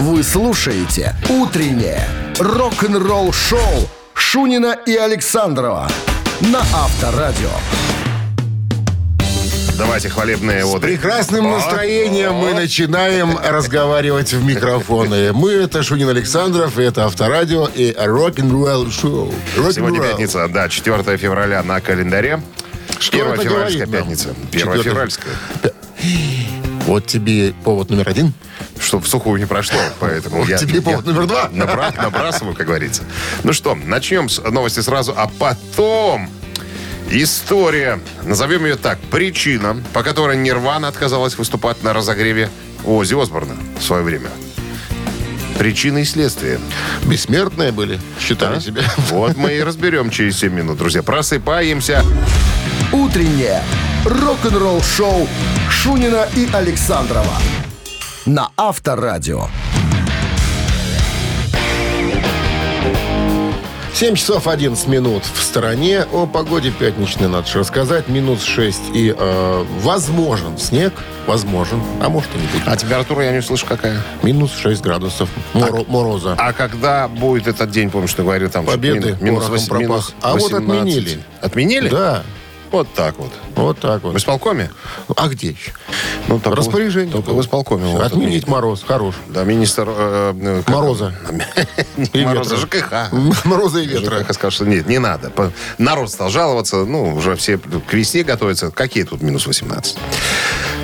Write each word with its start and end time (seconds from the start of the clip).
Вы 0.00 0.22
слушаете 0.22 1.14
«Утреннее 1.28 2.02
рок-н-ролл-шоу» 2.38 3.60
Шунина 4.14 4.74
и 4.86 4.96
Александрова 4.96 5.88
на 6.40 6.60
Авторадио. 6.60 7.50
Давайте 9.76 10.08
хвалебные 10.08 10.64
С 10.64 10.72
воды. 10.72 10.86
прекрасным 10.88 11.50
настроением 11.50 12.34
мы 12.34 12.54
начинаем 12.54 13.36
разговаривать 13.38 14.32
в 14.32 14.42
микрофоны. 14.42 15.32
Мы 15.34 15.52
это 15.52 15.82
Шунин 15.82 16.08
Александров, 16.08 16.78
и 16.78 16.82
это 16.82 17.04
Авторадио 17.04 17.66
и 17.66 17.92
Rock'n'Roll 17.92 18.90
Шоу. 18.90 19.34
Сегодня 19.70 20.00
пятница, 20.00 20.48
да, 20.48 20.68
4 20.70 21.16
февраля 21.18 21.62
на 21.62 21.80
календаре. 21.80 22.42
Что 22.98 23.18
Первая 23.18 23.34
это 23.34 23.42
февральская 23.44 23.86
говорит 23.86 23.92
нам? 23.92 24.02
пятница. 24.02 24.28
Первая 24.50 24.78
Четвертая. 24.78 24.92
февральская. 24.92 25.34
Вот 26.86 27.06
тебе 27.06 27.52
повод 27.64 27.90
номер 27.90 28.08
один. 28.08 28.32
Что 28.80 28.98
в 28.98 29.06
сухую 29.06 29.38
не 29.38 29.46
прошло, 29.46 29.78
поэтому 29.98 30.38
Вот 30.38 30.48
я... 30.48 30.56
тебе 30.58 30.80
повод 30.80 31.04
номер 31.06 31.26
два. 31.26 31.48
набра- 31.52 31.94
набрасываю, 32.00 32.54
как 32.54 32.66
говорится. 32.66 33.02
Ну 33.44 33.52
что, 33.52 33.74
начнем 33.74 34.28
с 34.28 34.38
новости 34.42 34.80
сразу, 34.80 35.14
а 35.16 35.28
потом... 35.38 36.28
История, 37.12 37.98
назовем 38.22 38.64
ее 38.66 38.76
так, 38.76 39.00
причина, 39.00 39.76
по 39.92 40.04
которой 40.04 40.36
Нирвана 40.36 40.86
отказалась 40.86 41.36
выступать 41.36 41.82
на 41.82 41.92
разогреве 41.92 42.48
Ози 42.84 43.20
Осборна 43.20 43.56
в 43.80 43.82
свое 43.82 44.04
время. 44.04 44.28
Причины 45.58 46.02
и 46.02 46.04
следствия. 46.04 46.60
Бессмертные 47.02 47.72
были, 47.72 48.00
считали 48.20 48.60
себя. 48.60 48.82
Вот 49.10 49.36
мы 49.36 49.54
и 49.54 49.62
разберем 49.62 50.10
через 50.10 50.38
7 50.38 50.52
минут, 50.54 50.78
друзья. 50.78 51.02
Просыпаемся. 51.02 52.04
«Утреннее 52.92 53.60
рок-н-ролл-шоу» 54.04 55.28
Шунина 55.68 56.28
и 56.36 56.48
Александрова 56.52 57.34
на 58.26 58.50
Авторадио. 58.56 59.46
7 63.94 64.14
часов 64.14 64.48
11 64.48 64.86
минут 64.88 65.22
в 65.24 65.42
стороне. 65.42 66.04
О 66.12 66.26
погоде 66.26 66.70
пятничной 66.70 67.28
надо 67.28 67.46
же 67.46 67.58
рассказать. 67.58 68.08
Минус 68.08 68.42
6 68.44 68.80
и 68.94 69.14
э, 69.16 69.64
возможен 69.82 70.56
снег. 70.56 70.94
Возможен. 71.26 71.82
А 72.00 72.08
может 72.08 72.30
и 72.34 72.38
не 72.38 72.46
будет. 72.46 72.62
А 72.66 72.76
температура 72.76 73.24
я 73.24 73.32
не 73.32 73.38
услышу 73.40 73.66
какая. 73.66 74.00
Минус 74.22 74.52
6 74.56 74.80
градусов 74.80 75.28
моро- 75.52 75.84
мороза. 75.86 76.34
А 76.38 76.54
когда 76.54 77.08
будет 77.08 77.46
этот 77.46 77.70
день, 77.70 77.90
помнишь, 77.90 78.14
ты 78.14 78.22
говорил, 78.22 78.48
там... 78.48 78.64
Победы 78.64 79.10
мин- 79.20 79.24
минус, 79.24 79.48
восемь- 79.50 79.68
пропах. 79.68 79.82
минус 79.88 80.14
А 80.22 80.32
вот 80.32 80.50
18. 80.52 80.70
отменили. 80.70 81.20
Отменили? 81.42 81.88
Да, 81.90 82.22
Вот 82.70 82.92
так 82.94 83.18
вот. 83.18 83.32
вот 83.56 83.78
так 83.80 84.00
В 84.02 84.04
вот. 84.04 84.16
исполкоме? 84.16 84.70
А 85.16 85.28
где 85.28 85.48
еще? 85.48 85.72
Ну, 86.28 86.38
только- 86.38 86.56
Распоряжение. 86.56 87.12
Только 87.12 87.30
в 87.32 87.40
исполкоме. 87.40 87.86
вот 87.86 88.00
Отменить 88.02 88.28
отменили. 88.44 88.50
мороз. 88.50 88.84
Хорош. 88.86 89.14
Да, 89.28 89.42
министр... 89.44 89.86
э, 89.88 90.34
э, 90.40 90.62
как- 90.64 90.74
Мороза. 90.76 91.12
И 92.12 92.24
Мороза. 92.24 92.56
ЖКХ. 92.56 93.12
Мороза 93.44 93.80
и 93.80 93.86
ветра. 93.86 94.20
ЖКХ 94.20 94.34
сказал, 94.34 94.50
что 94.52 94.66
нет, 94.66 94.86
не 94.88 94.98
надо. 94.98 95.32
Народ 95.78 96.10
стал 96.10 96.30
жаловаться, 96.30 96.84
ну, 96.84 97.14
уже 97.16 97.34
все 97.34 97.58
к 97.58 97.92
весне 97.92 98.22
готовятся. 98.22 98.70
Какие 98.70 99.02
тут 99.04 99.20
минус 99.22 99.46
18? 99.46 99.96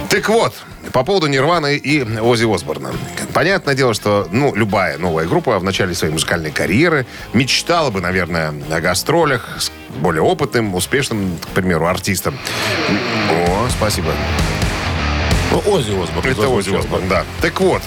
Так 0.08 0.28
вот, 0.28 0.54
по 0.92 1.04
поводу 1.04 1.26
Нирваны 1.26 1.76
и 1.76 2.02
Ози 2.20 2.44
Осборна. 2.52 2.92
Понятное 3.32 3.74
дело, 3.74 3.92
что 3.92 4.28
ну, 4.30 4.54
любая 4.54 4.98
новая 4.98 5.26
группа 5.26 5.58
в 5.58 5.64
начале 5.64 5.94
своей 5.94 6.12
музыкальной 6.12 6.50
карьеры 6.50 7.06
мечтала 7.32 7.90
бы, 7.90 8.00
наверное, 8.00 8.54
о 8.70 8.80
гастролях 8.80 9.56
с 9.58 9.70
более 9.98 10.22
опытным, 10.22 10.74
успешным, 10.74 11.38
к 11.38 11.48
примеру, 11.48 11.86
артистом. 11.86 12.38
О, 13.30 13.68
спасибо. 13.70 14.12
Ну, 15.50 15.58
Оззи 15.66 16.02
Осборн. 16.02 16.28
Это 16.28 16.48
Ози. 16.48 16.76
Осборн, 16.76 17.08
да. 17.08 17.24
Так 17.40 17.60
вот, 17.60 17.82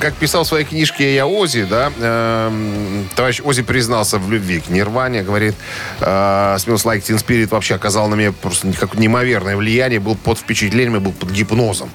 как 0.00 0.14
писал 0.14 0.44
в 0.44 0.46
своей 0.46 0.64
книжке 0.64 1.14
«Я 1.14 1.26
Ози», 1.26 1.64
да, 1.64 1.92
эм, 2.00 3.08
товарищ 3.14 3.40
Ози 3.42 3.62
признался 3.62 4.18
в 4.18 4.30
любви 4.30 4.60
к 4.60 4.68
Нирване, 4.68 5.22
говорит, 5.22 5.54
э, 6.00 6.04
«Smells 6.04 6.84
Like 6.84 7.02
Teen 7.02 7.18
Spirit» 7.24 7.48
вообще 7.50 7.74
оказал 7.74 8.08
на 8.08 8.14
меня 8.14 8.32
просто 8.32 8.72
как 8.72 8.94
неимоверное 8.94 9.56
влияние, 9.56 10.00
был 10.00 10.16
под 10.16 10.38
впечатлением, 10.38 11.02
был 11.02 11.12
под 11.12 11.30
гипнозом. 11.30 11.90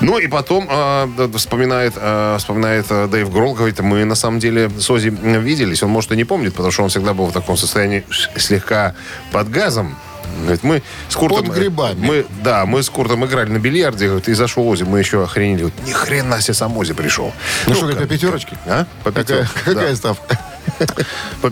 Ну 0.00 0.18
и 0.18 0.26
потом 0.28 0.68
э, 0.70 1.28
вспоминает, 1.36 1.94
э, 1.96 2.36
вспоминает 2.38 2.86
э, 2.90 3.08
Дэйв 3.10 3.32
Гролл, 3.32 3.54
говорит, 3.54 3.80
мы 3.80 4.04
на 4.04 4.14
самом 4.14 4.38
деле 4.38 4.70
с 4.78 4.90
Ози 4.90 5.08
виделись. 5.08 5.82
Он, 5.82 5.90
может, 5.90 6.12
и 6.12 6.16
не 6.16 6.24
помнит, 6.24 6.52
потому 6.52 6.70
что 6.70 6.82
он 6.82 6.88
всегда 6.88 7.14
был 7.14 7.26
в 7.26 7.32
таком 7.32 7.56
состоянии 7.56 8.04
слегка 8.36 8.94
под 9.32 9.50
газом. 9.50 9.96
Говорит, 10.42 10.62
мы 10.62 10.82
с 11.08 11.16
Куртом... 11.16 11.46
Под 11.46 11.54
грибами. 11.56 11.98
Мы, 11.98 12.26
да, 12.42 12.64
мы 12.66 12.82
с 12.82 12.88
Куртом 12.90 13.24
играли 13.26 13.50
на 13.50 13.58
бильярде, 13.58 14.06
говорит, 14.06 14.28
и 14.28 14.34
зашел 14.34 14.66
Ози, 14.68 14.84
мы 14.84 14.98
еще 14.98 15.22
охренели. 15.24 15.64
Вот, 15.64 15.72
ни 15.86 15.92
хрена 15.92 16.40
себе 16.40 16.54
сам 16.54 16.76
Ози 16.76 16.94
пришел. 16.94 17.32
Ну 17.66 17.74
что, 17.74 17.86
как- 17.88 17.98
как 17.98 18.08
по 18.08 18.14
пятерочке? 18.14 18.56
А? 18.66 18.86
По 19.04 19.10
Какая, 19.12 19.42
пятерке, 19.42 19.60
какая 19.64 19.90
да. 19.90 19.96
ставка? 19.96 20.38
По 21.40 21.50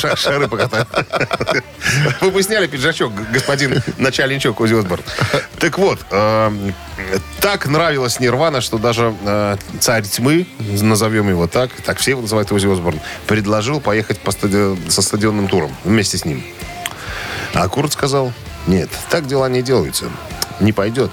ша- 0.00 0.16
Шары 0.16 0.48
покатать. 0.48 0.86
Вы 2.20 2.30
бы 2.30 2.42
сняли 2.42 2.66
пиджачок, 2.66 3.12
господин 3.32 3.82
начальничок 3.98 4.60
Ози 4.60 4.74
Осборн. 4.74 5.02
Так 5.58 5.78
вот, 5.78 5.98
эм, 6.10 6.74
так 7.40 7.66
нравилась 7.66 8.20
Нирвана, 8.20 8.60
что 8.60 8.78
даже 8.78 9.14
э, 9.24 9.56
царь 9.80 10.04
тьмы, 10.04 10.46
назовем 10.60 11.28
его 11.30 11.46
так, 11.48 11.70
так 11.84 11.98
все 11.98 12.12
его 12.12 12.20
называют 12.20 12.52
Ози 12.52 12.66
Осборн, 12.70 13.00
предложил 13.26 13.80
поехать 13.80 14.20
со 14.88 15.02
стадионным 15.02 15.48
туром 15.48 15.74
вместе 15.84 16.18
с 16.18 16.24
ним. 16.24 16.44
А 17.54 17.68
Курт 17.68 17.92
сказал, 17.92 18.32
нет, 18.66 18.90
так 19.10 19.26
дела 19.26 19.48
не 19.48 19.62
делаются. 19.62 20.06
Не 20.60 20.72
пойдет. 20.72 21.10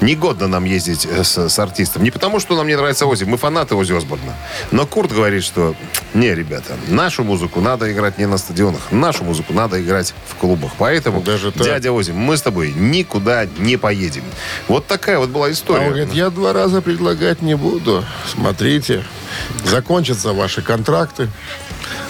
Негодно 0.00 0.46
нам 0.46 0.64
ездить 0.64 1.06
э, 1.10 1.24
с, 1.24 1.48
с 1.48 1.58
артистом. 1.58 2.04
Не 2.04 2.12
потому, 2.12 2.38
что 2.38 2.54
нам 2.56 2.68
не 2.68 2.76
нравится 2.76 3.06
Ози. 3.06 3.24
Мы 3.24 3.36
фанаты 3.36 3.74
Ози 3.74 3.92
Осборна. 3.92 4.32
Но 4.70 4.86
Курт 4.86 5.10
говорит, 5.12 5.42
что 5.42 5.74
не, 6.14 6.32
ребята, 6.32 6.76
нашу 6.86 7.24
музыку 7.24 7.60
надо 7.60 7.92
играть 7.92 8.16
не 8.18 8.26
на 8.26 8.38
стадионах. 8.38 8.92
Нашу 8.92 9.24
музыку 9.24 9.52
надо 9.52 9.82
играть 9.82 10.14
в 10.28 10.36
клубах. 10.36 10.70
Поэтому, 10.78 11.20
Даже 11.20 11.50
так? 11.50 11.64
дядя 11.64 11.90
Ози, 11.90 12.12
мы 12.12 12.36
с 12.36 12.42
тобой 12.42 12.72
никуда 12.76 13.46
не 13.58 13.76
поедем. 13.76 14.22
Вот 14.68 14.86
такая 14.86 15.18
вот 15.18 15.30
была 15.30 15.46
А 15.46 15.50
история. 15.52 15.86
он 15.86 15.88
говорит, 15.88 16.12
я 16.12 16.30
два 16.30 16.52
раза 16.52 16.80
предлагать 16.80 17.42
не 17.42 17.56
буду. 17.56 18.04
Смотрите, 18.32 19.02
закончатся 19.64 20.32
ваши 20.32 20.62
контракты. 20.62 21.28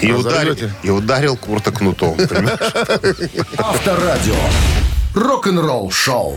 И, 0.01 0.13
ударил, 0.13 0.51
разорвете. 0.53 0.73
и 0.83 0.91
ударил 0.91 1.37
Курта 1.37 1.73
кнутом. 1.73 2.17
понимаешь? 2.17 2.59
Авторадио. 3.59 4.35
Рок-н-ролл-шоу. 5.15 6.37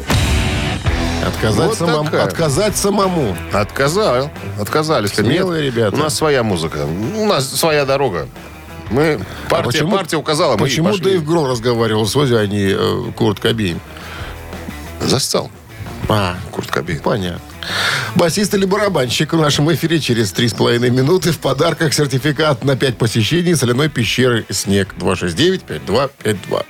Отказать, 1.27 1.67
Вот 1.67 1.77
самому, 1.77 2.05
такая. 2.05 2.23
отказать 2.23 2.77
самому. 2.77 3.35
Отказал. 3.51 4.31
Отказались. 4.59 5.11
Смелые 5.11 5.65
«Нет, 5.65 5.75
ребята. 5.75 5.95
У 5.97 5.99
нас 5.99 6.15
своя 6.15 6.43
музыка. 6.43 6.85
У 6.85 7.25
нас 7.25 7.49
своя 7.49 7.85
дорога. 7.85 8.27
Мы, 8.89 9.19
партия, 9.49 9.63
А 9.63 9.63
почему- 9.63 9.91
партия 9.97 10.17
указала, 10.17 10.53
мы 10.57 10.65
и 10.67 10.69
Почему. 10.69 10.97
Дэйв 10.97 11.23
Гролл 11.25 11.47
разговаривал 11.51 12.07
с 12.07 12.15
Ози, 12.15 12.33
а 12.33 12.47
не 12.47 12.69
э, 12.71 13.11
Курт 13.15 13.39
Кобейн? 13.39 13.79
Застал. 15.01 15.51
А, 16.07 16.35
Курт 16.51 16.71
Кобейн. 16.71 16.99
понятно. 16.99 17.39
Басист 18.15 18.53
или 18.53 18.65
барабанщик 18.65 19.33
в 19.33 19.37
нашем 19.37 19.71
эфире 19.73 19.99
через 19.99 20.33
3,5 20.33 20.89
минуты. 20.89 21.31
В 21.31 21.39
подарках 21.39 21.93
сертификат 21.93 22.63
на 22.63 22.75
5 22.75 22.97
посещений 22.97 23.55
соляной 23.55 23.89
пещеры 23.89 24.45
«Снег» 24.49 24.95
269-5252. 24.97 26.65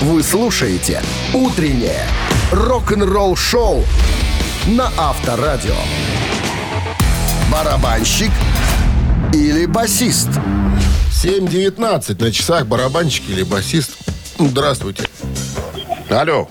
Вы 0.00 0.22
слушаете 0.22 1.02
«Утреннее 1.34 2.06
рок-н-ролл-шоу» 2.52 3.84
на 4.68 4.90
Авторадио. 4.96 5.74
Барабанщик 7.50 8.30
или 9.32 9.66
басист? 9.66 10.28
7.19 11.10 12.22
на 12.22 12.32
часах 12.32 12.66
барабанщик 12.66 13.28
или 13.28 13.42
басист. 13.42 13.96
Здравствуйте. 14.38 15.04
Алло. 16.08 16.48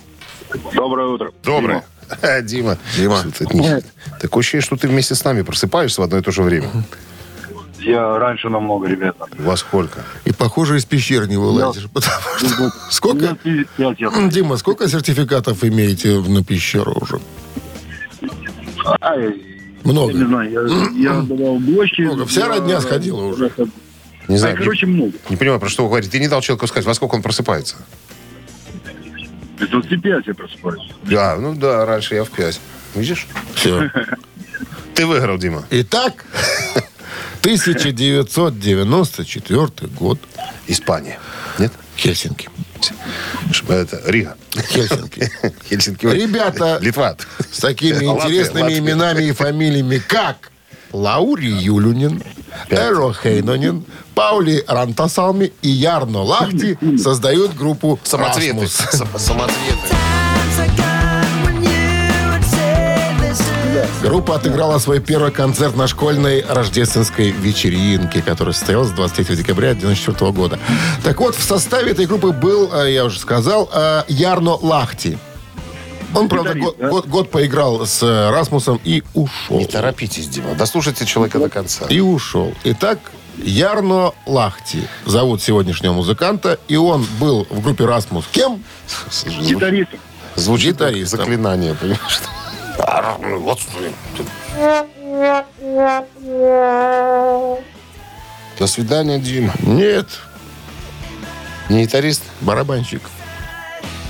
Доброе 0.74 1.08
утро. 1.08 1.32
Доброе. 1.44 1.80
Дима. 1.80 1.97
Дима. 2.44 2.78
Дима. 2.96 3.18
Что 3.20 3.32
ты 3.46 3.58
не- 3.58 3.82
Такое 4.20 4.42
ощущение, 4.42 4.64
что 4.64 4.76
ты 4.78 4.88
вместе 4.88 5.16
с 5.16 5.24
нами 5.24 5.42
просыпаешься 5.42 6.02
в 6.02 6.04
одно 6.04 6.18
и 6.18 6.22
то 6.22 6.32
же 6.32 6.42
время. 6.44 6.70
Я 7.80 8.18
раньше 8.18 8.50
намного, 8.50 8.88
ребята. 8.88 9.26
Во 9.38 9.56
сколько? 9.56 10.04
И, 10.26 10.32
похоже, 10.34 10.78
из 10.78 10.86
пещер 10.86 11.28
не 11.28 11.38
вылазишь. 11.38 11.88
Потому 11.94 12.22
что... 12.40 12.72
Сколько? 12.90 13.38
Пять 13.78 14.00
лет. 14.00 14.30
Дима, 14.30 14.58
сколько 14.58 14.90
сертификатов 14.90 15.64
имеете 15.64 16.20
на 16.20 16.44
пещеру 16.44 16.94
уже? 17.00 17.20
Ай, 19.02 19.34
Много. 19.84 20.12
Я 20.12 20.18
не 20.20 20.26
знаю, 20.26 20.52
я, 20.52 21.12
я 21.14 21.22
давал 21.22 21.60
блочки. 21.60 22.02
Много. 22.02 22.26
Вся 22.26 22.42
я- 22.42 22.48
родня 22.48 22.82
сходила 22.82 23.22
уже. 23.22 23.52
Не 24.28 24.36
А, 24.36 24.40
знаю. 24.40 24.58
короче, 24.58 24.86
не, 24.86 24.94
много. 24.94 25.12
не 25.30 25.36
понимаю, 25.38 25.60
про 25.60 25.70
что 25.70 25.84
вы 25.84 25.90
говорите. 25.90 26.12
Ты 26.12 26.20
не 26.20 26.28
дал 26.28 26.42
человеку 26.42 26.68
сказать, 26.68 26.86
во 26.86 26.94
сколько 26.94 27.16
он 27.16 27.22
просыпается. 27.22 27.76
Без 29.60 29.68
25 29.70 30.28
я 30.28 30.34
просыпаюсь. 30.34 30.92
Да, 31.04 31.36
ну 31.38 31.54
да, 31.56 31.86
раньше 31.86 32.16
я 32.16 32.24
в 32.24 32.30
пять. 32.30 32.60
Видишь? 32.96 33.28
Все. 33.56 33.90
Ты 34.96 35.06
выиграл, 35.06 35.38
Дима. 35.38 35.66
Итак, 35.70 36.26
1994 37.42 39.90
год. 39.94 40.20
Испания. 40.68 41.20
Нет? 41.60 41.72
Хельсинки. 41.96 42.50
Это 43.70 44.02
Рига. 44.06 44.36
Хельсинки. 44.70 45.32
Хельсинки. 45.70 46.06
Ребята 46.06 46.78
Литва. 46.82 47.16
с 47.52 47.60
такими 47.60 48.04
интересными 48.06 48.78
именами 48.78 49.24
и 49.24 49.32
фамилиями, 49.32 50.02
как 50.06 50.52
Лаури 50.92 51.50
Юлюнин, 51.50 52.22
Эро 52.70 53.14
Хейнонин, 53.14 53.86
Паули 54.16 54.64
Рантасалми 54.68 55.54
и 55.62 55.70
Ярно 55.70 56.22
Лахти 56.24 56.78
создают 56.98 57.56
группу 57.56 58.00
Самоцветы. 58.04 58.68
Самоцветы. 58.68 59.96
Группа 64.02 64.36
отыграла 64.36 64.80
свой 64.80 65.00
первый 65.00 65.32
концерт 65.32 65.76
на 65.76 65.88
школьной 65.88 66.44
рождественской 66.48 67.32
вечеринке, 67.32 68.22
которая 68.22 68.54
состоялась 68.54 68.90
23 68.92 69.36
декабря 69.36 69.72
1994 69.72 70.32
года. 70.32 70.60
Так 71.04 71.20
вот, 71.20 71.36
в 71.36 71.44
составе 71.44 71.92
этой 71.92 72.06
группы 72.06 72.32
был, 72.32 72.72
э, 72.74 72.94
я 72.94 73.06
уже 73.06 73.20
сказал, 73.20 73.70
э, 73.74 74.04
Ярно 74.08 74.56
Лахти. 74.56 75.18
Он, 76.20 76.30
правда, 76.30 76.50
Гитарист, 76.54 76.66
год, 76.66 76.78
да? 76.80 76.90
год- 76.90 77.08
год 77.08 77.32
поиграл 77.32 77.86
с 77.86 78.02
э, 78.04 78.30
Расмусом 78.32 78.80
и 78.84 79.04
ушел. 79.14 79.58
Не 79.58 79.66
торопитесь, 79.66 80.28
Дима. 80.28 80.56
Дослушайте 80.56 81.06
человека 81.06 81.40
до 81.40 81.50
конца. 81.50 81.86
И 81.90 82.00
ушел. 82.00 82.54
Итак, 82.64 83.00
Ярно 83.38 84.14
Лахти 84.26 84.88
зовут 85.06 85.44
сегодняшнего 85.44 85.94
музыканта, 85.94 86.60
и 86.68 86.76
он 86.76 87.06
был 87.20 87.46
в 87.52 87.62
группе 87.62 87.86
Расмус 87.86 88.26
кем? 88.32 88.64
Гитаристом. 89.42 90.00
Звучит 90.36 90.78
как 90.78 90.90
Гитаристом. 90.90 91.20
заклинание, 91.20 91.76
понимаешь? 91.76 92.20
А, 92.80 93.18
Вот 93.20 93.60
До 98.60 98.66
свидания, 98.68 99.20
Дима. 99.20 99.54
Нет, 99.60 100.08
Не 101.70 101.84
гитарист? 101.84 102.24
барабанщик. 102.42 103.02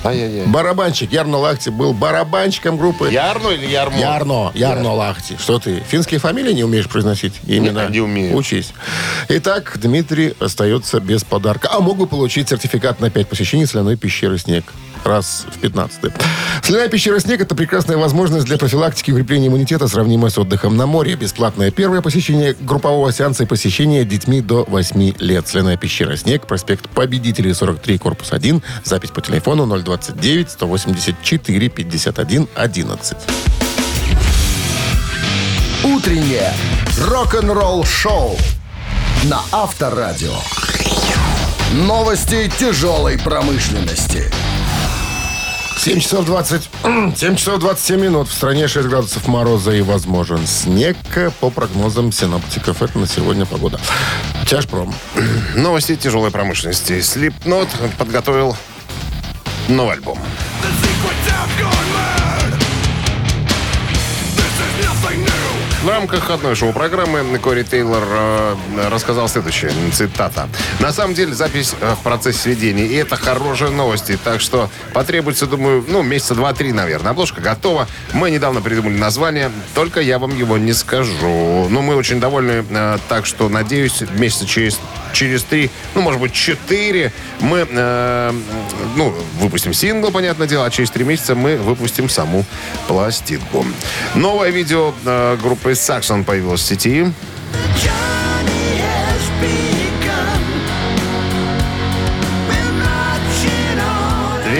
Ай-яй-яй. 0.04 0.46
Барабанщик 0.46 1.12
Ярно 1.12 1.38
Лахти 1.38 1.70
был 1.70 1.92
барабанщиком 1.92 2.76
группы 2.76 3.10
Ярно 3.10 3.48
или 3.48 3.66
Ярмо? 3.66 3.98
Ярно, 3.98 4.52
Ярно 4.54 4.94
Лахти. 4.94 5.36
Что 5.38 5.58
ты, 5.58 5.82
финские 5.88 6.20
фамилии 6.20 6.52
не 6.52 6.64
умеешь 6.64 6.88
произносить? 6.88 7.34
Именно. 7.46 7.86
Не, 7.86 7.94
не 7.94 8.00
умею. 8.00 8.36
Учись. 8.36 8.72
Итак, 9.28 9.78
Дмитрий 9.80 10.34
остается 10.38 11.00
без 11.00 11.24
подарка. 11.24 11.68
А 11.72 11.80
мог 11.80 11.96
бы 11.98 12.06
получить 12.06 12.48
сертификат 12.48 13.00
на 13.00 13.10
5 13.10 13.28
посещений 13.28 13.66
соляной 13.66 13.96
пещеры 13.96 14.38
«Снег». 14.38 14.64
Раз 15.04 15.46
в 15.50 15.58
15 15.58 16.12
Соляная 16.62 16.88
пещера 16.88 17.18
«Снег»— 17.18 17.40
это 17.42 17.54
прекрасная 17.54 17.96
возможность 17.96 18.44
для 18.46 18.58
профилактики 18.58 19.10
и 19.10 19.12
укрепления 19.12 19.46
иммунитета, 19.46 19.88
сравнимая 19.88 20.30
с 20.30 20.38
отдыхом 20.38 20.76
на 20.76 20.86
море. 20.86 21.14
Бесплатное 21.14 21.70
первое 21.70 22.02
посещение 22.02 22.54
группового 22.60 23.12
сеанса 23.12 23.44
и 23.44 23.46
посещение 23.46 24.04
детьми 24.04 24.40
до 24.40 24.64
8 24.68 25.14
лет. 25.18 25.48
Соляная 25.48 25.76
пещера 25.76 26.16
«Снег», 26.16 26.46
проспект 26.46 26.88
Победителей, 26.90 27.54
43, 27.54 27.98
корпус 27.98 28.32
1. 28.32 28.62
Запись 28.84 29.10
по 29.10 29.20
телефону 29.20 29.66
029 29.66 30.50
184 30.50 31.68
51 31.68 32.48
11. 32.54 33.16
Утреннее 35.84 36.52
рок-н-ролл-шоу 37.00 38.36
на 39.24 39.40
Авторадио. 39.52 40.34
Новости 41.72 42.50
тяжелой 42.58 43.18
промышленности. 43.18 44.30
7 45.78 46.00
часов 46.00 46.26
20... 46.26 46.68
7 47.16 47.36
часов 47.36 47.60
27 47.60 48.00
минут. 48.00 48.28
В 48.28 48.32
стране 48.32 48.66
6 48.66 48.88
градусов 48.88 49.28
мороза 49.28 49.72
и 49.72 49.80
возможен 49.80 50.44
снег. 50.44 50.96
По 51.40 51.50
прогнозам 51.50 52.10
синоптиков, 52.10 52.82
это 52.82 52.98
на 52.98 53.06
сегодня 53.06 53.46
погода. 53.46 53.78
Тяжпром. 54.44 54.92
Новости 55.54 55.94
тяжелой 55.94 56.32
промышленности. 56.32 56.94
Slipknot 56.94 57.68
подготовил 57.96 58.56
новый 59.68 59.94
альбом. 59.94 60.18
Рамках 65.88 66.30
одной 66.30 66.54
шоу-программы 66.54 67.38
Кори 67.38 67.62
Тейлор 67.62 68.02
э, 68.06 68.56
рассказал 68.90 69.28
следующее, 69.28 69.72
цитата. 69.92 70.48
«На 70.80 70.92
самом 70.92 71.14
деле 71.14 71.34
запись 71.34 71.74
э, 71.80 71.94
в 71.94 72.02
процессе 72.02 72.38
сведения, 72.38 72.86
и 72.86 72.94
это 72.94 73.16
хорошие 73.16 73.70
новости, 73.70 74.18
так 74.22 74.40
что 74.40 74.70
потребуется, 74.92 75.46
думаю, 75.46 75.84
ну, 75.88 76.02
месяца 76.02 76.34
два-три, 76.34 76.72
наверное. 76.72 77.12
Обложка 77.12 77.40
готова. 77.40 77.86
Мы 78.12 78.30
недавно 78.30 78.60
придумали 78.60 78.96
название, 78.96 79.50
только 79.74 80.00
я 80.00 80.18
вам 80.18 80.36
его 80.36 80.58
не 80.58 80.72
скажу. 80.72 81.68
Но 81.68 81.82
мы 81.82 81.96
очень 81.96 82.20
довольны, 82.20 82.64
э, 82.68 82.98
так 83.08 83.26
что, 83.26 83.48
надеюсь, 83.48 84.02
месяца 84.16 84.46
через, 84.46 84.78
через 85.12 85.42
три, 85.42 85.70
ну, 85.94 86.02
может 86.02 86.20
быть, 86.20 86.32
четыре, 86.32 87.12
мы, 87.40 87.66
э, 87.68 88.32
ну, 88.96 89.14
выпустим 89.38 89.72
сингл, 89.72 90.10
понятное 90.10 90.46
дело, 90.46 90.66
а 90.66 90.70
через 90.70 90.90
три 90.90 91.04
месяца 91.04 91.34
мы 91.34 91.56
выпустим 91.56 92.08
саму 92.08 92.44
пластинку. 92.86 93.64
Новое 94.14 94.50
видео 94.50 94.94
э, 95.04 95.36
группы 95.42 95.72
Saxon 95.72 96.24
появилось 96.24 96.60
в 96.60 96.64
сети. 96.64 97.12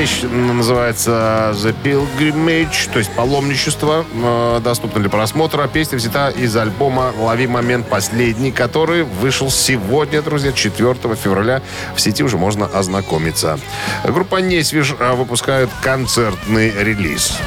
Вещь 0.08 0.22
называется 0.22 1.55
The 1.55 1.75
Pilgrimage, 1.84 2.90
то 2.93 2.99
есть 2.99 3.10
паломничество. 3.12 4.06
Э, 4.14 4.60
Доступна 4.62 5.00
для 5.00 5.10
просмотра. 5.10 5.66
Песня 5.69 5.99
взята 5.99 6.31
из 6.31 6.56
альбома 6.56 7.12
«Лови 7.19 7.46
момент 7.46 7.88
последний», 7.88 8.50
который 8.50 9.02
вышел 9.02 9.50
сегодня, 9.50 10.22
друзья, 10.22 10.52
4 10.52 10.94
февраля. 11.14 11.62
В 11.94 12.00
сети 12.00 12.22
уже 12.22 12.38
можно 12.38 12.66
ознакомиться. 12.66 13.58
Группа 14.05 14.37
«Несвиж» 14.37 14.94
э, 14.99 15.14
выпускает 15.14 15.69
концертный 15.82 16.70
релиз. 16.70 17.38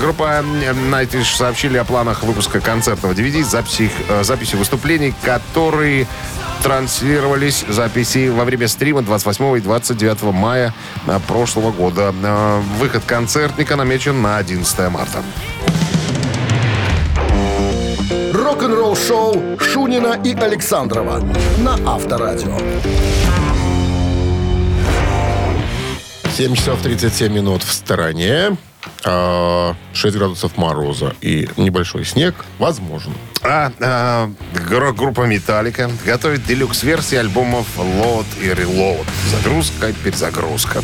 Группа 0.00 0.42
Nightwish 0.90 1.36
сообщили 1.36 1.78
о 1.78 1.84
планах 1.84 2.22
выпуска 2.22 2.60
концертного 2.60 3.12
DVD 3.12 3.44
записи, 3.44 3.90
э, 4.08 4.24
записью 4.24 4.58
выступлений, 4.58 5.14
которые 5.22 6.06
транслировались 6.62 7.64
записи 7.68 8.28
во 8.28 8.44
время 8.44 8.66
стрима 8.66 9.02
28 9.02 9.56
и 9.56 9.60
29 9.60 10.22
мая 10.32 10.74
э, 11.06 11.20
прошлого 11.26 11.70
года. 11.70 12.12
Э, 12.22 12.60
Выход 12.78 13.04
концертника 13.04 13.76
намечен 13.76 14.20
на 14.20 14.38
11 14.38 14.90
марта. 14.90 15.22
Рок-н-ролл-шоу 18.32 19.58
Шунина 19.60 20.20
и 20.24 20.34
Александрова 20.34 21.22
на 21.58 21.74
Авторадио. 21.86 22.58
7 26.36 26.54
часов 26.54 26.82
37 26.82 27.32
минут 27.32 27.62
в 27.62 27.72
стороне. 27.72 28.56
А, 29.04 29.74
6 29.92 30.16
градусов 30.16 30.56
мороза 30.56 31.14
и 31.20 31.48
небольшой 31.56 32.04
снег 32.04 32.34
возможен. 32.58 33.12
А, 33.42 33.72
а, 33.80 34.30
группа 34.68 35.22
Металлика 35.22 35.90
готовит 36.04 36.44
делюкс-версии 36.46 37.16
альбомов 37.16 37.66
Load 37.78 38.26
и 38.40 38.48
Reload. 38.48 39.06
Загрузка, 39.30 39.92
перезагрузка. 40.04 40.82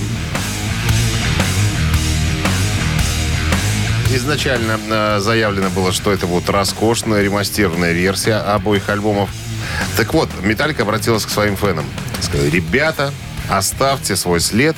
Изначально 4.10 4.78
э, 4.88 5.18
заявлено 5.18 5.70
было, 5.70 5.90
что 5.90 6.12
это 6.12 6.28
будет 6.28 6.48
роскошная 6.48 7.20
ремастированная 7.22 7.92
версия 7.92 8.36
обоих 8.36 8.88
альбомов. 8.88 9.28
Так 9.96 10.14
вот, 10.14 10.28
Металлика 10.42 10.82
обратилась 10.82 11.26
к 11.26 11.30
своим 11.30 11.56
фенам. 11.56 11.84
Сказали, 12.20 12.48
ребята, 12.48 13.12
оставьте 13.50 14.14
свой 14.14 14.38
след 14.38 14.76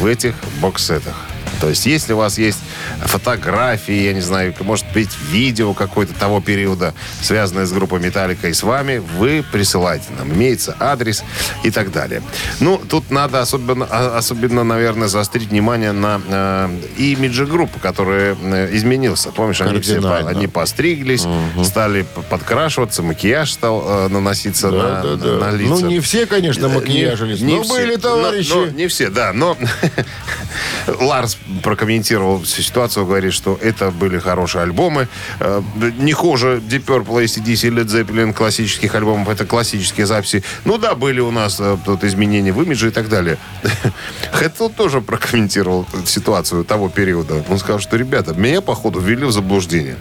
в 0.00 0.06
этих 0.06 0.34
боксетах. 0.60 1.14
То 1.60 1.68
есть, 1.68 1.86
если 1.86 2.12
у 2.12 2.18
вас 2.18 2.38
есть 2.38 2.58
фотографии, 3.06 3.94
я 3.94 4.12
не 4.12 4.20
знаю, 4.20 4.54
может 4.60 4.86
быть, 4.92 5.10
видео 5.30 5.72
какое-то 5.74 6.14
того 6.14 6.40
периода, 6.40 6.94
связанное 7.22 7.66
с 7.66 7.72
группой 7.72 8.00
Металлика 8.00 8.48
и 8.48 8.52
с 8.52 8.62
вами, 8.62 8.98
вы 9.18 9.44
присылайте 9.52 10.06
нам. 10.18 10.32
Имеется 10.32 10.76
адрес 10.78 11.22
и 11.64 11.70
так 11.70 11.92
далее. 11.92 12.22
Ну, 12.60 12.78
тут 12.88 13.10
надо 13.10 13.40
особенно, 13.40 13.86
а- 13.90 14.16
особенно 14.18 14.64
наверное, 14.64 15.08
заострить 15.08 15.48
внимание 15.50 15.92
на 15.92 16.20
э, 16.28 16.68
имидже 16.96 17.46
группы, 17.46 17.78
который 17.80 18.36
э, 18.40 18.68
изменился. 18.76 19.30
Помнишь, 19.30 19.60
они 19.60 19.80
все 19.80 20.00
по- 20.00 20.18
они 20.18 20.46
постриглись, 20.46 21.26
стали 21.64 22.02
п- 22.02 22.22
подкрашиваться, 22.28 23.02
макияж 23.02 23.50
стал 23.52 23.84
э, 23.86 24.08
наноситься 24.08 24.70
на, 24.70 25.02
Да, 25.02 25.02
да, 25.02 25.16
да. 25.16 25.46
на 25.46 25.50
лица. 25.56 25.70
Ну, 25.70 25.80
не 25.88 26.00
все, 26.00 26.26
конечно, 26.26 26.66
Э, 26.66 26.68
макияжились, 26.68 27.40
не 27.40 27.54
но 27.56 27.62
все. 27.62 27.72
были 27.74 27.94
Но- 27.94 28.00
товарищи. 28.00 28.52
но 28.52 28.66
не 28.66 28.86
все, 28.88 29.08
да. 29.10 29.32
Но 29.32 29.56
Ларс 31.00 31.36
прокомментировал 31.62 32.42
всю 32.42 32.62
ситуацию, 32.62 32.87
говорит, 32.96 33.32
что 33.32 33.58
это 33.60 33.90
были 33.90 34.18
хорошие 34.18 34.62
альбомы. 34.62 35.08
Э, 35.40 35.62
Не 35.98 36.12
хуже 36.12 36.60
Deep 36.68 36.84
Purple, 36.84 37.24
ACDC, 37.24 37.70
Led 37.70 37.86
Zeppelin 37.86 38.32
классических 38.32 38.94
альбомов. 38.94 39.28
Это 39.28 39.44
классические 39.46 40.06
записи. 40.06 40.42
Ну 40.64 40.78
да, 40.78 40.94
были 40.94 41.20
у 41.20 41.30
нас 41.30 41.58
э, 41.60 41.76
тут 41.84 42.04
изменения 42.04 42.52
в 42.52 42.62
имидже 42.62 42.88
и 42.88 42.90
так 42.90 43.08
далее. 43.08 43.38
Хэтфилд 44.32 44.74
тоже 44.76 45.00
прокомментировал 45.00 45.86
ситуацию 46.04 46.64
того 46.64 46.88
периода. 46.88 47.44
Он 47.48 47.58
сказал, 47.58 47.80
что, 47.80 47.96
ребята, 47.96 48.34
меня, 48.34 48.60
походу, 48.60 49.00
ввели 49.00 49.24
в 49.24 49.32
заблуждение. 49.32 49.96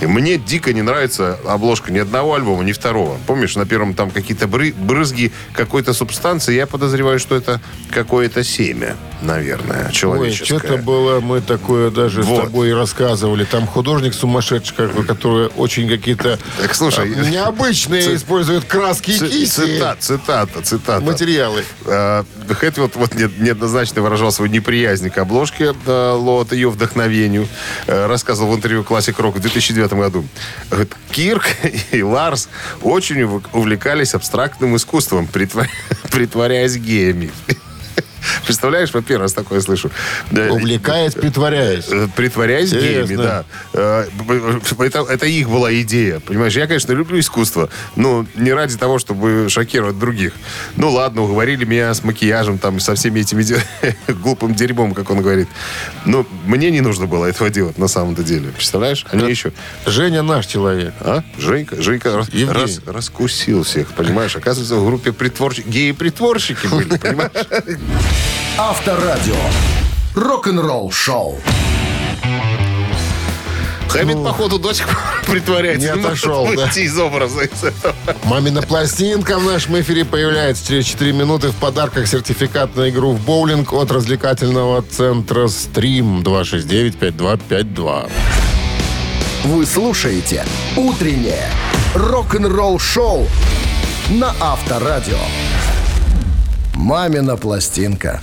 Мне 0.00 0.38
дико 0.38 0.72
не 0.72 0.82
нравится 0.82 1.38
обложка 1.46 1.92
ни 1.92 1.98
одного 1.98 2.34
альбома, 2.34 2.64
ни 2.64 2.72
второго. 2.72 3.18
Помнишь, 3.26 3.56
на 3.56 3.66
первом 3.66 3.94
там 3.94 4.10
какие-то 4.10 4.46
бры- 4.46 4.74
брызги 4.74 5.32
какой-то 5.52 5.92
субстанции. 5.92 6.54
Я 6.54 6.66
подозреваю, 6.66 7.18
что 7.18 7.34
это 7.36 7.60
какое-то 7.90 8.44
семя, 8.44 8.96
наверное, 9.22 9.90
человеческое. 9.90 10.58
что-то 10.58 10.76
было, 10.78 11.20
мы 11.20 11.40
такое 11.40 11.90
даже 11.90 12.15
Вот. 12.22 12.42
с 12.42 12.44
тобой 12.46 12.74
рассказывали. 12.74 13.44
Там 13.44 13.66
художник 13.66 14.14
сумасшедший, 14.14 14.74
какой, 14.76 15.04
который 15.04 15.48
очень 15.56 15.88
какие-то 15.88 16.38
Так, 16.60 16.74
слушай, 16.74 17.04
а, 17.12 17.24
необычные 17.30 18.02
ци- 18.02 18.16
использует 18.16 18.64
краски 18.64 19.10
и 19.12 19.18
кисти. 19.18 19.46
Цитата, 19.46 19.96
цитата, 20.00 20.62
цитата. 20.62 21.04
Материалы. 21.04 21.64
Э, 21.84 22.24
Хэтфилд 22.48 22.96
вот 22.96 23.14
не- 23.14 23.30
неоднозначно 23.44 24.02
выражал 24.02 24.30
свою 24.32 24.50
неприязнь 24.50 25.10
к 25.10 25.18
обложке 25.18 25.74
э, 25.86 26.10
Лот, 26.12 26.52
ее 26.52 26.70
вдохновению. 26.70 27.48
Э, 27.86 28.06
Рассказывал 28.06 28.52
в 28.52 28.56
интервью 28.56 28.82
Classic 28.82 29.14
Rock 29.16 29.32
в 29.32 29.40
2009 29.40 29.92
году. 29.94 30.24
Говорит, 30.70 30.94
Кирк 31.10 31.44
и 31.92 32.02
Ларс 32.02 32.48
очень 32.82 33.22
ув- 33.22 33.44
увлекались 33.52 34.14
абстрактным 34.14 34.76
искусством, 34.76 35.26
притворяясь 36.10 36.76
геями. 36.76 37.30
Представляешь, 38.44 38.92
во 38.94 39.02
первый 39.02 39.22
раз 39.22 39.32
такое 39.32 39.60
слышу. 39.60 39.90
Увлекаясь, 40.30 41.14
притворяясь. 41.14 41.86
Э, 41.90 42.08
Притворяясь 42.14 42.72
геями, 42.72 43.16
да. 43.16 43.44
Э, 43.72 44.06
Это, 44.78 45.00
это 45.08 45.26
их 45.26 45.48
была 45.48 45.72
идея. 45.82 46.20
Понимаешь, 46.20 46.54
я, 46.54 46.66
конечно, 46.66 46.92
люблю 46.92 47.18
искусство, 47.18 47.68
но 47.96 48.26
не 48.34 48.52
ради 48.52 48.76
того, 48.76 48.98
чтобы 48.98 49.48
шокировать 49.48 49.98
других. 49.98 50.32
Ну 50.76 50.90
ладно, 50.90 51.22
уговорили 51.22 51.64
меня 51.64 51.92
с 51.94 52.04
макияжем, 52.04 52.58
там, 52.58 52.80
со 52.80 52.94
всеми 52.94 53.20
этими 53.20 53.44
глупым 54.12 54.54
дерьмом, 54.54 54.94
как 54.94 55.10
он 55.10 55.20
говорит. 55.22 55.48
Но 56.04 56.26
мне 56.46 56.70
не 56.70 56.80
нужно 56.80 57.06
было 57.06 57.26
этого 57.26 57.50
делать 57.50 57.78
на 57.78 57.88
самом-то 57.88 58.22
деле. 58.22 58.50
Представляешь? 58.50 59.04
Они 59.10 59.28
еще... 59.30 59.52
Женя 59.86 60.22
наш 60.22 60.46
человек. 60.46 60.94
А? 61.00 61.22
Женька, 61.38 61.80
Женька 61.80 62.12
рас- 62.16 62.80
раскусил 62.86 63.62
всех, 63.62 63.88
понимаешь? 63.88 64.36
Оказывается, 64.36 64.76
в 64.76 64.86
группе 64.86 65.12
притворщики, 65.12 65.68
геи-притворщики 65.68 66.66
были, 66.66 66.96
понимаешь? 66.98 67.30
Авторадио. 68.58 69.36
Рок-н-ролл 70.14 70.90
шоу. 70.90 71.38
Хэммит, 73.88 74.22
походу, 74.24 74.58
до 74.58 74.72
сих 74.74 74.86
пор 74.86 74.96
притворяется. 75.26 75.86
не 75.86 76.00
отошел, 76.00 76.48
да. 76.54 76.68
из 76.74 76.98
образа 76.98 77.42
из 77.42 77.64
этого. 77.64 77.94
Мамина 78.24 78.62
пластинка 78.62 79.38
в 79.38 79.44
нашем 79.44 79.80
эфире 79.80 80.04
появляется 80.04 80.66
через 80.66 80.86
4 80.86 81.12
минуты. 81.12 81.48
В 81.48 81.54
подарках 81.56 82.06
сертификат 82.06 82.76
на 82.76 82.90
игру 82.90 83.12
в 83.12 83.20
боулинг 83.24 83.72
от 83.72 83.90
развлекательного 83.90 84.82
центра 84.82 85.48
«Стрим» 85.48 86.20
269-5252. 86.22 88.10
Вы 89.44 89.64
слушаете 89.66 90.44
«Утреннее 90.76 91.48
рок-н-ролл 91.94 92.78
шоу» 92.78 93.26
на 94.10 94.34
Авторадио. 94.40 95.18
«Мамина 96.86 97.36
пластинка». 97.36 98.20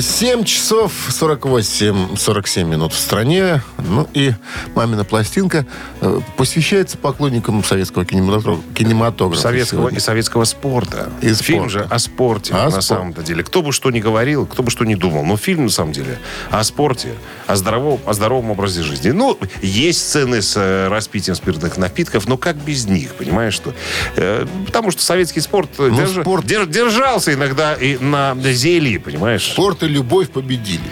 7 0.00 0.44
часов 0.44 0.92
48-47 1.08 2.64
минут 2.64 2.92
в 2.92 2.98
стране. 2.98 3.60
Ну 3.78 4.06
и 4.14 4.32
«Мамина 4.76 5.04
пластинка» 5.04 5.66
э, 6.00 6.20
посвящается 6.36 6.96
поклонникам 6.96 7.62
советского 7.64 8.04
кинематографа. 8.04 9.40
Советского 9.42 9.80
сегодня. 9.80 9.98
и 9.98 10.00
советского 10.00 10.44
спорта. 10.44 11.10
И 11.22 11.34
фильм 11.34 11.68
спорта. 11.68 11.70
же 11.70 11.86
о 11.90 11.98
спорте, 11.98 12.54
О 12.54 12.64
на 12.64 12.70
спорте. 12.70 12.86
самом-то 12.86 13.22
деле. 13.24 13.42
Кто 13.42 13.62
бы 13.62 13.72
что 13.72 13.90
ни 13.90 13.98
говорил, 14.00 14.46
кто 14.46 14.62
бы 14.62 14.70
что 14.70 14.84
ни 14.84 14.94
думал, 14.94 15.24
но 15.24 15.36
фильм, 15.36 15.64
на 15.64 15.70
самом 15.70 15.92
деле, 15.92 16.18
о 16.50 16.62
спорте, 16.62 17.08
о 17.48 17.56
здоровом, 17.56 18.00
о 18.06 18.12
здоровом 18.14 18.52
образе 18.52 18.82
жизни. 18.82 19.10
Ну, 19.10 19.36
есть 19.60 20.00
сцены 20.08 20.40
с 20.40 20.54
э, 20.56 20.86
распитием 20.88 21.34
спиртных 21.34 21.78
напитков, 21.78 22.28
но 22.28 22.36
как 22.36 22.56
без 22.56 22.86
них, 22.86 23.14
понимаешь, 23.14 23.54
что? 23.54 23.74
Э, 24.16 24.46
потому 24.66 24.92
что 24.92 25.02
советский 25.02 25.40
спорт, 25.40 25.70
Ну, 25.78 25.88
держа- 25.88 26.22
спорт- 26.22 26.44
дер- 26.44 26.66
держался 26.66 27.34
иногда 27.34 27.74
и 27.74 27.96
на 27.98 28.36
зелье, 28.40 29.00
понимаешь? 29.00 29.52
Спорт 29.64 29.82
и 29.82 29.86
любовь 29.88 30.28
победили. 30.28 30.82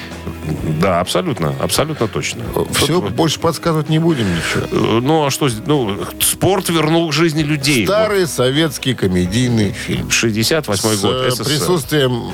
Да, 0.81 1.01
абсолютно, 1.01 1.55
абсолютно 1.61 2.09
точно. 2.09 2.43
Все, 2.75 2.87
Тут, 2.87 3.11
больше 3.13 3.39
подсказывать 3.39 3.91
не 3.91 3.99
будем 3.99 4.25
ничего. 4.35 4.97
э, 4.97 5.01
Ну, 5.03 5.27
а 5.27 5.31
что? 5.31 5.51
Ну, 5.67 5.99
спорт 6.21 6.71
вернул 6.71 7.11
к 7.11 7.13
жизни 7.13 7.43
людей. 7.43 7.85
Старый 7.85 8.27
советский 8.27 8.95
комедийный 8.95 9.73
фильм. 9.73 10.11
68 10.11 10.89
С 10.97 11.03
год, 11.03 11.15
э, 11.27 11.31
СССР. 11.33 11.45
присутствием 11.45 12.33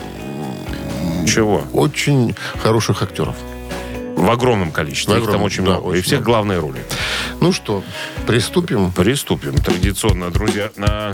Чего? 1.27 1.65
очень 1.73 2.37
хороших 2.63 3.03
актеров. 3.03 3.35
В 4.15 4.31
огромном 4.31 4.71
количестве. 4.71 5.15
В 5.15 5.19
Их 5.19 5.25
там 5.25 5.31
огромном, 5.31 5.47
очень 5.47 5.65
да, 5.65 5.71
много. 5.73 5.89
И 5.89 5.93
очень 5.95 6.03
всех 6.03 6.19
много. 6.21 6.25
главные 6.31 6.59
роли. 6.61 6.85
Ну 7.41 7.51
что, 7.53 7.83
приступим. 8.29 8.93
Приступим. 8.93 9.55
Традиционно, 9.57 10.31
друзья, 10.31 10.71
на 10.77 11.11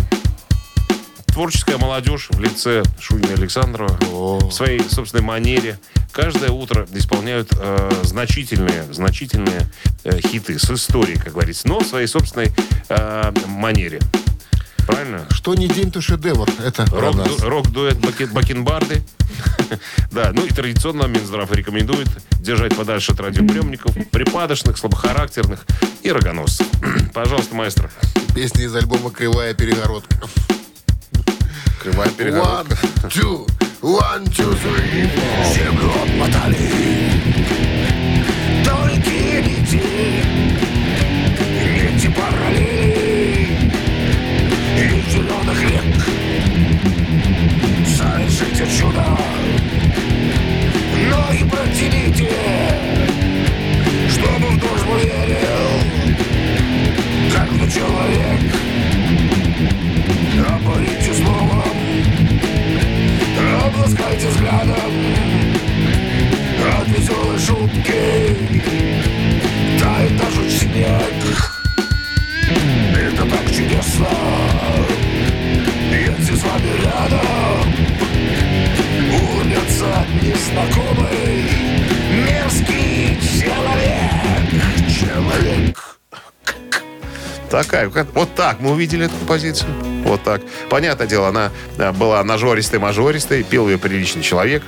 творческая 1.34 1.78
молодежь 1.78 2.28
в 2.30 2.38
лице 2.38 2.84
Шунина 3.00 3.32
Александрова 3.32 3.98
О. 4.12 4.38
в 4.38 4.52
своей 4.52 4.80
собственной 4.88 5.24
манере 5.24 5.80
каждое 6.12 6.50
утро 6.50 6.86
исполняют 6.92 7.48
э, 7.58 7.90
значительные, 8.04 8.84
значительные 8.92 9.68
э, 10.04 10.20
хиты 10.20 10.60
с 10.60 10.70
историей, 10.70 11.18
как 11.18 11.32
говорится, 11.32 11.66
но 11.66 11.80
в 11.80 11.86
своей 11.86 12.06
собственной 12.06 12.52
э, 12.88 13.32
манере. 13.48 13.98
Правильно? 14.86 15.26
Что 15.30 15.56
не 15.56 15.66
день, 15.66 15.90
то 15.90 16.00
шедевр. 16.00 16.48
Это 16.64 16.84
про 16.86 17.10
Рок-. 17.10 17.40
Рок-дуэт 17.42 17.98
Баки- 17.98 18.26
Бакенбарды. 18.26 19.02
Да, 20.12 20.30
ну 20.32 20.44
и 20.44 20.48
традиционно 20.50 21.06
Минздрав 21.06 21.50
рекомендует 21.50 22.06
держать 22.38 22.76
подальше 22.76 23.10
от 23.10 23.18
радиоприемников, 23.18 23.92
припадочных, 24.12 24.78
слабохарактерных 24.78 25.66
и 26.02 26.12
рогоносцев. 26.12 26.68
Пожалуйста, 27.12 27.56
маэстро. 27.56 27.90
Песня 28.36 28.66
из 28.66 28.76
альбома 28.76 29.10
«Кривая 29.10 29.52
перегородка». 29.52 30.14
Кривая 31.83 32.09
перегородка. 32.09 32.75
One, 33.01 33.09
two, 33.09 33.47
one, 33.81 34.25
two, 34.25 34.53
three. 34.55 35.09
Землю 35.53 35.89
обмотали. 36.03 37.62
Увидели 88.84 89.06
эту 89.06 89.16
композицию. 89.16 89.70
Вот 90.04 90.22
так. 90.24 90.42
Понятное 90.68 91.06
дело, 91.06 91.28
она 91.28 91.50
э, 91.78 91.90
была 91.92 92.22
нажористой-мажористой, 92.22 93.42
пел 93.42 93.66
ее 93.66 93.78
приличный 93.78 94.22
человек 94.22 94.62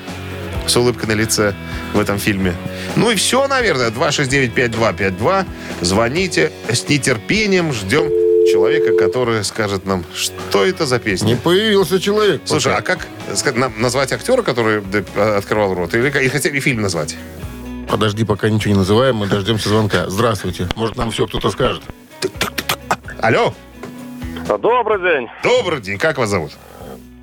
с 0.67 0.75
улыбкой 0.75 1.09
на 1.09 1.13
лице 1.13 1.55
в 1.93 1.99
этом 1.99 2.19
фильме. 2.19 2.55
Ну 2.97 3.11
и 3.11 3.15
все, 3.15 3.47
наверное. 3.47 3.91
269-5252. 3.91 5.47
Звоните. 5.83 6.51
С 6.67 6.89
нетерпением 6.89 7.75
ждем 7.75 8.09
человека, 8.51 8.97
который 8.97 9.45
скажет 9.45 9.85
нам, 9.85 10.03
что 10.15 10.65
это 10.65 10.87
за 10.87 10.99
песня. 10.99 11.27
Не 11.27 11.37
появился 11.37 12.01
человек. 12.01 12.41
Слушай, 12.47 12.73
пока. 12.73 12.95
а 12.95 12.97
как 12.97 13.07
сказать, 13.37 13.77
назвать 13.77 14.13
актера, 14.13 14.41
который 14.41 14.81
да, 14.81 15.37
открывал 15.37 15.75
рот? 15.75 15.93
Или, 15.93 16.09
или 16.09 16.29
хотя 16.29 16.49
бы 16.49 16.59
фильм 16.61 16.81
назвать? 16.81 17.17
Подожди, 17.87 18.25
пока 18.25 18.49
ничего 18.49 18.73
не 18.73 18.79
называем, 18.79 19.17
мы 19.17 19.27
дождемся 19.27 19.69
звонка. 19.69 20.09
Здравствуйте. 20.09 20.69
Может, 20.75 20.97
нам 20.97 21.11
все 21.11 21.27
кто-то 21.27 21.51
скажет. 21.51 21.83
Алло, 23.21 23.55
Добрый 24.49 25.01
день. 25.01 25.29
добрый 25.43 25.81
день, 25.81 25.99
как 25.99 26.19
вас 26.19 26.31
зовут? 26.31 26.53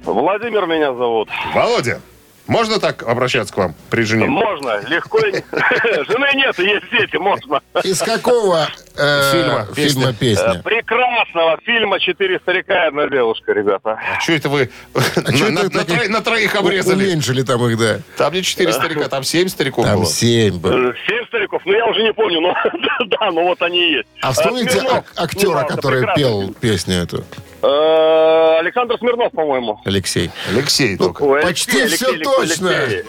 Владимир 0.03 0.65
меня 0.65 0.93
зовут. 0.93 1.29
Володя, 1.53 2.01
можно 2.47 2.79
так 2.81 3.03
обращаться 3.03 3.53
к 3.53 3.57
вам 3.57 3.73
при 3.89 4.03
жене? 4.03 4.25
Можно, 4.25 4.81
легко. 4.89 5.19
Жены 5.21 6.27
нет, 6.35 6.59
есть 6.59 6.91
дети, 6.91 7.15
можно. 7.15 7.61
Из 7.83 7.99
какого 8.01 8.67
э, 8.97 9.31
Фильма, 9.31 9.67
песня. 9.73 9.89
фильма 10.01 10.13
песня? 10.13 10.61
Прекрасного 10.61 11.57
фильма 11.63 11.99
«Четыре 12.01 12.39
старика 12.39 12.83
и 12.83 12.87
одна 12.89 13.07
девушка», 13.07 13.53
ребята. 13.53 13.97
Что 14.19 14.33
это 14.33 14.49
вы 14.49 14.69
А 14.93 16.09
на, 16.09 16.21
троих 16.21 16.55
обрезали? 16.55 17.05
Уменьшили 17.05 17.43
там 17.43 17.65
их, 17.65 17.77
да. 17.79 17.99
Там 18.17 18.33
не 18.33 18.43
четыре 18.43 18.73
старика, 18.73 19.07
там 19.07 19.23
семь 19.23 19.47
стариков 19.47 19.85
Там 19.85 19.99
было. 19.99 20.05
семь 20.05 20.59
было. 20.59 20.89
Э, 20.89 20.93
Семь 21.07 21.25
стариков, 21.43 21.61
ну 21.65 21.73
я 21.73 21.85
уже 21.85 22.03
не 22.03 22.13
помню, 22.13 22.41
но 22.41 22.55
да, 23.07 23.31
ну 23.31 23.43
вот 23.43 23.61
они 23.61 23.79
и 23.79 23.91
есть. 23.97 24.07
А 24.21 24.31
вспомните 24.31 24.71
Смирнов, 24.71 24.97
ак- 24.97 25.13
актера, 25.17 25.63
который 25.63 26.07
пел 26.15 26.53
песню 26.59 26.95
эту? 27.03 27.23
Э, 27.61 28.59
Александр 28.59 28.97
Смирнов, 28.99 29.31
по-моему. 29.31 29.79
Алексей. 29.85 30.29
Алексей 30.49 30.97
только. 30.97 31.21
Ой, 31.23 31.41
Почти 31.41 31.81
Алексей, 31.81 31.95
все 31.95 32.07
Алексей, 32.09 32.23
точно. 32.23 32.69
Алексей. 32.69 33.03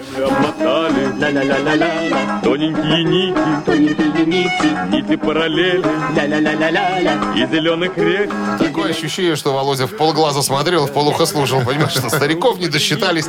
Тоненькие 2.42 3.04
нити, 3.04 3.38
тоненькие 3.66 4.26
нити, 4.26 4.78
нити 4.90 5.16
параллели, 5.16 5.84
и 7.36 7.46
зеленых 7.46 7.96
рек. 7.98 8.30
Такое 8.58 8.90
ощущение, 8.90 9.36
что 9.36 9.52
Володя 9.52 9.86
в 9.86 9.96
полглаза 9.96 10.42
смотрел, 10.42 10.86
в 10.86 10.92
полухо 10.92 11.26
слушал. 11.26 11.60
Понимаешь, 11.64 11.92
что 11.92 12.08
стариков 12.08 12.58
не 12.58 12.68
досчитались. 12.68 13.26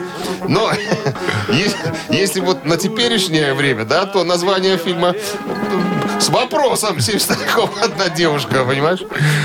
Но 0.47 0.71
если 2.09 2.39
вот 2.39 2.65
на 2.65 2.77
теперешнее 2.77 3.53
время, 3.53 3.85
да, 3.85 4.05
то 4.05 4.23
название 4.23 4.77
фильма 4.77 4.94
с 6.19 6.29
вопросом 6.29 6.99
«Семь 6.99 7.19
стариков, 7.19 7.69
одна 7.81 8.09
девушка», 8.09 8.63
понимаешь? 8.63 9.01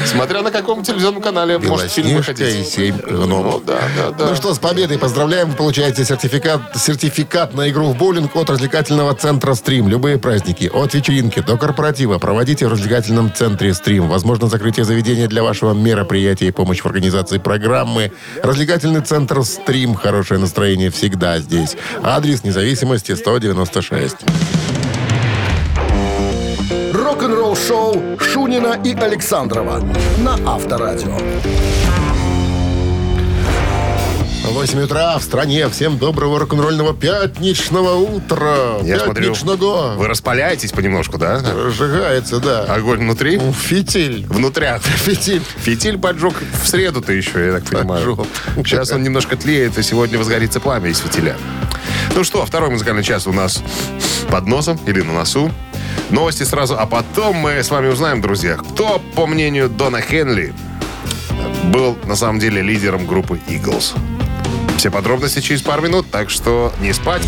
Смотря 0.07 0.42
на 0.42 0.50
каком 0.50 0.83
телевизионном 0.83 1.23
канале 1.23 1.59
может 1.59 1.90
фильм 1.90 2.09
Белоснежка 2.09 2.33
и 2.33 2.45
выходить. 2.45 2.69
семь 2.69 2.97
гномов. 2.97 3.64
Да, 3.64 3.78
да, 3.97 4.11
да. 4.11 4.26
Ну 4.30 4.37
что, 4.37 4.54
с 4.54 4.59
победой 4.59 4.99
поздравляем. 4.99 5.50
Вы 5.50 5.57
получаете 5.57 6.04
сертификат, 6.04 6.61
сертификат 6.76 7.54
на 7.54 7.69
игру 7.71 7.87
в 7.87 7.97
боулинг 7.97 8.35
от 8.37 8.50
развлекательного 8.50 9.14
центра 9.14 9.54
«Стрим». 9.54 9.88
Любые 9.88 10.19
праздники, 10.19 10.71
от 10.73 10.95
вечеринки 10.95 11.40
до 11.40 11.57
корпоратива, 11.57 12.19
проводите 12.19 12.66
в 12.66 12.71
развлекательном 12.71 13.33
центре 13.35 13.75
«Стрим». 13.75 14.09
Возможно, 14.09 14.49
закрытие 14.49 14.85
заведения 14.85 15.28
для 15.28 15.42
вашего 15.42 15.75
мероприятия 15.75 16.47
и 16.47 16.50
помощь 16.50 16.80
в 16.80 16.87
организации 16.87 17.38
программы. 17.38 18.12
Развлекательный 18.42 19.00
центр 19.00 19.42
«Стрим». 19.45 19.95
Хорошее 19.95 20.40
настроение 20.40 20.90
всегда 20.90 21.38
здесь. 21.38 21.76
Адрес 22.02 22.45
независимости 22.45 23.14
196. 23.14 24.16
Рок-н-ролл 27.21 27.55
шоу 27.55 28.19
Шунина 28.19 28.81
и 28.83 28.95
Александрова 28.95 29.87
на 30.21 30.39
Авторадио. 30.50 31.19
8 34.45 34.81
утра 34.81 35.19
в 35.19 35.23
стране. 35.23 35.69
Всем 35.69 35.99
доброго 35.99 36.39
рок-н-ролльного 36.39 36.95
пятничного 36.95 37.97
утра. 37.97 38.79
Я 38.83 39.00
смотрю, 39.00 39.35
Пятничного. 39.35 39.97
вы 39.97 40.09
распаляетесь 40.09 40.73
понемножку, 40.73 41.19
да? 41.19 41.43
Разжигается, 41.43 42.41
да. 42.41 42.62
Огонь 42.62 43.00
внутри? 43.00 43.39
Фитиль. 43.39 44.25
Внутрях. 44.27 44.81
Фитиль. 44.83 45.43
Фитиль 45.59 45.99
поджег 45.99 46.33
в 46.62 46.67
среду-то 46.67 47.12
еще, 47.12 47.49
я 47.49 47.53
так 47.53 47.65
понимаю. 47.65 48.17
Поджег. 48.17 48.67
Сейчас 48.67 48.93
он 48.93 49.03
немножко 49.03 49.37
тлеет, 49.37 49.77
и 49.77 49.83
сегодня 49.83 50.17
возгорится 50.17 50.59
пламя 50.59 50.89
из 50.89 51.00
фитиля. 51.00 51.37
Ну 52.15 52.25
что, 52.25 52.47
второй 52.47 52.71
музыкальный 52.71 53.03
час 53.03 53.27
у 53.27 53.33
нас 53.35 53.62
под 54.31 54.47
носом 54.47 54.81
или 54.87 55.03
на 55.03 55.12
носу. 55.12 55.50
Новости 56.11 56.42
сразу, 56.42 56.78
а 56.78 56.87
потом 56.87 57.37
мы 57.37 57.62
с 57.62 57.70
вами 57.70 57.88
узнаем, 57.88 58.20
друзья, 58.20 58.56
кто, 58.56 59.00
по 59.14 59.26
мнению 59.26 59.68
Дона 59.68 60.00
Хенли, 60.00 60.52
был 61.73 61.97
на 62.04 62.16
самом 62.16 62.38
деле 62.38 62.62
лидером 62.62 63.06
группы 63.06 63.40
Eagles. 63.49 63.97
Все 64.76 64.90
подробности 64.90 65.40
через 65.40 65.62
пару 65.62 65.82
минут, 65.82 66.11
так 66.11 66.30
что 66.30 66.73
не 66.80 66.92
спать. 66.92 67.23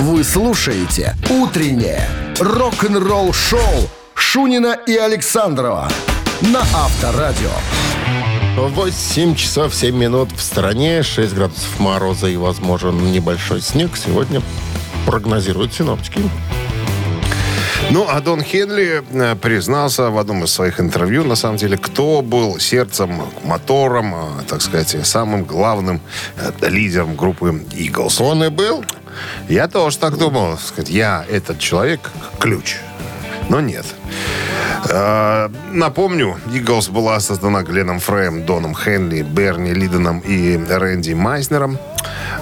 Вы 0.00 0.22
слушаете 0.24 1.16
«Утреннее 1.28 2.08
рок-н-ролл-шоу» 2.38 3.90
Шунина 4.14 4.78
и 4.86 4.96
Александрова 4.96 5.90
на 6.40 6.60
Авторадио. 6.60 7.50
8 8.56 9.34
часов 9.34 9.74
7 9.74 9.96
минут 9.96 10.30
в 10.32 10.40
стране, 10.40 11.02
6 11.02 11.34
градусов 11.34 11.80
мороза 11.80 12.28
и 12.28 12.36
возможен 12.36 13.12
небольшой 13.12 13.60
снег. 13.60 13.90
Сегодня 13.96 14.42
прогнозируют 15.06 15.72
синоптики. 15.72 16.20
Ну, 17.92 18.06
а 18.08 18.20
Дон 18.20 18.40
Хенли 18.40 19.02
э, 19.10 19.34
признался 19.34 20.10
в 20.10 20.18
одном 20.18 20.44
из 20.44 20.52
своих 20.52 20.78
интервью, 20.78 21.24
на 21.24 21.34
самом 21.34 21.56
деле, 21.56 21.76
кто 21.76 22.22
был 22.22 22.60
сердцем, 22.60 23.20
мотором, 23.42 24.14
э, 24.14 24.42
так 24.46 24.62
сказать, 24.62 24.96
самым 25.04 25.42
главным 25.42 26.00
э, 26.36 26.68
лидером 26.68 27.16
группы 27.16 27.46
Eagles. 27.72 28.22
Он 28.22 28.44
и 28.44 28.48
был. 28.48 28.84
Я 29.48 29.66
тоже 29.66 29.98
так 29.98 30.18
думал. 30.18 30.56
Сказать, 30.58 30.88
Я 30.88 31.24
этот 31.28 31.58
человек 31.58 32.00
ключ. 32.38 32.76
Но 33.48 33.60
нет. 33.60 33.86
Э, 34.88 35.48
Напомню, 35.72 36.36
Eagles 36.46 36.90
была 36.90 37.20
создана 37.20 37.62
Гленном 37.62 38.00
Фреем, 38.00 38.44
Доном 38.46 38.74
Хенли, 38.74 39.22
Берни 39.22 39.72
Лиденом 39.72 40.20
и 40.20 40.56
Рэнди 40.56 41.12
Майснером. 41.12 41.78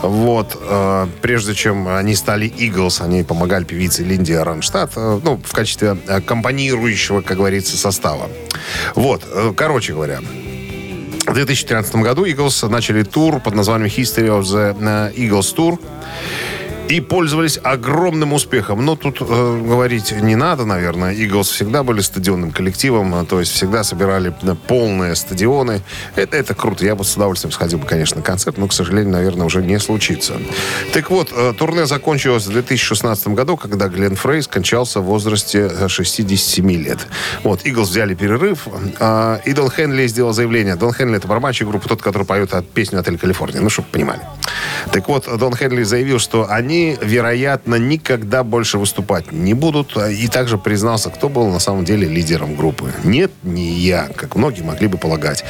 Вот. 0.03 0.57
э, 0.61 1.07
Прежде 1.20 1.55
чем 1.55 1.88
они 1.88 2.14
стали 2.14 2.48
Eagles, 2.48 3.03
они 3.05 3.22
помогали 3.22 3.64
певице 3.64 4.03
Линди 4.03 4.33
Ранштадт, 4.33 4.92
э, 4.96 5.20
ну, 5.22 5.40
в 5.44 5.53
качестве 5.53 5.96
аккомпанирующего, 6.09 7.20
как 7.22 7.37
говорится, 7.38 7.77
состава. 7.77 8.29
Вот. 8.94 9.22
э, 9.31 9.53
Короче 9.57 9.92
говоря, 9.92 10.20
в 11.27 11.35
2013 11.35 11.96
году 11.96 12.24
Eagles 12.24 12.66
начали 12.68 13.03
тур 13.03 13.40
под 13.40 13.55
названием 13.55 13.90
History 13.90 14.29
of 14.29 14.42
the 14.42 14.77
э, 14.81 15.12
Eagles 15.14 15.55
Tour. 15.55 15.79
И 16.88 17.01
пользовались 17.01 17.59
огромным 17.62 18.33
успехом. 18.33 18.85
Но 18.85 18.96
тут 18.96 19.20
э, 19.20 19.24
говорить 19.24 20.12
не 20.12 20.37
надо, 20.37 20.64
наверное. 20.64 21.14
Eagles 21.14 21.44
всегда 21.44 21.83
были 21.83 22.01
стадионным 22.01 22.51
коллективом, 22.51 23.14
э, 23.14 23.24
то 23.27 23.40
есть 23.40 23.53
всегда 23.53 23.85
собирали 23.85 24.35
э, 24.42 24.55
полные 24.66 25.14
стадионы. 25.14 25.83
Это, 26.16 26.37
это 26.37 26.55
круто. 26.55 26.85
Я 26.85 26.94
бы 26.94 27.05
с 27.05 27.14
удовольствием 27.14 27.53
сходил 27.53 27.79
бы, 27.79 27.87
конечно, 27.87 28.16
на 28.16 28.22
концерт, 28.22 28.57
но, 28.57 28.66
к 28.68 28.72
сожалению, 28.72 29.12
наверное, 29.12 29.46
уже 29.46 29.62
не 29.62 29.79
случится. 29.79 30.35
Так 30.92 31.11
вот, 31.11 31.31
э, 31.35 31.53
турне 31.59 31.87
закончилось 31.87 32.46
в 32.46 32.53
2016 32.53 33.29
году, 33.29 33.57
когда 33.57 33.88
Глен 33.88 34.16
Фрей 34.16 34.42
скончался 34.42 35.01
в 35.01 35.05
возрасте 35.05 35.70
э, 35.70 35.88
67 35.88 36.70
лет. 36.72 37.07
Вот, 37.42 37.66
Eagles 37.66 37.83
взяли 37.83 38.14
перерыв, 38.14 38.66
э, 38.98 39.38
и 39.44 39.53
Дон 39.53 39.70
Хенли 39.70 40.07
сделал 40.07 40.33
заявление. 40.33 40.77
Дон 40.77 40.94
Хенли— 40.94 41.16
это 41.18 41.29
барабанщик 41.29 41.68
группы, 41.68 41.88
тот, 41.88 42.01
который 42.01 42.24
поет 42.24 42.53
песню 42.72 43.01
«Отель 43.01 43.18
Калифорния». 43.18 43.61
Ну, 43.61 43.68
чтобы 43.68 43.88
понимали. 43.88 44.20
Так 44.93 45.09
вот, 45.09 45.29
Дон 45.38 45.55
Хенли 45.55 45.83
заявил, 45.83 46.19
что 46.19 46.51
они, 46.51 46.97
вероятно, 47.01 47.77
никогда 47.77 48.43
больше 48.45 48.79
выступать 48.79 49.33
не 49.33 49.55
будут. 49.55 49.97
И 49.97 50.29
также 50.29 50.59
признался, 50.59 51.11
кто 51.11 51.29
был 51.29 51.49
на 51.49 51.59
самом 51.59 51.85
деле 51.85 52.09
лидером 52.09 52.57
группы. 52.57 52.93
Нет, 53.05 53.31
не 53.43 53.73
я, 53.73 54.09
как 54.14 54.37
многие 54.37 54.62
могли 54.62 54.88
бы 54.88 54.99
полагать. 54.99 55.45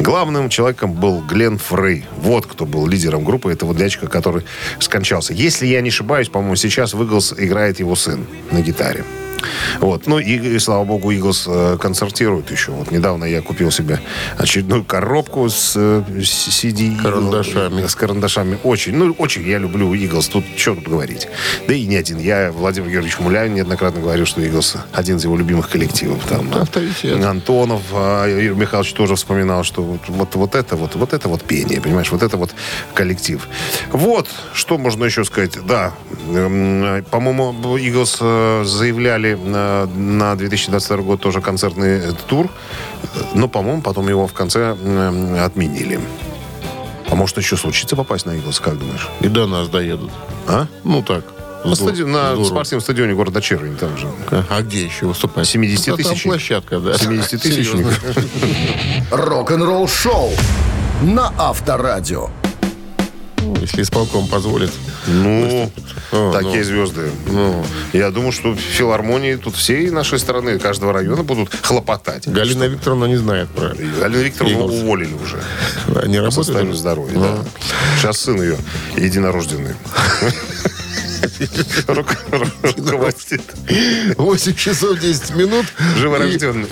Главным 0.00 0.48
человеком 0.48 0.92
был 0.92 1.22
Глен 1.22 1.58
Фрей. 1.58 2.04
Вот 2.16 2.46
кто 2.46 2.66
был 2.66 2.86
лидером 2.86 3.24
группы. 3.24 3.52
Это 3.52 3.66
вот 3.66 3.76
дядечка, 3.76 4.06
который 4.08 4.44
скончался. 4.78 5.32
Если 5.32 5.66
я 5.66 5.80
не 5.80 5.88
ошибаюсь, 5.88 6.28
по-моему, 6.28 6.56
сейчас 6.56 6.94
в 6.94 7.02
Иглс 7.02 7.34
играет 7.36 7.80
его 7.80 7.96
сын 7.96 8.26
на 8.50 8.60
гитаре. 8.60 9.04
Вот. 9.80 10.06
Ну, 10.06 10.18
и, 10.18 10.56
и, 10.56 10.58
слава 10.58 10.84
богу, 10.84 11.10
Иглс 11.10 11.44
э, 11.48 11.76
концертирует 11.80 12.50
еще. 12.50 12.72
Вот 12.72 12.90
недавно 12.90 13.24
я 13.24 13.42
купил 13.42 13.70
себе 13.70 14.00
очередную 14.38 14.84
коробку 14.84 15.48
с 15.48 15.74
э, 15.76 16.02
с 16.22 16.48
CD. 16.48 17.00
Карандашами. 17.00 17.86
С 17.86 17.94
карандашами. 17.94 18.58
Очень, 18.64 18.96
ну, 18.96 19.14
очень 19.18 19.46
я 19.48 19.58
люблю 19.58 19.92
Иглс. 19.94 20.28
Тут 20.28 20.44
что 20.56 20.74
тут 20.74 20.88
говорить. 20.88 21.28
Да 21.66 21.74
и 21.74 21.86
не 21.86 21.96
один. 21.96 22.18
Я 22.18 22.52
Владимир 22.52 22.90
Георгиевич 22.90 23.18
Муляев 23.20 23.52
неоднократно 23.52 24.00
говорил, 24.00 24.26
что 24.26 24.40
Иглс 24.40 24.76
один 24.92 25.16
из 25.16 25.24
его 25.24 25.36
любимых 25.36 25.68
коллективов. 25.68 26.24
Там, 26.26 26.52
авторитет. 26.54 27.24
Антонов, 27.24 27.82
а, 27.92 28.26
Юрий 28.26 28.56
Михайлович 28.56 28.92
тоже 28.92 29.16
вспоминал, 29.16 29.64
что 29.64 29.82
вот, 29.82 30.00
вот, 30.08 30.34
вот 30.34 30.54
это 30.54 30.76
вот, 30.76 30.94
вот 30.94 31.12
это 31.12 31.28
вот 31.28 31.42
пение, 31.42 31.80
понимаешь, 31.80 32.10
вот 32.10 32.22
это 32.22 32.36
вот 32.36 32.54
коллектив. 32.94 33.46
Вот, 33.92 34.28
что 34.52 34.78
можно 34.78 35.04
еще 35.04 35.24
сказать. 35.24 35.58
Да, 35.66 35.92
эм, 36.32 37.04
по-моему, 37.10 37.54
э, 38.20 38.62
заявляли 38.64 39.25
на, 39.34 39.86
на 39.86 40.34
2022 40.36 40.96
год 40.98 41.20
тоже 41.20 41.40
концертный 41.40 41.98
э, 41.98 42.12
тур, 42.26 42.48
но, 43.34 43.48
по-моему, 43.48 43.82
потом 43.82 44.08
его 44.08 44.26
в 44.26 44.32
конце 44.32 44.76
э, 44.78 45.38
отменили. 45.44 46.00
А 47.10 47.14
может 47.14 47.36
еще 47.38 47.56
случится 47.56 47.96
попасть 47.96 48.26
на 48.26 48.32
Eagles, 48.32 48.60
как 48.62 48.78
думаешь? 48.78 49.08
И 49.20 49.28
до 49.28 49.46
нас 49.46 49.68
доедут. 49.68 50.10
А? 50.46 50.66
Ну 50.84 51.02
так. 51.02 51.24
На, 51.64 51.74
стади- 51.74 52.04
на 52.04 52.44
спортивном 52.44 52.80
стадионе 52.80 53.14
города 53.14 53.40
Червень 53.40 53.76
там 53.76 53.96
же. 53.98 54.08
А 54.50 54.62
где 54.62 54.84
еще 54.84 55.06
выступать? 55.06 55.46
70 55.48 55.84
Да, 55.86 55.90
там 55.92 55.96
тысячник. 56.04 56.22
площадка, 56.32 56.78
да. 56.78 56.96
70 56.96 57.42
тысячник. 57.42 57.86
Серьезно. 57.86 57.92
Рок-н-ролл 59.10 59.88
шоу 59.88 60.30
на 61.02 61.32
Авторадио. 61.38 62.28
Если 63.66 63.82
исполком 63.82 64.28
позволит. 64.28 64.70
Ну, 65.06 65.70
А, 66.12 66.32
такие 66.32 66.58
ну. 66.58 66.64
звезды. 66.64 67.10
Ну, 67.28 67.64
Я 67.92 68.10
думаю, 68.10 68.30
что 68.32 68.52
в 68.52 68.58
филармонии 68.58 69.34
тут 69.36 69.56
всей 69.56 69.90
нашей 69.90 70.18
страны, 70.18 70.58
каждого 70.58 70.92
района 70.92 71.22
будут 71.24 71.52
хлопотать. 71.62 72.28
Галина 72.28 72.64
Викторовна 72.64 73.06
не 73.06 73.16
знает 73.16 73.48
про... 73.48 73.74
Галину 74.00 74.22
Викторовну 74.22 74.58
Eagles. 74.68 74.82
уволили 74.82 75.14
уже. 75.14 75.36
Не 75.86 75.92
По 76.18 76.24
работает? 76.24 76.32
состоянию 76.34 76.74
здоровья, 76.74 77.18
да. 77.18 77.38
Сейчас 77.98 78.20
сын 78.20 78.40
ее 78.40 78.56
единорожденный. 78.96 79.74
Рук- 81.88 82.16
Руководит. 82.62 83.42
8 84.16 84.54
часов 84.54 84.98
10 85.00 85.34
минут. 85.34 85.66
Живорожденный. 85.98 86.66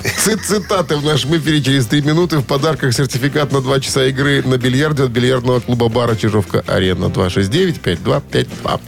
Цитаты 0.47 0.97
в 0.97 1.05
нашем 1.05 1.37
эфире 1.37 1.63
через 1.63 1.87
3 1.87 2.03
минуты. 2.03 2.39
В 2.39 2.45
подарках 2.45 2.93
сертификат 2.95 3.53
на 3.53 3.61
2 3.61 3.81
часа 3.81 4.05
игры 4.07 4.43
на 4.45 4.57
бильярде 4.59 5.05
от 5.05 5.11
бильярдного 5.11 5.61
клуба 5.61 5.89
бара 5.89 6.15
Чижовка-Арена 6.15 6.84
269-5252. 6.93 8.81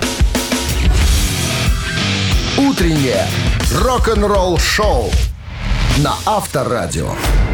Утреннее 2.58 3.26
рок-н-ролл 3.72 4.58
шоу 4.58 5.10
на 5.98 6.14
Авторадио. 6.24 7.10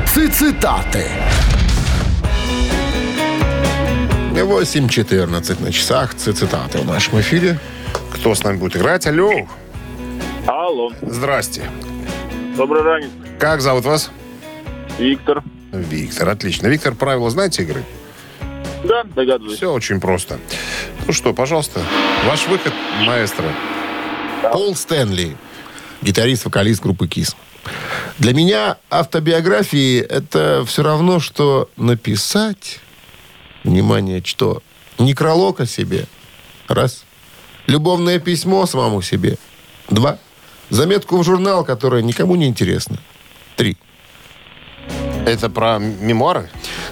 Цитаты. 0.07 1.07
8.14 4.33 5.63
на 5.63 5.73
часах. 5.73 6.15
Цитаты 6.15 6.79
в 6.79 6.87
нашем 6.87 7.21
эфире. 7.21 7.59
Кто 8.15 8.35
с 8.35 8.43
нами 8.43 8.57
будет 8.57 8.77
играть? 8.77 9.07
Алло. 9.07 9.33
Алло. 10.47 10.91
Здрасте. 11.03 11.63
Добрый 12.57 12.83
ранец. 12.83 13.11
Как 13.39 13.61
зовут 13.61 13.85
вас? 13.85 14.11
Виктор. 14.99 15.43
Виктор. 15.73 16.29
Отлично. 16.29 16.67
Виктор, 16.69 16.95
правила 16.95 17.31
знаете 17.31 17.63
игры? 17.63 17.83
Да, 18.85 19.05
догадываюсь. 19.05 19.57
Все 19.57 19.73
очень 19.73 20.01
просто. 20.01 20.39
Ну 21.07 21.13
что, 21.13 21.33
пожалуйста, 21.33 21.83
ваш 22.27 22.47
выход, 22.49 22.73
маэстро. 23.05 23.53
Пол 24.53 24.75
Стэнли, 24.75 25.37
гитарист, 26.03 26.45
вокалист 26.45 26.83
группы 26.83 27.07
КИС. 27.07 27.37
Для 28.19 28.35
меня 28.35 28.77
автобиографии 28.91 30.01
это 30.01 30.65
все 30.67 30.83
равно, 30.83 31.21
что 31.21 31.71
написать, 31.77 32.81
внимание, 33.65 34.23
что? 34.25 34.63
Некролог 34.99 35.61
о 35.61 35.67
себе. 35.67 36.07
Раз. 36.69 37.05
Любовное 37.67 38.19
письмо 38.19 38.67
самому 38.67 39.03
себе. 39.03 39.39
Два. 39.89 40.19
Заметку 40.71 41.19
в 41.19 41.25
журнал, 41.25 41.65
которая 41.65 42.03
никому 42.03 42.35
не 42.35 42.47
интересна. 42.47 42.99
Три. 43.57 43.77
Это 45.27 45.49
про 45.49 45.79
мемуары? 45.79 46.49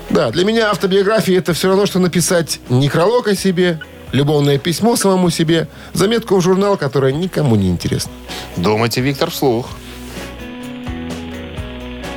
Да, 0.08 0.30
для 0.30 0.44
меня 0.44 0.70
автобиография 0.70 1.38
это 1.38 1.52
все 1.52 1.68
равно, 1.68 1.86
что 1.86 1.98
написать 1.98 2.60
некролог 2.68 3.28
о 3.28 3.34
себе, 3.34 3.80
любовное 4.12 4.58
письмо 4.58 4.96
самому 4.96 5.30
себе, 5.30 5.68
заметку 5.92 6.36
в 6.36 6.40
журнал, 6.40 6.76
которая 6.76 7.12
никому 7.12 7.56
не 7.56 7.68
интересна. 7.68 8.12
Думайте, 8.56 9.00
Виктор, 9.00 9.30
вслух. 9.30 9.68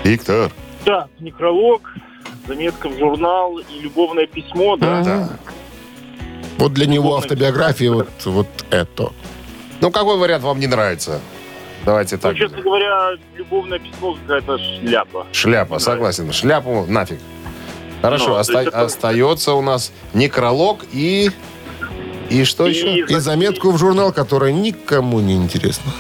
Виктор. 0.04 0.52
Да, 0.86 1.08
некролог, 1.19 1.93
заметка 2.47 2.89
в 2.89 2.97
журнал 2.97 3.58
и 3.58 3.80
любовное 3.82 4.28
письмо, 4.28 4.76
да. 4.78 5.02
Да. 5.04 5.30
Вот 6.58 6.73
для 6.73 6.86
него 6.86 7.17
автобиография 7.17 7.91
вот, 7.91 8.10
вот 8.26 8.47
это. 8.69 9.12
Ну, 9.82 9.91
какой 9.91 10.17
вариант 10.17 10.43
вам 10.43 10.60
не 10.60 10.67
нравится? 10.67 11.19
Давайте 11.86 12.15
Ну, 12.15 12.22
так. 12.22 12.38
честно 12.38 12.62
говоря, 12.62 13.12
любовное 13.36 13.80
письмо 13.80 14.15
какая-то 14.26 14.58
шляпа. 14.58 15.28
Шляпа, 15.32 15.80
согласен. 15.80 16.32
Шляпу 16.32 16.86
нафиг. 16.88 17.19
Хорошо, 18.02 18.30
Ну, 18.30 18.36
оста- 18.36 18.60
это- 18.62 18.82
остается 18.84 19.54
у 19.54 19.62
нас 19.62 19.91
некролог 20.13 20.86
и... 20.93 21.32
И 22.30 22.46
что 22.46 22.67
еще? 22.67 23.00
И 23.00 23.15
заметку 23.19 23.72
в 23.72 23.78
журнал, 23.78 24.12
которая 24.13 24.52
никому 24.52 25.19
не 25.19 25.36
интересна. 25.36 25.91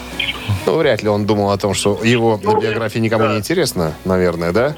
Ну, 0.65 0.77
вряд 0.77 1.03
ли 1.03 1.09
он 1.09 1.25
думал 1.25 1.51
о 1.51 1.57
том, 1.57 1.73
что 1.73 1.99
его 2.03 2.39
Ну, 2.41 2.59
биография 2.59 3.01
никому 3.01 3.25
да. 3.25 3.31
не 3.33 3.37
интересна, 3.39 3.93
наверное, 4.05 4.51
да? 4.51 4.75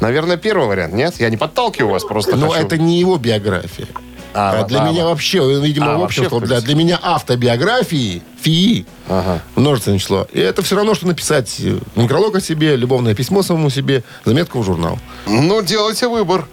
Наверное, 0.00 0.36
первый 0.36 0.66
вариант, 0.68 0.92
нет? 0.94 1.14
Я 1.18 1.30
не 1.30 1.36
подталкиваю 1.36 1.92
вас, 1.92 2.04
просто 2.04 2.36
Но 2.36 2.48
хочу- 2.48 2.66
это 2.66 2.76
не 2.78 2.98
его 3.00 3.16
биография. 3.16 3.86
А, 4.34 4.60
А, 4.60 4.64
для 4.64 4.82
а, 4.82 4.90
меня 4.90 5.04
вообще, 5.04 5.40
он, 5.40 5.62
видимо, 5.62 5.92
А, 5.92 5.96
в 5.96 6.00
вообще, 6.00 6.22
общем, 6.24 6.38
в 6.38 6.46
для, 6.46 6.60
для 6.60 6.74
меня 6.74 6.98
автобиографии, 7.02 8.22
ФИИ, 8.40 8.86
Ага. 9.08 9.42
множественное 9.56 9.98
число. 9.98 10.26
И 10.32 10.40
это 10.40 10.62
все 10.62 10.76
равно, 10.76 10.94
что 10.94 11.06
написать 11.06 11.56
э, 11.60 11.78
некролог 11.96 12.36
о 12.36 12.40
себе, 12.40 12.76
любовное 12.76 13.14
письмо 13.14 13.42
самому 13.42 13.68
себе, 13.70 14.04
заметку 14.24 14.60
в 14.60 14.64
журнал. 14.64 14.98
Ну, 15.26 15.62
делайте 15.62 16.08
выбор. 16.08 16.46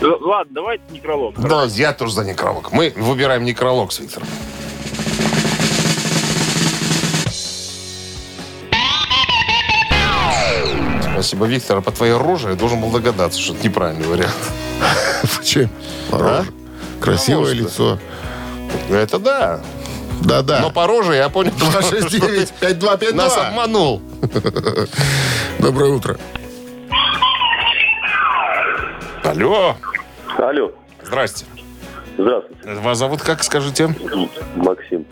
Ладно, 0.00 0.52
давайте 0.54 0.82
некролог. 0.90 1.38
Да, 1.38 1.64
я 1.64 1.92
тоже 1.92 2.12
за 2.14 2.24
некролог. 2.24 2.72
Мы 2.72 2.92
выбираем 2.96 3.44
некролог 3.44 3.92
с 3.92 4.00
Виктором. 4.00 4.28
Спасибо, 11.12 11.46
Виктор. 11.46 11.78
А 11.78 11.80
по 11.80 11.90
твоей 11.92 12.12
роже 12.12 12.50
я 12.50 12.54
должен 12.56 12.80
был 12.80 12.90
догадаться, 12.90 13.40
что 13.40 13.54
это 13.54 13.64
неправильный 13.64 14.06
вариант. 14.06 14.34
Чем? 15.44 15.70
Рожа. 16.10 16.44
Красивое 17.00 17.52
Потому 17.52 17.62
лицо. 17.62 17.98
Это 18.90 19.18
да. 19.18 19.60
Да-да. 20.22 20.60
Но 20.60 20.70
по 20.70 20.86
роже 20.86 21.14
я 21.14 21.28
понял, 21.28 21.52
что 21.52 21.70
269 21.70 22.48
ты 22.48 22.66
5252 22.66 23.12
нас 23.12 23.36
обманул. 23.36 24.02
Доброе 25.58 25.92
утро. 25.92 26.18
Алло. 29.22 29.76
Алло, 30.38 30.72
Здрасте. 31.02 31.44
Здравствуйте, 32.18 32.80
Вас 32.80 32.98
зовут 32.98 33.22
как, 33.22 33.42
скажите? 33.44 33.94
Максим. 34.56 35.04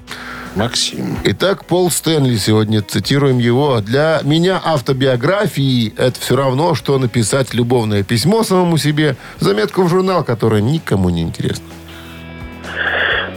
Максим. 0.55 1.17
Итак, 1.25 1.65
Пол 1.65 1.91
Стэнли 1.91 2.37
сегодня, 2.37 2.81
цитируем 2.83 3.39
его. 3.39 3.81
Для 3.81 4.21
меня 4.23 4.61
автобиографии 4.65 5.93
это 5.97 6.19
все 6.21 6.37
равно, 6.37 6.75
что 6.75 6.97
написать 6.99 7.55
любовное 7.55 8.05
письмо 8.05 8.45
самому 8.45 8.79
себе, 8.79 9.17
заметку 9.41 9.83
в 9.83 9.89
журнал, 9.89 10.23
которая 10.23 10.61
никому 10.61 11.11
не 11.11 11.23
интересна. 11.23 11.65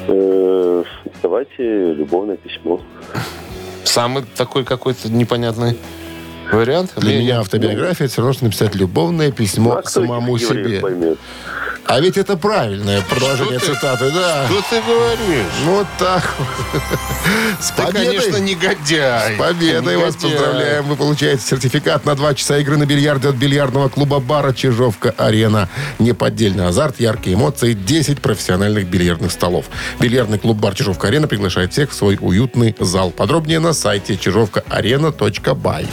Э, 0.08 0.84
давайте 1.24 1.94
любовное 1.94 2.38
письмо. 2.38 2.82
Самый 3.84 4.24
такой 4.36 4.64
какой-то 4.64 5.12
непонятный 5.12 5.78
вариант? 6.52 6.92
Для 6.98 7.18
меня 7.20 7.40
автобиография 7.40 8.06
это 8.06 8.14
все 8.14 8.22
равно, 8.22 8.34
что 8.34 8.46
написать 8.46 8.76
любовное 8.76 9.32
письмо 9.32 9.72
Ну, 9.74 9.78
а 9.78 9.82
кто 9.82 9.90
самому 9.90 10.38
себе. 10.38 10.80
поймет? 10.80 11.18
А 11.90 12.02
ведь 12.02 12.18
это 12.18 12.36
правильное 12.36 13.02
продолжение 13.02 13.60
Что 13.60 13.68
ты- 13.70 13.76
цитаты, 13.76 14.12
да. 14.12 14.46
Что 14.48 14.62
ты 14.70 14.82
говоришь? 14.82 15.46
Вот 15.64 15.88
так. 15.98 16.34
вот. 16.38 16.82
С 17.62 17.72
Ты, 17.72 17.82
победой. 17.82 18.06
конечно, 18.18 18.38
негодяй. 18.38 19.36
С 19.36 19.40
победой 19.40 19.96
вас 19.98 20.16
Негодяй. 20.16 20.32
поздравляем. 20.38 20.86
Вы 20.86 20.96
получаете 20.98 21.42
сертификат 21.44 22.06
на 22.06 22.16
два 22.16 22.34
часа 22.34 22.58
игры 22.58 22.76
на 22.76 22.86
бильярде 22.86 23.30
от 23.30 23.36
бильярдного 23.36 23.88
клуба 23.88 24.20
бара 24.20 24.52
«Чижовка-Арена». 24.52 25.70
Неподдельный 26.00 26.68
азарт, 26.68 27.00
яркие 27.00 27.38
эмоции, 27.38 27.72
10 27.74 28.22
профессиональных 28.22 28.86
бильярдных 28.88 29.32
столов. 29.32 29.66
Бильярдный 30.00 30.40
клуб 30.40 30.58
бар 30.58 30.76
«Чижовка-Арена» 30.76 31.28
приглашает 31.30 31.72
всех 31.72 31.92
в 31.92 31.94
свой 31.94 32.18
уютный 32.20 32.76
зал. 32.80 33.12
Подробнее 33.12 33.60
на 33.60 33.72
сайте 33.72 34.18
чижовкаарена.бай. 34.18 35.88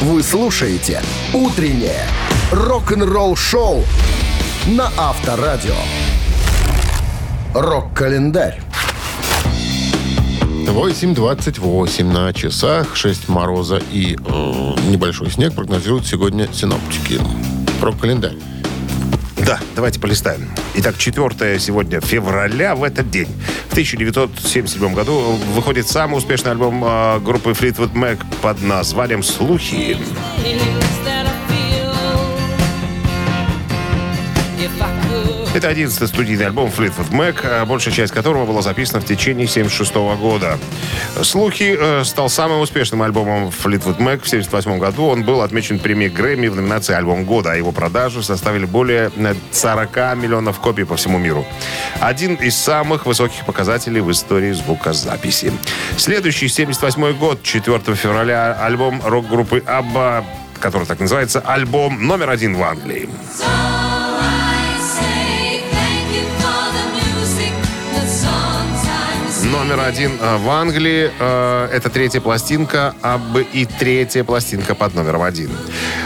Вы 0.00 0.22
слушаете 0.22 1.02
«Утреннее 1.34 2.06
рок-н-ролл-шоу» 2.52 3.84
на 4.70 4.88
Авторадио. 4.96 5.74
Рок-календарь. 7.54 8.60
8.28 10.66 12.04
на 12.04 12.32
часах, 12.32 12.94
6 12.94 13.28
мороза 13.28 13.82
и 13.90 14.14
э, 14.14 14.74
небольшой 14.88 15.30
снег 15.30 15.54
прогнозируют 15.54 16.06
сегодня 16.06 16.48
синоптики. 16.52 17.20
Про 17.80 17.92
календарь. 17.92 18.36
Да, 19.38 19.58
давайте 19.74 19.98
полистаем. 19.98 20.48
Итак, 20.74 20.96
4 20.96 21.58
сегодня 21.58 22.00
февраля 22.00 22.76
в 22.76 22.84
этот 22.84 23.10
день. 23.10 23.28
В 23.68 23.72
1977 23.72 24.94
году 24.94 25.18
выходит 25.54 25.88
самый 25.88 26.18
успешный 26.18 26.52
альбом 26.52 26.84
э, 26.84 27.18
группы 27.18 27.50
Fleetwood 27.50 27.92
Mac 27.94 28.24
под 28.40 28.62
названием 28.62 29.24
«Слухи». 29.24 29.96
Это 35.54 35.68
11 35.68 36.08
студийный 36.08 36.46
альбом 36.46 36.68
Fleetwood 36.68 37.10
Mac, 37.10 37.40
э, 37.42 37.64
большая 37.64 37.92
часть 37.92 38.12
которого 38.12 38.46
была 38.46 38.62
записана 38.62 39.00
в 39.00 39.04
течение 39.04 39.48
76 39.48 39.94
года. 40.16 40.58
«Слухи» 41.22 41.76
э, 41.76 42.04
стал 42.04 42.28
самым 42.28 42.60
успешным 42.60 43.02
альбомом 43.02 43.48
Fleetwood 43.48 43.98
Mac 43.98 44.22
в 44.22 44.28
78 44.28 44.78
году. 44.78 45.06
Он 45.06 45.24
был 45.24 45.42
отмечен 45.42 45.80
премией 45.80 46.10
Грэмми 46.10 46.46
в 46.46 46.54
номинации 46.54 46.94
«Альбом 46.94 47.24
года», 47.24 47.52
а 47.52 47.56
его 47.56 47.72
продажи 47.72 48.22
составили 48.22 48.64
более 48.64 49.10
э, 49.16 49.34
40 49.50 50.16
миллионов 50.16 50.60
копий 50.60 50.84
по 50.84 50.94
всему 50.94 51.18
миру. 51.18 51.44
Один 51.98 52.34
из 52.34 52.56
самых 52.56 53.06
высоких 53.06 53.44
показателей 53.44 54.00
в 54.00 54.10
истории 54.12 54.52
звукозаписи. 54.52 55.52
Следующий, 55.96 56.48
78 56.48 57.12
год, 57.18 57.42
4 57.42 57.78
февраля, 57.96 58.56
альбом 58.60 59.02
рок-группы 59.04 59.64
«Абба», 59.66 60.24
который 60.60 60.86
так 60.86 61.00
называется, 61.00 61.40
альбом 61.40 62.06
номер 62.06 62.30
один 62.30 62.54
в 62.54 62.62
Англии. 62.62 63.08
Номер 69.50 69.80
один 69.80 70.12
э, 70.20 70.36
в 70.36 70.48
Англии. 70.48 71.10
э, 71.18 71.68
Это 71.72 71.90
третья 71.90 72.20
пластинка, 72.20 72.94
Аббы 73.02 73.44
и 73.52 73.64
третья 73.64 74.22
пластинка 74.22 74.76
под 74.76 74.94
номером 74.94 75.22
один. 75.22 75.50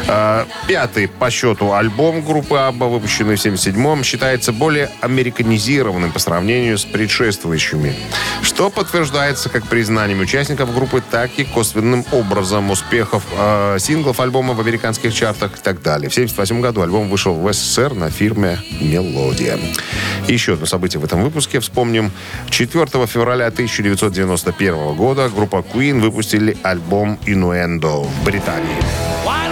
Э, 0.09 0.47
Пятый 0.67 1.09
по 1.09 1.31
счету 1.31 1.73
альбом 1.75 2.23
группы 2.23 2.57
Абба, 2.57 2.87
выпущенный 2.87 3.37
в 3.37 3.45
77-м, 3.45 4.03
считается 4.03 4.53
более 4.53 4.91
американизированным 5.03 6.11
по 6.13 6.19
сравнению 6.19 6.79
с 6.79 6.85
предшествующими. 6.85 7.95
Что 8.41 8.71
подтверждается 8.71 9.51
как 9.51 9.67
признанием 9.67 10.21
участников 10.21 10.75
группы, 10.75 11.03
так 11.11 11.31
и 11.37 11.45
косвенным 11.45 12.05
образом 12.13 12.71
успехов 12.71 13.25
синглов 13.79 14.21
альбома 14.21 14.55
в 14.55 14.61
американских 14.61 15.13
чартах 15.13 15.59
и 15.59 15.61
так 15.61 15.83
далее. 15.83 16.09
В 16.09 16.15
78 16.15 16.61
году 16.63 16.81
альбом 16.81 17.09
вышел 17.09 17.35
в 17.35 17.53
СССР 17.53 17.93
на 17.95 18.11
фирме 18.11 18.59
«Мелодия». 18.81 19.59
Еще 20.29 20.55
одно 20.55 20.67
событие 20.67 21.01
в 21.01 21.05
этом 21.05 21.23
выпуске. 21.23 21.61
Вспомним. 21.61 22.11
4 22.51 22.87
февраля 23.07 23.34
1991 23.43 24.95
года 24.95 25.29
группа 25.29 25.57
Queen 25.57 26.01
выпустили 26.01 26.57
альбом 26.63 27.19
«Innuendo» 27.27 28.05
в 28.05 28.25
Британии. 28.25 29.44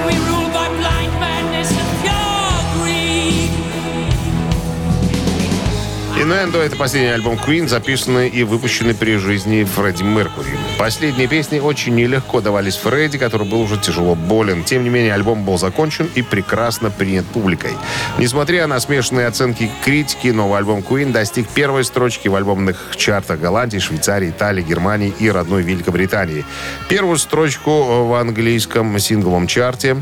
Инуэндо— 6.23 6.59
это 6.63 6.77
последний 6.77 7.11
альбом 7.11 7.35
Queen, 7.35 7.67
записанный 7.67 8.29
и 8.29 8.45
выпущенный 8.45 8.95
при 8.95 9.17
жизни 9.17 9.65
Фредди 9.65 10.05
Меркури. 10.05 10.57
Последние 10.79 11.27
песни 11.27 11.59
очень 11.59 11.97
нелегко 11.97 12.41
давались 12.41 12.77
Фредди, 12.77 13.19
который 13.19 13.45
был 13.45 13.63
уже 13.63 13.77
тяжело 13.77 14.15
болен. 14.15 14.63
Тем 14.63 14.85
не 14.85 14.89
менее, 14.89 15.15
альбом 15.15 15.45
был 15.45 15.59
закончен 15.59 16.09
и 16.15 16.23
прекрасно 16.23 16.93
принят 16.93 17.27
публикой. 17.27 17.73
Несмотря 18.19 18.69
на 18.69 18.79
смешанные 18.79 19.27
оценки 19.27 19.69
критики, 19.85 20.29
новый 20.29 20.59
альбом 20.59 20.79
Queen 20.89 21.11
достиг 21.11 21.49
первой 21.49 21.83
строчки 21.83 22.29
в 22.29 22.37
альбомных 22.37 22.93
чартах 22.97 23.41
Голландии, 23.41 23.79
Швейцарии, 23.79 24.31
Италии, 24.31 24.63
Германии 24.63 25.13
и 25.19 25.29
родной 25.29 25.63
Великобритании. 25.63 26.45
Первую 26.89 27.19
строчку 27.19 28.07
в 28.07 28.15
английском 28.15 28.97
сингловом 29.01 29.49
чарте 29.49 29.97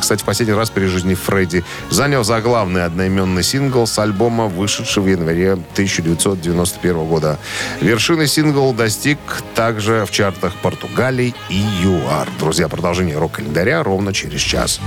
кстати, 0.00 0.22
в 0.22 0.24
последний 0.24 0.54
раз 0.54 0.70
при 0.70 0.86
жизни 0.86 1.14
Фредди, 1.14 1.64
занял 1.90 2.24
заглавный 2.24 2.84
одноименный 2.84 3.42
сингл 3.42 3.86
с 3.86 3.98
альбома, 3.98 4.46
вышедшего 4.46 5.04
в 5.04 5.08
январе 5.08 5.52
1991 5.52 7.04
года. 7.04 7.38
Вершины 7.80 8.26
сингл 8.26 8.72
достиг 8.72 9.18
также 9.54 10.04
в 10.06 10.10
чартах 10.10 10.54
Португалии 10.56 11.34
и 11.48 11.64
ЮАР. 11.82 12.28
Друзья, 12.38 12.68
продолжение 12.68 13.18
рок-календаря 13.18 13.82
ровно 13.82 14.12
через 14.12 14.40
час. 14.40 14.80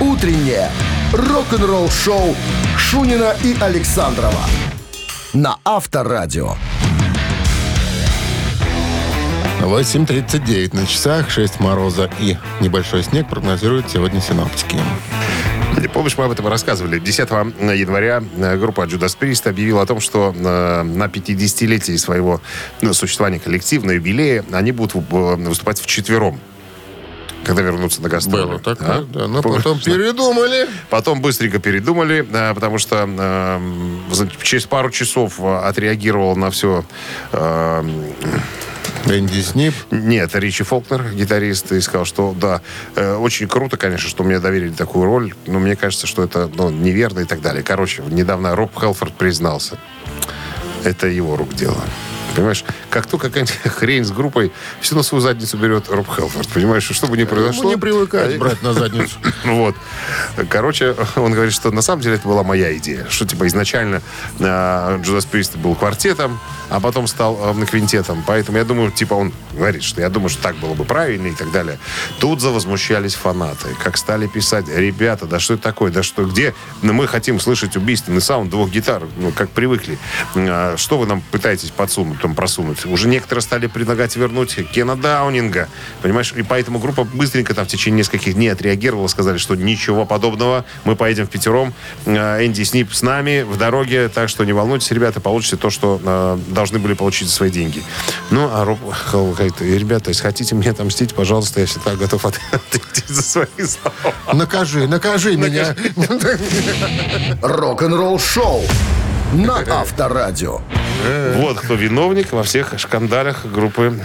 Утреннее 0.00 0.70
рок-н-ролл-шоу 1.12 2.34
Шунина 2.76 3.34
и 3.44 3.54
Александрова 3.60 4.44
на 5.32 5.58
Авторадио. 5.64 6.54
8.39 9.62 10.74
на 10.74 10.86
часах, 10.86 11.30
6 11.30 11.60
мороза 11.60 12.10
и 12.18 12.36
небольшой 12.60 13.02
снег 13.02 13.28
прогнозируют 13.28 13.90
сегодня 13.90 14.20
синоптики. 14.20 14.78
Помнишь, 15.92 16.16
мы 16.16 16.24
об 16.24 16.30
этом 16.30 16.46
рассказывали. 16.46 16.98
10 16.98 17.18
января 17.28 18.22
э, 18.36 18.56
группа 18.56 18.82
Judas 18.82 19.16
Priest 19.18 19.48
объявила 19.48 19.82
о 19.82 19.86
том, 19.86 20.00
что 20.00 20.34
э, 20.34 20.82
на 20.82 21.04
50-летие 21.04 21.98
своего 21.98 22.40
ну, 22.80 22.94
существования 22.94 23.38
коллектива, 23.38 23.86
на 23.86 23.92
юбилее, 23.92 24.44
они 24.52 24.72
будут 24.72 24.94
э, 24.94 25.36
выступать 25.36 25.80
вчетвером 25.80 26.40
когда 27.42 27.62
вернутся 27.62 28.02
на 28.02 28.10
гастроли. 28.10 28.44
Было 28.44 28.58
так, 28.58 28.78
А? 28.82 29.02
да, 29.08 29.20
да. 29.20 29.26
Но 29.26 29.40
Помнишь, 29.40 29.62
потом 29.62 29.80
передумали. 29.80 30.68
Потом 30.90 31.22
быстренько 31.22 31.58
передумали, 31.58 32.20
потому 32.54 32.78
что 32.78 33.08
э, 33.08 34.28
через 34.42 34.66
пару 34.66 34.90
часов 34.90 35.40
отреагировал 35.42 36.36
на 36.36 36.50
все 36.50 36.84
э, 37.32 37.82
Энди 39.06 39.40
Снип. 39.40 39.74
нет, 39.90 40.34
Ричи 40.34 40.62
Фолкнер, 40.62 41.12
гитарист, 41.12 41.72
и 41.72 41.80
сказал, 41.80 42.04
что 42.04 42.34
да, 42.38 42.60
э, 42.96 43.14
очень 43.14 43.48
круто, 43.48 43.76
конечно, 43.76 44.08
что 44.08 44.24
мне 44.24 44.38
доверили 44.38 44.72
такую 44.72 45.04
роль, 45.04 45.34
но 45.46 45.58
мне 45.58 45.76
кажется, 45.76 46.06
что 46.06 46.22
это 46.22 46.50
ну, 46.54 46.70
неверно 46.70 47.20
и 47.20 47.24
так 47.24 47.40
далее. 47.40 47.62
Короче, 47.62 48.02
недавно 48.08 48.54
Роб 48.54 48.78
Хелфорд 48.78 49.14
признался. 49.14 49.78
Это 50.84 51.06
его 51.06 51.36
рук 51.36 51.54
дело. 51.54 51.82
Понимаешь, 52.34 52.64
как 52.90 53.06
только 53.06 53.28
какая-нибудь 53.28 53.54
хрень 53.72 54.04
с 54.04 54.10
группой, 54.10 54.52
все 54.80 54.94
на 54.94 55.02
свою 55.02 55.20
задницу 55.20 55.56
берет 55.56 55.88
Роб 55.88 56.08
Хелфорд. 56.08 56.48
Понимаешь, 56.48 56.88
что 56.90 57.06
бы 57.06 57.16
ни 57.16 57.24
произошло... 57.24 57.64
Ну, 57.64 57.70
не 57.70 57.76
привыкать 57.76 58.38
брать 58.38 58.62
на 58.62 58.74
задницу. 58.74 59.16
Вот. 59.44 59.74
Короче, 60.48 60.94
он 61.16 61.32
говорит, 61.32 61.52
что 61.52 61.70
на 61.70 61.82
самом 61.82 62.02
деле 62.02 62.16
это 62.16 62.28
была 62.28 62.42
моя 62.42 62.76
идея. 62.76 63.06
Что, 63.08 63.26
типа, 63.26 63.46
изначально 63.46 64.02
Джудас 64.38 65.24
Прист 65.24 65.56
был 65.56 65.74
квартетом, 65.74 66.38
а 66.68 66.80
потом 66.80 67.06
стал 67.06 67.38
э, 67.56 67.66
квинтетом. 67.66 68.22
Поэтому 68.26 68.58
я 68.58 68.64
думаю, 68.64 68.90
типа, 68.90 69.14
он 69.14 69.32
говорит, 69.52 69.82
что 69.82 70.00
я 70.00 70.08
думаю, 70.08 70.28
что 70.28 70.42
так 70.42 70.56
было 70.56 70.74
бы 70.74 70.84
правильно 70.84 71.28
и 71.28 71.34
так 71.34 71.50
далее. 71.50 71.78
Тут 72.18 72.40
завозмущались 72.40 73.14
фанаты. 73.14 73.68
Как 73.82 73.96
стали 73.96 74.26
писать, 74.26 74.68
ребята, 74.68 75.26
да 75.26 75.40
что 75.40 75.54
это 75.54 75.62
такое? 75.62 75.90
Да 75.90 76.02
что, 76.02 76.24
где? 76.24 76.54
Ну, 76.82 76.92
мы 76.92 77.06
хотим 77.06 77.40
слышать 77.40 77.76
убийственный 77.76 78.20
саунд 78.20 78.50
двух 78.50 78.70
гитар, 78.70 79.02
ну, 79.18 79.32
как 79.32 79.50
привыкли. 79.50 79.98
Что 80.76 80.98
вы 80.98 81.06
нам 81.06 81.22
пытаетесь 81.30 81.70
подсунуть, 81.70 82.19
там, 82.20 82.34
просунуть? 82.34 82.86
Уже 82.86 83.08
некоторые 83.08 83.42
стали 83.42 83.66
предлагать 83.66 84.16
вернуть 84.16 84.56
Кена 84.72 84.96
Даунинга. 84.96 85.68
Понимаешь? 86.02 86.32
И 86.36 86.42
поэтому 86.42 86.78
группа 86.78 87.04
быстренько 87.04 87.54
там 87.54 87.64
в 87.64 87.68
течение 87.68 87.98
нескольких 87.98 88.34
дней 88.34 88.48
отреагировала, 88.48 89.06
сказали, 89.08 89.38
что 89.38 89.54
ничего 89.54 90.04
подобного. 90.06 90.64
Мы 90.84 90.96
поедем 90.96 91.26
в 91.26 91.30
пятером. 91.30 91.72
А, 92.06 92.44
Энди 92.44 92.62
Снип 92.62 92.92
с 92.94 93.02
нами 93.02 93.42
в 93.42 93.56
дороге, 93.56 94.08
так 94.08 94.28
что 94.28 94.44
не 94.44 94.52
волнуйтесь, 94.52 94.90
ребята, 94.90 95.20
получите 95.20 95.56
то, 95.56 95.70
что 95.70 96.00
а, 96.04 96.38
должны 96.48 96.78
были 96.78 96.94
получить 96.94 97.28
за 97.28 97.34
свои 97.34 97.50
деньги. 97.50 97.82
Ну, 98.30 98.48
а 98.52 98.64
Роб 98.64 98.78
Хелл 99.10 99.32
говорит, 99.32 99.60
ребята, 99.60 100.10
если 100.10 100.22
хотите 100.22 100.54
мне 100.54 100.70
отомстить, 100.70 101.14
пожалуйста, 101.14 101.60
я 101.60 101.66
всегда 101.66 101.94
готов 101.96 102.24
от- 102.24 102.40
ответить 102.52 103.08
за 103.08 103.22
свои 103.22 103.46
слова. 103.58 104.14
Накажи, 104.32 104.86
накажи 104.86 105.36
меня. 105.36 105.74
Рок-н-ролл-шоу 107.42 108.64
на 109.32 109.58
Авторадио. 109.80 110.60
Вот 111.36 111.60
кто 111.60 111.74
виновник 111.74 112.32
во 112.32 112.42
всех 112.42 112.74
шкандалях 112.78 113.46
группы 113.46 113.98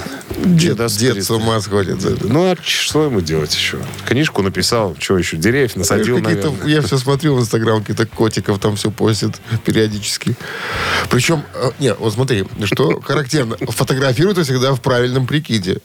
Дед, 0.45 0.77
дед 0.77 1.17
Priest. 1.17 1.21
с 1.23 1.31
ума 1.31 1.59
сходит. 1.59 1.97
Ну, 2.23 2.51
а 2.51 2.55
что 2.61 3.03
ему 3.05 3.19
делать 3.19 3.53
еще? 3.53 3.79
Книжку 4.07 4.41
написал, 4.41 4.95
что 4.97 5.17
еще, 5.17 5.35
деревьев 5.35 5.75
насадил, 5.75 6.17
Какие-то- 6.21 6.47
наверное. 6.51 6.73
я 6.73 6.81
все 6.81 6.97
смотрю 6.97 7.35
в 7.35 7.41
Инстаграм, 7.41 7.81
какие-то 7.81 8.05
котиков 8.05 8.59
там 8.59 8.75
все 8.77 8.91
постят 8.91 9.35
периодически. 9.65 10.35
Причем, 11.09 11.43
э, 11.53 11.71
не, 11.79 11.93
вот 11.93 12.13
смотри, 12.13 12.45
что 12.63 13.01
характерно, 13.01 13.57
фотографируют 13.69 14.37
всегда 14.39 14.73
в 14.73 14.79
правильном 14.81 15.27
прикиде. 15.27 15.79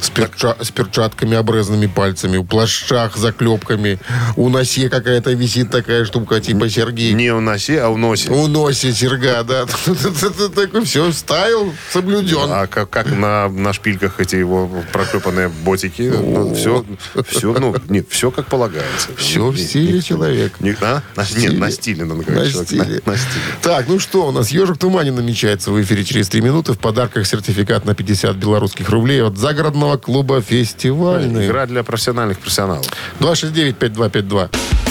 С, 0.00 0.08
перча- 0.10 0.56
с 0.62 0.70
перчатками, 0.70 1.36
обрезанными 1.36 1.86
пальцами, 1.86 2.38
в 2.38 2.44
плащах, 2.44 3.16
заклепками. 3.18 3.98
У 4.36 4.48
носе 4.48 4.88
какая-то 4.88 5.32
висит 5.32 5.70
такая 5.70 6.04
штука, 6.06 6.40
типа 6.40 6.68
Сергей. 6.70 7.12
Не 7.12 7.30
у 7.32 7.40
носе, 7.40 7.80
а 7.82 7.88
у 7.90 7.96
носе. 7.98 8.30
У 8.30 8.46
носе 8.46 8.75
серга, 8.76 9.42
да. 9.44 9.66
Такой 10.54 10.84
все, 10.84 11.10
стайл 11.12 11.72
соблюден. 11.92 12.48
А 12.50 12.66
как, 12.66 12.90
как 12.90 13.10
на, 13.10 13.48
на 13.48 13.72
шпильках 13.72 14.20
эти 14.20 14.36
его 14.36 14.70
проклепанные 14.92 15.48
ботики. 15.48 16.10
все, 16.54 16.84
все, 17.28 17.52
ну, 17.58 17.74
нет, 17.88 18.06
все 18.10 18.30
как 18.30 18.46
полагается. 18.46 19.08
Все 19.16 19.48
в 19.48 19.58
стиле 19.58 20.00
человека. 20.02 20.56
ни- 20.60 20.76
а? 20.80 21.02
На- 21.16 21.24
стиле. 21.24 21.48
Нет, 21.48 21.58
на 21.58 21.70
стиле, 21.70 22.04
надо 22.04 22.20
На 22.20 22.24
говорить. 22.24 22.52
человек. 22.52 22.68
стиле. 22.68 23.02
На, 23.04 23.12
на 23.12 23.18
стиле. 23.18 23.42
Так, 23.62 23.88
ну 23.88 23.98
что, 23.98 24.26
у 24.28 24.30
нас 24.32 24.50
«Ежик 24.50 24.78
Тумани» 24.78 25.10
намечается 25.10 25.70
в 25.70 25.80
эфире 25.82 26.04
через 26.04 26.28
три 26.28 26.40
минуты. 26.40 26.72
В 26.72 26.78
подарках 26.78 27.26
сертификат 27.26 27.84
на 27.84 27.94
50 27.94 28.36
белорусских 28.36 28.88
рублей 28.90 29.22
от 29.22 29.36
загородного 29.38 29.96
клуба 29.96 30.40
«Фестивальный». 30.40 31.46
Игра 31.46 31.66
для 31.66 31.82
профессиональных 31.82 32.38
профессионалов. 32.38 32.86
269-5252. 33.20 34.85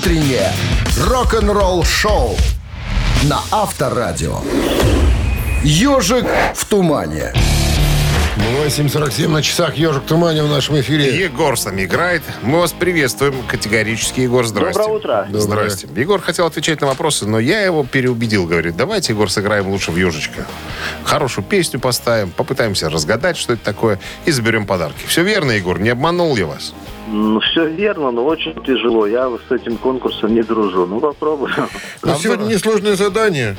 Утреннее 0.00 0.50
рок-н-ролл-шоу 0.96 2.34
на 3.24 3.38
Авторадио. 3.50 4.38
Ежик 5.62 6.24
в 6.54 6.64
тумане. 6.64 7.34
8.47 8.36 9.28
на 9.28 9.42
часах 9.42 9.76
«Ежик 9.76 10.04
Тумани» 10.04 10.40
в 10.40 10.48
нашем 10.48 10.78
эфире. 10.78 11.20
Егор 11.24 11.58
с 11.58 11.64
нами 11.64 11.84
играет. 11.84 12.22
Мы 12.42 12.60
вас 12.60 12.72
приветствуем 12.72 13.34
категорически, 13.48 14.20
Егор. 14.20 14.46
Здрасте. 14.46 14.78
Доброе 14.78 14.96
утро. 14.96 15.28
Здрасте. 15.32 15.88
Егор 15.96 16.20
хотел 16.20 16.46
отвечать 16.46 16.80
на 16.80 16.86
вопросы, 16.86 17.26
но 17.26 17.40
я 17.40 17.62
его 17.62 17.84
переубедил. 17.84 18.46
Говорит, 18.46 18.76
давайте, 18.76 19.14
Егор, 19.14 19.28
сыграем 19.28 19.68
лучше 19.68 19.90
в 19.90 19.96
ежечка. 19.96 20.46
Хорошую 21.02 21.44
песню 21.44 21.80
поставим, 21.80 22.30
попытаемся 22.30 22.88
разгадать, 22.88 23.36
что 23.36 23.54
это 23.54 23.64
такое, 23.64 23.98
и 24.26 24.30
заберем 24.30 24.64
подарки. 24.64 25.04
Все 25.06 25.24
верно, 25.24 25.50
Егор? 25.50 25.80
Не 25.80 25.88
обманул 25.88 26.36
я 26.36 26.46
вас? 26.46 26.72
Ну, 27.08 27.40
все 27.40 27.66
верно, 27.66 28.12
но 28.12 28.24
очень 28.24 28.54
тяжело. 28.64 29.06
Я 29.06 29.28
с 29.48 29.52
этим 29.52 29.76
конкурсом 29.76 30.32
не 30.34 30.42
дружу. 30.42 30.86
Ну, 30.86 31.00
попробую. 31.00 31.52
Но 32.02 32.14
сегодня 32.14 32.44
несложное 32.44 32.94
задание. 32.94 33.56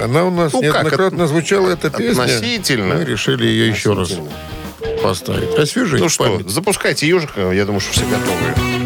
Она 0.00 0.24
у 0.24 0.30
нас 0.30 0.52
Ну, 0.52 0.60
как, 0.60 0.72
неоднократно 0.74 1.26
звучала, 1.26 1.70
эта 1.70 1.90
песня. 1.90 2.22
относительно. 2.22 2.94
Мы 2.96 3.04
решили 3.04 3.46
ее 3.46 3.68
еще 3.68 3.94
раз 3.94 4.12
поставить. 5.02 5.54
Освежить 5.58 6.00
Ну 6.00 6.08
что, 6.08 6.24
память. 6.24 6.48
запускайте 6.50 7.06
ежика. 7.08 7.52
Я 7.52 7.64
думаю, 7.64 7.80
что 7.80 7.92
все 7.92 8.04
готовы. 8.06 8.83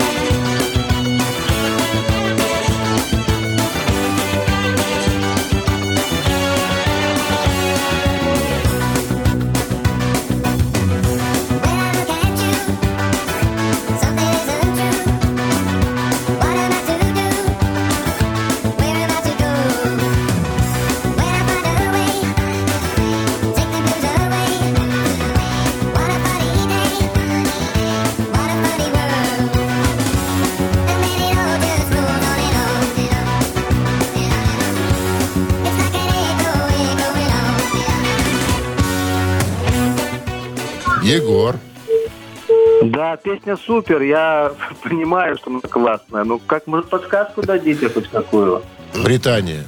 Песня 43.48 43.56
супер. 43.56 44.02
Я 44.02 44.52
понимаю, 44.82 45.36
что 45.36 45.50
она 45.50 45.60
классная. 45.60 46.24
Ну, 46.24 46.38
как, 46.38 46.66
может, 46.66 46.88
подсказку 46.88 47.42
дадите 47.42 47.88
хоть 47.88 48.08
какую? 48.08 48.62
Британия. 49.04 49.64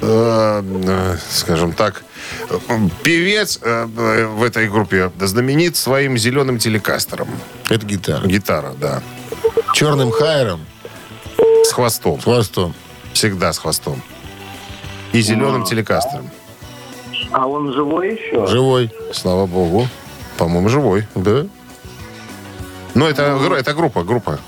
э, 0.00 0.62
э, 0.84 1.16
скажем 1.30 1.72
так, 1.72 2.04
певец 3.02 3.58
э, 3.62 3.86
э, 3.96 4.26
в 4.26 4.42
этой 4.42 4.68
группе 4.68 5.10
знаменит 5.20 5.76
своим 5.76 6.16
зеленым 6.16 6.58
телекастером. 6.58 7.28
Это 7.68 7.84
гитара. 7.86 8.26
Гитара, 8.26 8.72
да. 8.80 9.02
Черным 9.74 10.10
хайером 10.10 10.60
С 11.64 11.72
хвостом. 11.72 12.20
с 12.20 12.24
хвостом. 12.24 12.74
Всегда 13.12 13.52
с 13.52 13.58
хвостом. 13.58 14.00
И 15.12 15.20
зеленым 15.20 15.64
телекастером. 15.64 16.30
А 17.32 17.46
он 17.46 17.72
живой 17.72 18.14
еще? 18.14 18.46
Живой. 18.46 18.90
Слава 19.12 19.46
богу. 19.46 19.88
По-моему, 20.36 20.68
живой. 20.68 21.06
Да? 21.14 21.46
Но 22.98 23.08
это, 23.08 23.38
гру- 23.38 23.54
это 23.54 23.74
группа, 23.74 24.02
группа. 24.02 24.40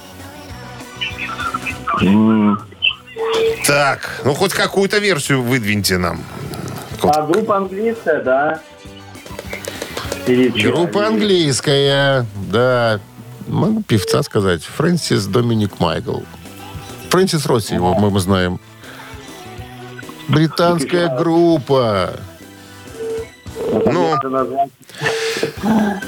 Так, 3.64 4.20
ну 4.24 4.34
хоть 4.34 4.52
какую-то 4.52 4.98
версию 4.98 5.42
выдвиньте 5.42 5.98
нам. 5.98 6.20
А 7.00 7.22
группа 7.22 7.58
английская, 7.58 8.20
да? 8.22 8.60
Группа 10.26 11.06
английская. 11.06 12.26
Да. 12.50 12.98
Могу 13.46 13.84
певца 13.84 14.20
сказать. 14.24 14.64
Фрэнсис 14.64 15.26
Доминик 15.26 15.78
Майкл. 15.78 16.18
Фрэнсис 17.10 17.46
Росси, 17.46 17.74
его 17.74 17.94
мы, 17.94 18.10
мы 18.10 18.18
знаем. 18.18 18.58
Британская 20.26 21.16
группа. 21.16 22.14
Ну, 23.72 24.18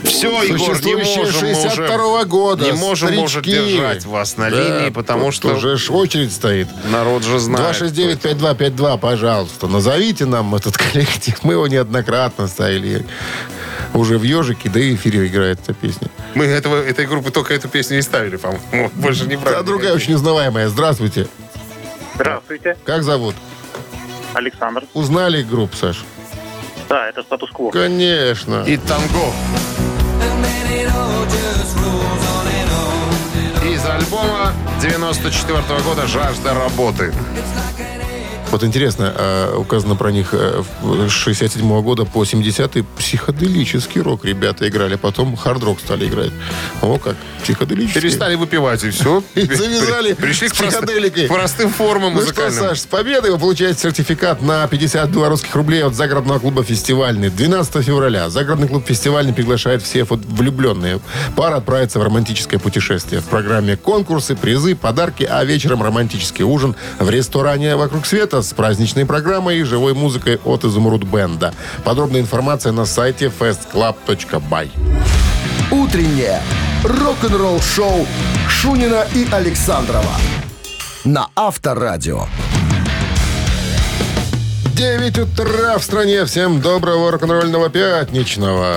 все, 0.05 0.42
Егор, 0.42 0.81
не 0.85 0.94
можем 0.96 1.48
мы 1.48 1.55
62 1.55 1.96
уже... 2.18 2.27
года. 2.27 2.64
Не 2.64 2.72
можем, 2.72 3.14
может, 3.14 3.44
старички. 3.44 3.70
держать 3.77 4.05
вас 4.05 4.37
на 4.37 4.51
Да, 4.51 4.57
линии, 4.57 4.90
потому 4.90 5.27
тут 5.27 5.35
что 5.35 5.55
уже 5.55 5.77
ж 5.77 5.90
очередь 5.90 6.33
стоит. 6.33 6.68
народ 6.90 7.22
же 7.22 7.38
знает. 7.38 7.81
269-5252, 7.81 8.98
пожалуйста, 8.98 9.66
назовите 9.68 10.27
нам 10.27 10.55
этот 10.55 10.77
коллектив. 10.92 11.38
Мы 11.44 11.55
его 11.55 11.66
неоднократно 11.68 12.48
ставили 12.48 13.07
уже 13.94 14.18
в 14.18 14.22
«Ежике», 14.22 14.68
да 14.68 14.81
и 14.81 14.92
в 14.92 14.94
эфире 14.96 15.27
играет 15.27 15.61
эта 15.62 15.75
песня. 15.75 16.09
Мы 16.35 16.46
этого, 16.46 16.83
этой 16.83 17.07
группы 17.07 17.31
только 17.31 17.55
эту 17.55 17.68
песню 17.68 17.98
и 17.98 18.03
ставили, 18.03 18.37
по-моему. 18.37 18.90
Больше 18.94 19.27
не 19.27 19.37
брали. 19.37 19.57
А 19.57 19.62
другая 19.62 19.92
очень 19.94 20.14
узнаваемая. 20.14 20.68
Здравствуйте. 20.68 21.29
Здравствуйте, 22.14 22.77
Как 22.85 23.03
зовут? 23.05 23.35
Александр. 24.35 24.85
Узнали 24.94 25.42
группу, 25.42 25.77
Саш? 25.77 26.05
Да, 26.92 27.09
это 27.09 27.22
статус-кво. 27.22 27.70
Конечно. 27.70 28.64
И 28.66 28.76
танго. 28.76 29.33
Из 33.64 33.83
альбома 33.87 34.52
94 34.83 35.81
года 35.87 36.07
«Жажда 36.07 36.52
работы». 36.52 37.14
Вот 38.52 38.62
интересно, 38.64 39.10
а, 39.16 39.56
указано 39.56 39.96
про 39.96 40.12
них 40.12 40.34
с 40.34 41.10
67 41.10 41.80
года 41.80 42.04
по 42.04 42.22
70-й 42.22 42.84
психоделический 42.98 44.02
рок 44.02 44.26
ребята 44.26 44.68
играли, 44.68 44.96
потом 44.96 45.36
хард-рок 45.36 45.80
стали 45.80 46.06
играть. 46.06 46.32
О, 46.82 46.98
как, 46.98 47.16
психоделический. 47.42 48.02
Перестали 48.02 48.34
выпивать, 48.34 48.84
и 48.84 48.90
все. 48.90 49.24
И 49.34 49.46
завязали 49.46 50.12
Пришли 50.12 50.48
к, 50.48 50.52
психоделикой. 50.52 51.28
простым 51.28 51.70
формам 51.70 52.12
Ну 52.12 52.20
что, 52.20 52.26
музыкальным. 52.26 52.60
Саш, 52.60 52.80
с 52.80 52.84
победой 52.84 53.30
вы 53.30 53.38
получаете 53.38 53.80
сертификат 53.80 54.42
на 54.42 54.66
50 54.66 55.08
белорусских 55.08 55.54
рублей 55.54 55.82
от 55.82 55.94
загородного 55.94 56.38
клуба 56.38 56.62
«Фестивальный». 56.62 57.30
12 57.30 57.82
февраля 57.82 58.28
загородный 58.28 58.68
клуб 58.68 58.84
«Фестивальный» 58.86 59.32
приглашает 59.32 59.82
всех 59.82 60.10
вот 60.10 60.20
влюбленные. 60.26 61.00
Пара 61.36 61.56
отправится 61.56 61.98
в 61.98 62.02
романтическое 62.02 62.60
путешествие. 62.60 63.22
В 63.22 63.24
программе 63.24 63.78
конкурсы, 63.78 64.36
призы, 64.36 64.76
подарки, 64.76 65.24
а 65.24 65.42
вечером 65.42 65.82
романтический 65.82 66.44
ужин 66.44 66.76
в 66.98 67.08
ресторане 67.08 67.76
«Вокруг 67.76 68.04
света» 68.04 68.41
с 68.42 68.52
праздничной 68.52 69.07
программой 69.07 69.59
и 69.59 69.62
живой 69.62 69.94
музыкой 69.94 70.40
от 70.44 70.64
«Изумруд 70.64 71.05
Бенда». 71.05 71.55
Подробная 71.85 72.20
информация 72.20 72.72
на 72.72 72.85
сайте 72.85 73.26
festclub.by. 73.26 74.70
Утреннее 75.70 76.40
рок-н-ролл-шоу 76.85 78.07
Шунина 78.48 79.07
и 79.14 79.26
Александрова 79.31 80.16
на 81.05 81.28
Авторадио. 81.35 82.26
9 84.74 85.18
утра 85.18 85.78
в 85.78 85.85
стране. 85.85 86.24
Всем 86.24 86.61
доброго 86.61 87.11
рок-н-ролльного 87.11 87.68
пятничного. 87.68 88.74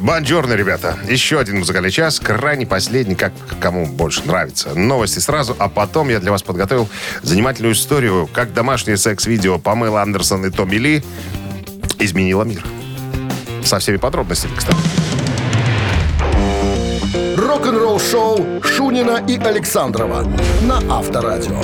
Бонжорно, 0.00 0.54
ребята. 0.54 0.98
Еще 1.08 1.38
один 1.38 1.58
музыкальный 1.58 1.90
час, 1.90 2.20
крайне 2.20 2.66
последний, 2.66 3.14
как 3.14 3.32
кому 3.60 3.86
больше 3.86 4.22
нравится. 4.24 4.74
Новости 4.74 5.18
сразу, 5.18 5.54
а 5.58 5.68
потом 5.68 6.08
я 6.08 6.20
для 6.20 6.30
вас 6.30 6.42
подготовил 6.42 6.88
занимательную 7.22 7.74
историю, 7.74 8.28
как 8.32 8.52
домашнее 8.52 8.96
секс-видео 8.96 9.58
Памела 9.58 10.02
Андерсон 10.02 10.44
и 10.46 10.50
Томми 10.50 10.76
Ли 10.76 11.04
изменило 11.98 12.42
мир. 12.42 12.64
Со 13.64 13.78
всеми 13.78 13.96
подробностями, 13.96 14.52
кстати. 14.56 14.78
Рок-н-ролл-шоу 17.36 18.62
Шунина 18.62 19.24
и 19.26 19.38
Александрова 19.38 20.26
на 20.62 20.78
Авторадио. 20.90 21.60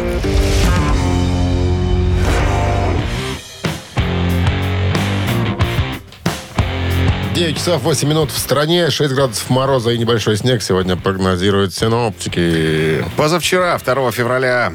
9 7.41 7.57
часов 7.57 7.83
8 7.85 8.07
минут 8.07 8.31
в 8.31 8.39
стране, 8.39 8.91
6 8.91 9.15
градусов 9.15 9.49
мороза 9.49 9.93
и 9.93 9.97
небольшой 9.97 10.37
снег 10.37 10.61
сегодня 10.63 10.95
прогнозируют 10.95 11.73
синоптики. 11.73 13.03
Позавчера, 13.17 13.79
2 13.79 14.13
февраля, 14.13 14.75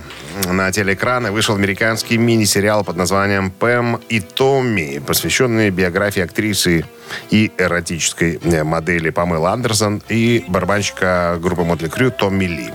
на 0.51 0.71
телеэкраны 0.71 1.31
вышел 1.31 1.53
американский 1.53 2.17
мини-сериал 2.17 2.83
под 2.83 2.95
названием 2.95 3.51
«Пэм 3.51 3.97
и 4.09 4.19
Томми», 4.19 4.99
посвященный 5.05 5.69
биографии 5.69 6.23
актрисы 6.23 6.85
и 7.29 7.51
эротической 7.57 8.39
э, 8.41 8.63
модели 8.63 9.09
Памелы 9.09 9.49
Андерсон 9.49 10.01
и 10.09 10.43
барабанщика 10.47 11.37
группы 11.41 11.63
Мотли 11.63 11.87
Крю 11.87 12.11
Томми 12.11 12.45
Ли. 12.45 12.69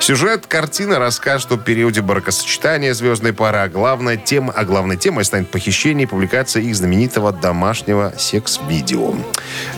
Сюжет 0.00 0.46
картины 0.46 0.98
расскажет 0.98 1.52
о 1.52 1.56
периоде 1.56 2.02
бракосочетания 2.02 2.92
звездной 2.92 3.32
пары, 3.32 3.58
а 3.58 3.68
главная 3.68 4.16
тема, 4.16 4.52
а 4.54 4.64
главной 4.64 4.96
темой 4.96 5.24
станет 5.24 5.50
похищение 5.50 6.04
и 6.04 6.08
публикация 6.08 6.62
их 6.62 6.76
знаменитого 6.76 7.32
домашнего 7.32 8.12
секс-видео. 8.16 9.14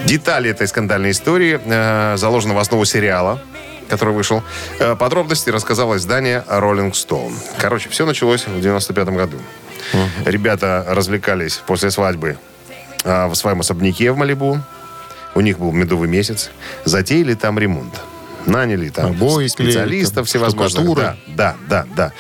Детали 0.05 0.51
этой 0.51 0.67
скандальной 0.67 1.13
истории 1.13 1.61
э, 1.65 2.17
заложены 2.17 2.55
в 2.55 2.59
основу 2.59 2.85
сериала, 2.85 3.41
который 3.89 4.15
вышел. 4.15 4.43
Э, 4.79 4.97
Подробности 4.97 5.51
рассказало 5.51 5.97
издание 5.97 6.45
Rolling 6.49 6.93
Stone. 6.93 7.35
Короче, 7.59 7.89
все 7.89 8.05
началось 8.05 8.47
в 8.47 8.61
95 8.61 9.09
году. 9.09 9.39
Ребята 10.25 10.85
развлекались 10.89 11.63
после 11.67 11.93
свадьбы 11.93 12.37
в 13.07 13.35
своем 13.35 13.61
особняке 13.61 14.11
в 14.13 14.17
Малибу. 14.17 14.61
У 15.35 15.41
них 15.41 15.59
был 15.59 15.73
медовый 15.73 16.09
месяц. 16.09 16.51
Затеяли 16.85 17.35
там 17.35 17.59
ремонт. 17.59 17.95
Наняли 18.47 18.91
там 18.91 19.11
Обои 19.11 19.49
специалистов 19.49 19.89
клеить, 19.89 20.15
там, 20.15 20.25
всевозможных. 20.25 20.95
Да, 20.95 21.17
да, 21.27 21.57
да, 21.69 21.87
да. 21.97 22.13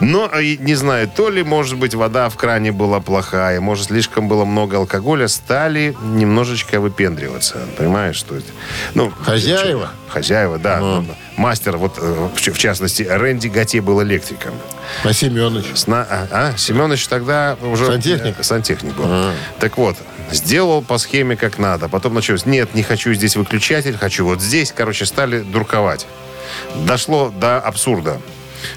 Но, 0.00 0.30
э, 0.32 0.54
не 0.60 0.76
знаю, 0.76 1.10
то 1.14 1.30
ли, 1.30 1.42
может 1.42 1.78
быть, 1.78 1.94
вода 1.94 2.28
в 2.28 2.36
кране 2.36 2.70
была 2.70 3.00
плохая, 3.00 3.60
может, 3.60 3.86
слишком 3.86 4.28
было 4.28 4.44
много 4.44 4.76
алкоголя, 4.76 5.26
стали 5.26 5.96
немножечко 6.00 6.80
выпендриваться. 6.80 7.58
Понимаешь, 7.76 8.14
что 8.14 8.36
это? 8.36 8.46
Ну, 8.94 9.10
Хозяева? 9.10 9.90
Хозяева, 10.08 10.58
да. 10.58 10.78
Ну, 10.78 11.06
Мастер, 11.36 11.76
вот, 11.76 11.98
э, 11.98 12.28
в 12.32 12.58
частности, 12.58 13.02
Рэнди 13.02 13.48
Готье 13.48 13.80
был 13.80 14.02
электриком. 14.02 14.54
А 15.02 15.12
Семенович? 15.12 15.66
Сна- 15.74 16.06
а, 16.08 16.28
а, 16.30 16.56
Семенович 16.56 17.08
тогда 17.08 17.56
уже... 17.60 17.86
Сантехник? 17.86 18.38
э, 18.38 18.42
Сантехник 18.42 18.94
был. 18.94 19.04
А. 19.06 19.34
Так 19.58 19.76
вот, 19.76 19.96
сделал 20.30 20.80
по 20.82 20.96
схеме 20.98 21.36
как 21.36 21.58
надо. 21.58 21.88
Потом 21.88 22.14
началось, 22.14 22.46
нет, 22.46 22.74
не 22.74 22.84
хочу 22.84 23.12
здесь 23.14 23.34
выключатель, 23.34 23.96
хочу 23.96 24.24
вот 24.24 24.40
здесь. 24.40 24.72
Короче, 24.74 25.06
стали 25.06 25.40
дурковать. 25.40 26.06
Дошло 26.86 27.30
до 27.30 27.58
абсурда. 27.58 28.20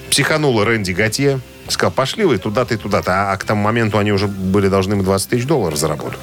Психанула 0.09 0.65
Рэнди 0.65 0.91
Готье. 0.91 1.39
Сказал, 1.67 1.91
пошли 1.91 2.23
вы 2.25 2.37
туда-то 2.37 2.73
и 2.73 2.77
туда-то. 2.77 3.11
А, 3.11 3.33
а 3.33 3.37
к 3.37 3.43
тому 3.43 3.61
моменту 3.61 3.97
они 3.97 4.11
уже 4.11 4.27
были 4.27 4.67
должны 4.67 4.93
ему 4.93 5.03
20 5.03 5.29
тысяч 5.29 5.45
долларов 5.45 5.77
заработать. 5.77 6.19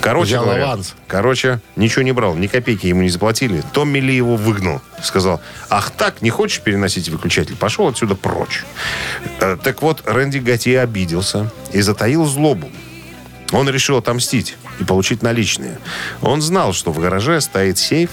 Короче, 0.00 0.30
Взял 0.30 0.44
говоря, 0.44 0.64
аванс. 0.64 0.94
короче, 1.06 1.60
ничего 1.76 2.02
не 2.02 2.12
брал, 2.12 2.34
ни 2.34 2.46
копейки 2.46 2.86
ему 2.86 3.02
не 3.02 3.10
заплатили. 3.10 3.62
Томми 3.72 3.98
Ли 3.98 4.14
его 4.14 4.36
выгнал. 4.36 4.80
Сказал, 5.02 5.40
ах 5.68 5.90
так, 5.90 6.22
не 6.22 6.30
хочешь 6.30 6.60
переносить 6.60 7.08
выключатель? 7.08 7.56
Пошел 7.56 7.88
отсюда 7.88 8.14
прочь. 8.14 8.64
Э, 9.40 9.56
так 9.62 9.82
вот, 9.82 10.02
Рэнди 10.06 10.38
Готье 10.38 10.80
обиделся 10.80 11.50
и 11.72 11.80
затаил 11.80 12.24
злобу. 12.26 12.70
Он 13.52 13.68
решил 13.68 13.96
отомстить 13.98 14.56
и 14.78 14.84
получить 14.84 15.22
наличные. 15.22 15.78
Он 16.22 16.40
знал, 16.40 16.72
что 16.72 16.92
в 16.92 16.98
гараже 16.98 17.40
стоит 17.40 17.78
сейф, 17.78 18.10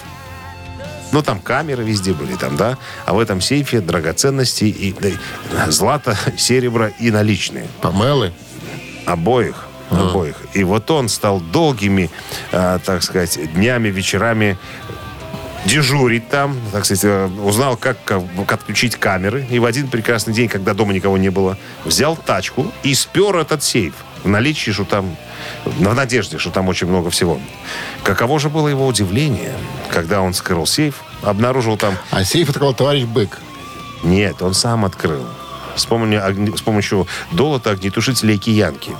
ну, 1.12 1.24
там 1.24 1.40
камеры 1.40 1.84
везде 1.84 2.14
были, 2.14 2.36
там, 2.36 2.58
да. 2.58 2.78
А 3.06 3.14
в 3.14 3.20
этом 3.20 3.40
сейфе 3.40 3.80
драгоценности 3.80 4.66
и 4.66 4.94
да, 4.94 5.08
и 5.08 5.72
злато, 5.72 6.18
серебро 6.38 6.90
и 7.00 7.12
наличные. 7.12 7.68
Памелы? 7.82 8.34
Обоих. 9.06 9.67
Обоих. 9.90 10.36
И 10.54 10.64
вот 10.64 10.90
он 10.92 11.10
стал 11.10 11.40
долгими, 11.40 12.10
э, 12.52 12.80
так 12.84 13.04
сказать, 13.04 13.40
днями, 13.54 13.90
вечерами 13.90 14.58
дежурить 15.66 16.30
там, 16.30 16.58
так 16.72 16.86
сказать, 16.86 17.04
э, 17.06 17.30
узнал, 17.44 17.78
как, 17.78 17.98
как 18.04 18.52
отключить 18.52 18.96
камеры. 18.96 19.46
И 19.50 19.60
в 19.60 19.66
один 19.66 19.88
прекрасный 19.90 20.34
день, 20.34 20.48
когда 20.48 20.74
дома 20.74 20.94
никого 20.94 21.18
не 21.18 21.30
было, 21.30 21.58
взял 21.86 22.16
тачку 22.16 22.72
и 22.84 22.94
спер 22.94 23.36
этот 23.38 23.64
сейф 23.64 23.94
в 24.24 24.28
наличии, 24.28 24.72
что 24.72 24.86
там, 24.86 25.16
в 25.66 25.94
надежде, 25.94 26.38
что 26.38 26.52
там 26.52 26.68
очень 26.68 26.88
много 26.88 27.10
всего. 27.10 27.40
Каково 28.04 28.40
же 28.40 28.50
было 28.50 28.68
его 28.68 28.88
удивление, 28.88 29.54
когда 29.90 30.22
он 30.22 30.34
скрыл 30.34 30.66
сейф, 30.66 31.02
обнаружил 31.22 31.78
там... 31.78 31.96
А 32.12 32.24
сейф 32.24 32.50
открыл 32.50 32.74
товарищ 32.74 33.04
Бык. 33.04 33.40
Нет, 34.04 34.42
он 34.42 34.54
сам 34.54 34.86
открыл. 34.86 35.26
С 35.76 35.86
помощью, 35.86 36.26
огне- 36.26 36.56
с 36.56 36.62
помощью 36.62 37.08
долота 37.32 37.72
огнетушителя 37.72 38.38
киянки. 38.38 38.92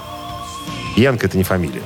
Киянка 0.98 1.28
это 1.28 1.38
не 1.38 1.44
фамилия. 1.44 1.84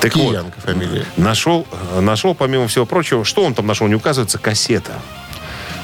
Так 0.00 0.16
вот, 0.16 0.30
Киянка 0.30 0.58
фамилия. 0.58 1.04
Нашел, 1.18 1.66
нашел, 2.00 2.34
помимо 2.34 2.66
всего 2.68 2.86
прочего, 2.86 3.22
что 3.22 3.44
он 3.44 3.52
там 3.52 3.66
нашел, 3.66 3.86
не 3.86 3.94
указывается, 3.94 4.38
кассета. 4.38 4.92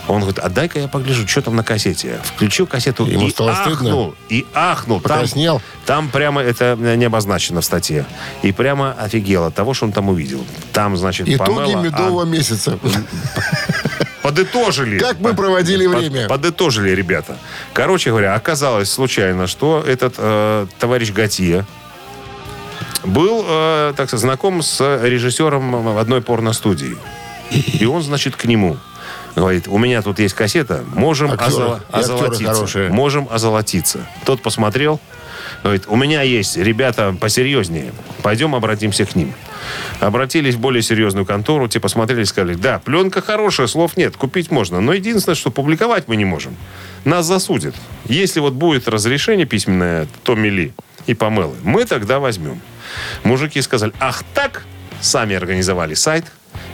Он 0.09 0.21
говорит, 0.21 0.39
а 0.39 0.49
дай-ка 0.49 0.79
я 0.81 0.89
погляжу, 0.89 1.29
что 1.29 1.43
там 1.43 1.55
на 1.55 1.63
кассете. 1.63 2.19
Включил 2.25 2.67
кассету 2.67 3.05
Ему 3.05 3.27
и 3.27 3.31
стало 3.31 3.53
стыдно? 3.53 3.91
ахнул. 3.91 4.15
И 4.31 4.47
ахнул. 4.55 5.01
Там, 5.01 5.11
Покраснел? 5.11 5.63
там 5.85 6.09
прямо 6.09 6.41
это 6.41 6.77
не 6.81 7.05
обозначено 7.05 7.61
в 7.61 7.65
статье. 7.67 8.07
И 8.43 8.53
прямо 8.53 8.93
офигел 8.99 9.45
от 9.45 9.55
того, 9.55 9.75
что 9.75 9.85
он 9.85 9.93
там 9.93 10.09
увидел. 10.09 10.43
Там, 10.73 10.97
значит, 10.97 11.29
Итоги 11.29 11.55
Памела, 11.55 11.83
медового 11.83 12.25
месяца. 12.25 12.79
а, 12.83 12.89
подытожили. 14.23 14.99
Как 14.99 15.21
мы 15.21 15.35
проводили 15.35 15.87
Под- 15.87 15.99
время. 15.99 16.27
Подытожили, 16.27 16.91
ребята. 16.91 17.37
Короче 17.75 18.11
говоря, 18.11 18.35
оказалось 18.35 18.91
случайно, 18.91 19.47
что 19.47 19.85
этот 19.87 20.15
э, 20.17 20.67
товарищ 20.79 21.13
Готье 21.13 21.67
был, 23.05 23.45
э, 23.47 23.95
так 23.97 24.09
сказать, 24.09 24.23
знаком 24.23 24.63
с 24.63 24.81
режиссером 25.03 25.99
одной 25.99 26.23
порностудии. 26.23 26.97
И 27.51 27.85
он, 27.85 28.03
значит, 28.03 28.37
к 28.37 28.45
нему 28.45 28.77
говорит, 29.35 29.69
у 29.69 29.79
меня 29.79 30.03
тут 30.03 30.19
есть 30.19 30.35
кассета, 30.35 30.85
можем 30.95 31.33
Актеры. 31.33 31.81
актеры 31.91 32.27
озолотиться. 32.27 32.89
Можем 32.91 33.29
озолотиться. 33.31 34.07
Тот 34.25 34.43
посмотрел, 34.43 35.01
говорит, 35.63 35.85
у 35.87 35.97
меня 35.97 36.23
есть 36.23 36.57
ребята 36.57 37.15
посерьезнее, 37.19 37.93
пойдем 38.23 38.55
обратимся 38.55 39.05
к 39.05 39.15
ним. 39.15 39.33
Обратились 40.01 40.55
в 40.55 40.61
более 40.61 40.83
серьезную 40.83 41.27
контору, 41.27 41.69
те 41.69 41.81
посмотрели 41.81 42.23
и 42.23 42.25
сказали, 42.25 42.55
да, 42.55 42.79
пленка 42.79 43.21
хорошая, 43.21 43.67
слов 43.67 43.97
нет, 43.97 44.17
купить 44.17 44.51
можно, 44.51 44.81
но 44.81 44.93
единственное, 44.93 45.37
что 45.37 45.51
публиковать 45.51 46.09
мы 46.09 46.17
не 46.17 46.25
можем. 46.25 46.57
Нас 47.05 47.27
засудят. 47.27 47.75
Если 48.07 48.41
вот 48.41 48.55
будет 48.55 48.89
разрешение 48.89 49.47
письменное 49.47 50.09
Томми 50.25 50.49
Ли 50.49 50.73
и 51.07 51.15
Памелы, 51.15 51.57
мы 51.63 51.85
тогда 51.85 52.19
возьмем. 52.19 52.61
Мужики 53.25 53.63
сказали, 53.63 53.93
ах 53.99 54.23
так, 54.35 54.63
сами 55.01 55.35
организовали 55.37 55.95
сайт, 55.95 56.25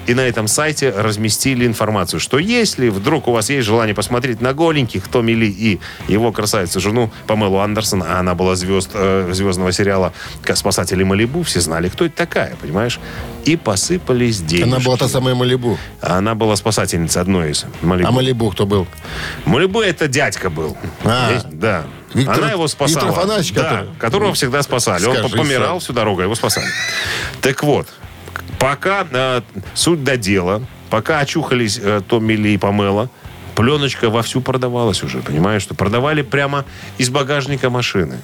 и 0.07 0.15
на 0.15 0.21
этом 0.21 0.47
сайте 0.49 0.91
разместили 0.91 1.67
информацию, 1.67 2.21
что 2.21 2.39
если 2.39 2.89
вдруг 2.89 3.29
у 3.29 3.33
вас 3.33 3.51
есть 3.51 3.67
желание 3.67 3.95
посмотреть 3.95 4.41
на 4.41 4.55
голеньких 4.55 5.09
Томми 5.09 5.33
Ли 5.33 5.49
и 5.49 5.81
его 6.09 6.33
красавицу 6.33 6.81
жену 6.81 7.11
Памелу 7.27 7.59
Андерсон, 7.59 8.03
а 8.03 8.21
она 8.21 8.35
была 8.35 8.55
звезд, 8.57 8.91
э, 8.95 9.31
звездного 9.33 9.73
сериала 9.73 10.13
«Как 10.43 10.57
«Спасатели 10.57 11.03
Малибу», 11.03 11.43
все 11.43 11.61
знали, 11.61 11.89
кто 11.89 12.05
это 12.07 12.17
такая, 12.17 12.55
понимаешь? 12.61 13.01
И 13.45 13.57
посыпались 13.57 14.41
деньги. 14.41 14.65
Она 14.65 14.79
была 14.81 14.97
та 14.97 15.09
самая 15.09 15.35
Малибу. 15.35 15.79
Она 16.01 16.35
была 16.35 16.57
спасательницей 16.57 17.21
одной 17.23 17.51
из 17.51 17.65
Малибу. 17.83 18.09
А 18.09 18.13
Малибу 18.13 18.51
кто 18.51 18.67
был? 18.67 18.87
Малибу 19.45 19.81
это 19.81 20.09
дядька 20.09 20.51
был. 20.51 20.77
А. 21.05 21.33
Есть? 21.33 21.49
Да. 21.51 21.85
Виктор- 22.15 22.39
Она 22.39 22.53
его 22.53 22.67
спасала. 22.69 23.05
Виктор 23.07 23.19
Афанасьевич, 23.19 23.53
да, 23.55 23.63
который? 23.63 23.89
которого 23.99 24.33
всегда 24.35 24.63
спасали. 24.63 25.05
Он 25.05 25.17
Скажи 25.17 25.37
помирал 25.37 25.69
сам. 25.69 25.81
всю 25.81 25.93
дорогу, 25.93 26.23
его 26.23 26.35
спасали. 26.35 26.67
Так 27.43 27.63
вот, 27.63 27.89
пока 28.59 29.07
э, 29.11 29.41
суть 29.75 30.05
до 30.05 30.17
дела, 30.17 30.63
пока 30.91 31.21
очухались 31.21 31.79
э, 31.83 32.01
Томми 32.07 32.35
Ли 32.35 32.55
и 32.55 32.59
Памела, 32.59 33.11
пленочка 33.55 34.11
вовсю 34.11 34.41
продавалась 34.41 35.03
уже, 35.03 35.19
понимаешь, 35.19 35.63
что 35.63 35.75
продавали 35.75 36.23
прямо 36.23 36.65
из 36.99 37.11
багажника 37.11 37.71
машины. 37.71 38.21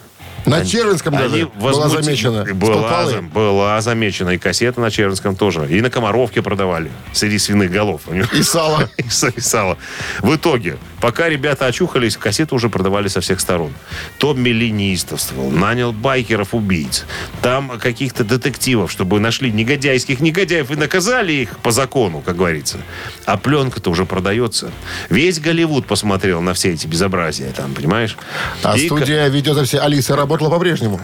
На 0.46 0.64
Червинском 0.64 1.14
даже 1.14 1.34
Они 1.34 1.44
была 1.44 1.86
возмути- 1.86 2.02
замечена. 2.02 2.44
Была, 2.54 2.74
Спалпалы? 2.74 3.12
зам- 3.12 3.28
была 3.28 3.80
замечена. 3.80 4.30
И 4.30 4.38
кассета 4.38 4.80
на 4.80 4.90
Червинском 4.90 5.36
тоже. 5.36 5.66
И 5.70 5.80
на 5.80 5.88
Комаровке 5.90 6.42
продавали. 6.42 6.90
Среди 7.12 7.38
свиных 7.38 7.70
голов. 7.70 8.02
И 8.32 8.42
сало. 8.42 8.88
И 8.98 9.02
и 9.02 9.40
сало. 9.40 9.78
В 10.20 10.34
итоге, 10.34 10.78
пока 11.00 11.28
ребята 11.28 11.66
очухались, 11.66 12.16
кассеты 12.16 12.54
уже 12.54 12.68
продавали 12.68 13.08
со 13.08 13.20
всех 13.20 13.40
сторон. 13.40 13.72
Томми 14.18 14.48
Ли 14.50 14.70
неистовствовал, 14.70 15.50
нанял 15.50 15.92
байкеров-убийц. 15.92 17.04
Там 17.40 17.78
каких-то 17.78 18.24
детективов, 18.24 18.90
чтобы 18.90 19.20
нашли 19.20 19.52
негодяйских 19.52 20.20
негодяев 20.20 20.70
и 20.70 20.76
наказали 20.76 21.32
их 21.32 21.58
по 21.60 21.70
закону, 21.70 22.20
как 22.20 22.36
говорится. 22.36 22.78
А 23.26 23.36
пленка-то 23.36 23.90
уже 23.90 24.06
продается. 24.06 24.70
Весь 25.08 25.38
Голливуд 25.38 25.86
посмотрел 25.86 26.40
на 26.40 26.52
все 26.54 26.72
эти 26.72 26.86
безобразия 26.86 27.52
там, 27.52 27.74
понимаешь? 27.74 28.16
А 28.62 28.76
И 28.76 28.86
студия 28.86 29.28
видеозаписи 29.28 29.76
Алиса 29.76 30.16
работала 30.32 30.50
по-прежнему. 30.50 31.00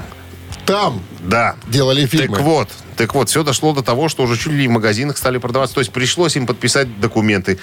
Там 0.64 1.02
Да. 1.20 1.56
делали 1.66 2.06
фильмы. 2.06 2.36
Так 2.36 2.44
вот, 2.44 2.68
так 2.96 3.14
вот, 3.14 3.28
все 3.28 3.42
дошло 3.42 3.72
до 3.74 3.82
того, 3.82 4.08
что 4.08 4.22
уже 4.22 4.36
чуть 4.38 4.52
ли 4.52 4.68
в 4.68 4.70
магазинах 4.70 5.16
стали 5.16 5.38
продаваться. 5.38 5.74
То 5.74 5.80
есть 5.80 5.92
пришлось 5.92 6.36
им 6.36 6.46
подписать 6.46 7.00
документы. 7.00 7.58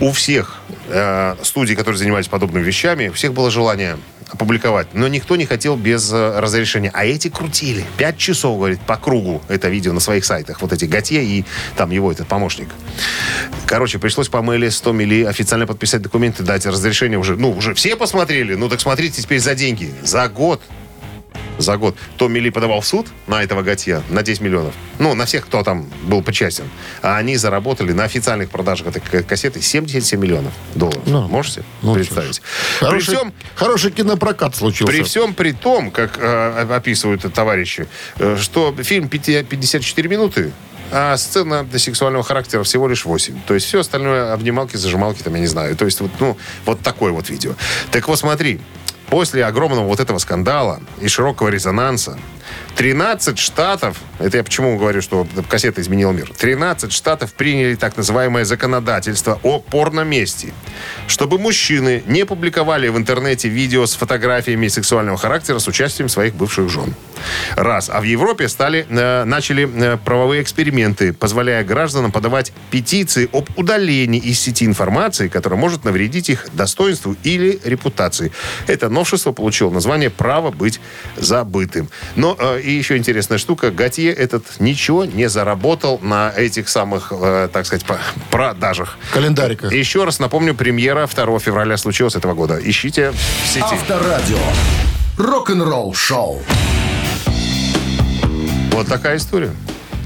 У 0.00 0.12
всех 0.12 0.60
э, 0.88 1.36
студий, 1.42 1.74
которые 1.76 1.98
занимались 1.98 2.28
подобными 2.28 2.62
вещами, 2.62 3.08
у 3.08 3.12
всех 3.12 3.32
было 3.32 3.50
желание 3.50 3.96
опубликовать. 4.30 4.88
Но 4.92 5.08
никто 5.08 5.36
не 5.36 5.46
хотел 5.46 5.76
без 5.76 6.12
э, 6.12 6.40
разрешения. 6.40 6.90
А 6.92 7.06
эти 7.06 7.28
крутили. 7.28 7.84
Пять 7.96 8.18
часов, 8.18 8.58
говорит, 8.58 8.80
по 8.80 8.96
кругу 8.96 9.42
это 9.48 9.68
видео 9.68 9.92
на 9.94 10.00
своих 10.00 10.24
сайтах. 10.24 10.60
Вот 10.60 10.72
эти 10.72 10.84
Готье 10.84 11.24
и 11.24 11.44
там 11.76 11.90
его 11.90 12.12
этот 12.12 12.26
помощник. 12.26 12.68
Короче, 13.66 13.98
пришлось 13.98 14.28
по 14.28 14.42
мейле 14.42 14.70
100 14.70 14.92
мили 14.92 15.24
официально 15.24 15.66
подписать 15.66 16.02
документы, 16.02 16.42
дать 16.42 16.66
разрешение 16.66 17.18
уже. 17.18 17.36
Ну, 17.36 17.50
уже 17.52 17.72
все 17.72 17.96
посмотрели. 17.96 18.54
Ну, 18.54 18.68
так 18.68 18.80
смотрите 18.80 19.22
теперь 19.22 19.40
за 19.40 19.54
деньги. 19.54 19.94
За 20.02 20.28
год 20.28 20.60
за 21.58 21.76
год. 21.76 21.96
Томми 22.16 22.38
Ли 22.38 22.50
подавал 22.50 22.80
в 22.80 22.86
суд 22.86 23.06
на 23.26 23.42
этого 23.42 23.62
Готье 23.62 24.02
на 24.08 24.22
10 24.22 24.40
миллионов. 24.40 24.74
Ну, 24.98 25.14
на 25.14 25.26
всех, 25.26 25.46
кто 25.46 25.62
там 25.62 25.86
был 26.04 26.22
причастен. 26.22 26.64
А 27.02 27.16
они 27.16 27.36
заработали 27.36 27.92
на 27.92 28.04
официальных 28.04 28.50
продажах 28.50 28.88
этой 28.88 29.22
кассеты 29.22 29.60
77 29.60 30.20
миллионов 30.20 30.52
долларов. 30.74 31.02
Ну, 31.06 31.28
Можете 31.28 31.62
ну, 31.82 31.94
представить? 31.94 32.40
При 32.80 32.86
Хороший, 32.86 33.14
всем, 33.14 33.32
хороший 33.54 33.90
кинопрокат 33.90 34.56
случился. 34.56 34.92
при 34.92 35.02
всем 35.02 35.34
при 35.34 35.52
том, 35.52 35.90
как 35.90 36.18
э, 36.18 36.66
описывают 36.74 37.22
товарищи, 37.32 37.86
э, 38.18 38.36
что 38.40 38.74
фильм 38.82 39.08
пяти- 39.08 39.42
54 39.42 40.08
минуты, 40.08 40.52
а 40.90 41.16
сцена 41.16 41.64
до 41.64 41.78
сексуального 41.78 42.22
характера 42.22 42.62
всего 42.62 42.88
лишь 42.88 43.04
8. 43.04 43.40
То 43.46 43.54
есть 43.54 43.66
все 43.66 43.80
остальное 43.80 44.32
обнималки, 44.32 44.76
зажималки, 44.76 45.22
там, 45.22 45.34
я 45.34 45.40
не 45.40 45.46
знаю. 45.46 45.76
То 45.76 45.84
есть 45.84 46.00
вот, 46.00 46.10
ну, 46.20 46.36
вот 46.64 46.80
такое 46.80 47.12
вот 47.12 47.28
видео. 47.28 47.54
Так 47.90 48.08
вот 48.08 48.18
смотри, 48.18 48.60
после 49.08 49.44
огромного 49.44 49.86
вот 49.86 50.00
этого 50.00 50.18
скандала 50.18 50.80
и 51.00 51.08
широкого 51.08 51.48
резонанса 51.48 52.18
13 52.76 53.38
штатов, 53.38 53.98
это 54.18 54.36
я 54.36 54.44
почему 54.44 54.78
говорю, 54.78 55.00
что 55.00 55.26
кассета 55.48 55.80
изменила 55.80 56.12
мир, 56.12 56.30
13 56.36 56.92
штатов 56.92 57.32
приняли 57.32 57.74
так 57.74 57.96
называемое 57.96 58.44
законодательство 58.44 59.40
о 59.42 59.60
порноместе, 59.60 60.52
чтобы 61.06 61.38
мужчины 61.38 62.02
не 62.06 62.26
публиковали 62.26 62.88
в 62.88 62.98
интернете 62.98 63.48
видео 63.48 63.86
с 63.86 63.94
фотографиями 63.94 64.68
сексуального 64.68 65.16
характера 65.16 65.58
с 65.58 65.66
участием 65.68 66.08
своих 66.08 66.34
бывших 66.34 66.68
жен. 66.68 66.94
Раз. 67.56 67.88
А 67.88 68.00
в 68.00 68.04
Европе 68.04 68.48
стали, 68.48 68.86
э, 68.88 69.24
начали 69.24 69.68
э, 69.72 69.96
правовые 69.96 70.42
эксперименты, 70.42 71.14
позволяя 71.14 71.64
гражданам 71.64 72.12
подавать 72.12 72.52
петиции 72.70 73.28
об 73.32 73.48
удалении 73.56 74.20
из 74.20 74.38
сети 74.38 74.66
информации, 74.66 75.28
которая 75.28 75.58
может 75.58 75.84
навредить 75.84 76.28
их 76.28 76.46
достоинству 76.52 77.16
или 77.22 77.58
репутации. 77.64 78.32
Это 78.66 78.90
новшество 78.96 79.32
получило 79.32 79.70
название 79.70 80.10
«Право 80.10 80.50
быть 80.50 80.80
забытым». 81.16 81.88
Но 82.16 82.36
э, 82.38 82.60
и 82.62 82.72
еще 82.72 82.96
интересная 82.96 83.38
штука. 83.38 83.70
Готье 83.70 84.12
этот 84.12 84.44
ничего 84.58 85.04
не 85.04 85.28
заработал 85.28 85.98
на 86.02 86.32
этих 86.34 86.68
самых, 86.68 87.12
э, 87.12 87.48
так 87.52 87.66
сказать, 87.66 87.84
продажах. 88.30 88.98
Календарика. 89.12 89.66
Еще 89.68 90.04
раз 90.04 90.18
напомню, 90.18 90.54
премьера 90.54 91.06
2 91.06 91.38
февраля 91.38 91.76
случилась 91.76 92.16
этого 92.16 92.34
года. 92.34 92.58
Ищите 92.62 93.10
в 93.10 93.46
сети. 93.46 93.64
Авторадио. 93.72 94.38
Рок-н-ролл 95.18 95.94
шоу. 95.94 96.42
Вот 98.72 98.86
такая 98.86 99.16
история. 99.16 99.50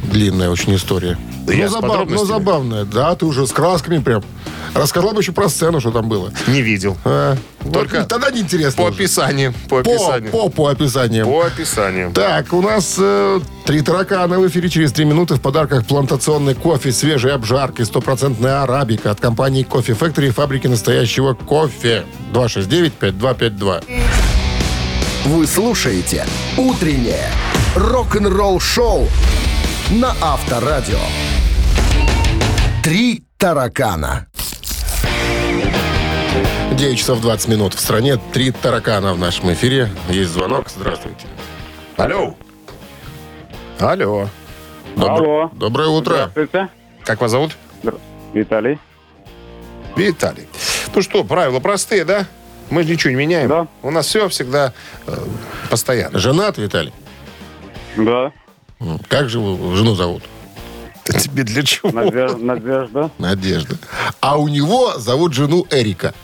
Длинная 0.04 0.50
очень 0.50 0.74
история. 0.74 1.16
Да 1.50 1.56
я 1.56 1.64
ну, 1.64 1.70
с 1.70 1.74
забав- 1.74 2.08
ну, 2.08 2.24
забавная. 2.24 2.84
Да, 2.84 3.16
ты 3.16 3.26
уже 3.26 3.44
с 3.44 3.50
красками 3.50 3.98
прям. 3.98 4.22
Рассказал 4.72 5.10
бы 5.10 5.20
еще 5.20 5.32
про 5.32 5.48
сцену, 5.48 5.80
что 5.80 5.90
там 5.90 6.08
было. 6.08 6.32
Не 6.46 6.62
видел. 6.62 6.96
А, 7.04 7.36
Только 7.72 7.98
вот 7.98 8.08
тогда 8.08 8.30
неинтересно. 8.30 8.76
По 8.76 8.82
уже. 8.88 8.94
описанию. 8.94 9.52
По 9.68 9.82
По, 9.82 9.90
описанию. 9.90 10.30
по, 10.30 10.48
по 10.48 10.66
описаниям. 10.68 11.26
По 11.26 11.46
описанию. 11.46 12.12
Так, 12.12 12.52
у 12.52 12.62
нас 12.62 12.94
э, 12.98 13.40
три 13.64 13.80
таракана 13.82 14.38
в 14.38 14.46
эфире 14.46 14.68
через 14.68 14.92
три 14.92 15.04
минуты. 15.04 15.34
В 15.34 15.40
подарках 15.40 15.84
плантационный 15.86 16.54
кофе, 16.54 16.92
свежей 16.92 17.32
обжарки, 17.32 17.82
стопроцентная 17.82 18.62
арабика 18.62 19.10
от 19.10 19.18
компании 19.20 19.64
Кофе 19.64 19.94
Factory, 19.94 20.30
фабрики 20.30 20.68
настоящего 20.68 21.34
кофе. 21.34 22.04
269-5252. 22.32 23.82
Вы 25.24 25.46
слушаете 25.48 26.24
«Утреннее 26.56 27.28
рок-н-ролл 27.74 28.60
шоу» 28.60 29.08
на 29.90 30.14
Авторадио. 30.20 31.00
Три 32.90 33.22
таракана. 33.38 34.26
9 36.72 36.98
часов 36.98 37.20
20 37.20 37.46
минут. 37.48 37.74
В 37.74 37.78
стране 37.78 38.18
три 38.32 38.50
таракана 38.50 39.14
в 39.14 39.18
нашем 39.20 39.52
эфире. 39.52 39.88
Есть 40.08 40.32
звонок. 40.32 40.66
Здравствуйте. 40.68 41.28
Алло. 41.96 42.34
Алло. 43.78 44.28
Добр- 44.96 45.08
Алло. 45.08 45.50
Доброе 45.54 45.88
утро. 45.90 46.14
Здравствуйте. 46.32 46.68
Как 47.04 47.20
вас 47.20 47.30
зовут? 47.30 47.56
Виталий. 48.34 48.80
Виталий. 49.94 50.48
Ну 50.92 51.00
что, 51.00 51.22
правила 51.22 51.60
простые, 51.60 52.04
да? 52.04 52.26
Мы 52.70 52.82
же 52.82 52.90
ничего 52.90 53.12
не 53.12 53.16
меняем. 53.18 53.48
Да. 53.48 53.68
У 53.82 53.92
нас 53.92 54.06
все 54.06 54.28
всегда 54.28 54.72
э, 55.06 55.16
постоянно. 55.70 56.18
Женат, 56.18 56.58
Виталий? 56.58 56.92
Да. 57.96 58.32
Как 59.06 59.28
же 59.28 59.38
жену 59.38 59.94
зовут? 59.94 60.24
Тебе 61.12 61.44
для 61.44 61.62
чего? 61.62 61.90
Надежда. 61.90 63.10
Надежда. 63.18 63.76
А 64.20 64.38
у 64.38 64.48
него 64.48 64.98
зовут 64.98 65.32
жену 65.32 65.66
Эрика. 65.70 66.14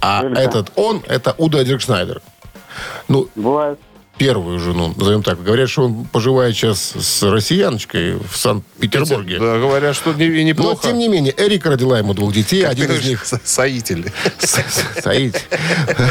А 0.00 0.24
этот 0.24 0.72
он, 0.76 1.02
это 1.06 1.34
Удо 1.38 1.64
Диркшнайдер. 1.64 2.20
Ну, 3.08 3.28
Бывает. 3.34 3.78
Первую 4.22 4.60
жену, 4.60 4.94
назовем 4.96 5.22
так. 5.24 5.42
Говорят, 5.42 5.68
что 5.68 5.86
он 5.86 6.04
поживает 6.04 6.54
сейчас 6.54 6.92
с 6.96 7.22
россияночкой 7.24 8.14
в 8.18 8.36
Санкт-Петербурге. 8.36 9.38
Да, 9.40 9.58
говорят, 9.58 9.96
что 9.96 10.12
не, 10.12 10.28
Но, 10.28 10.42
неплохо. 10.42 10.88
тем 10.88 10.98
не 10.98 11.08
менее, 11.08 11.34
Эрика 11.36 11.70
родила 11.70 11.98
ему 11.98 12.14
двух 12.14 12.32
детей. 12.32 12.62
Как 12.62 12.72
один 12.72 12.86
ты 12.86 12.94
из 12.98 13.04
них... 13.04 13.26
со- 13.26 13.40
Соитель. 13.44 14.12
Саид. 15.02 15.42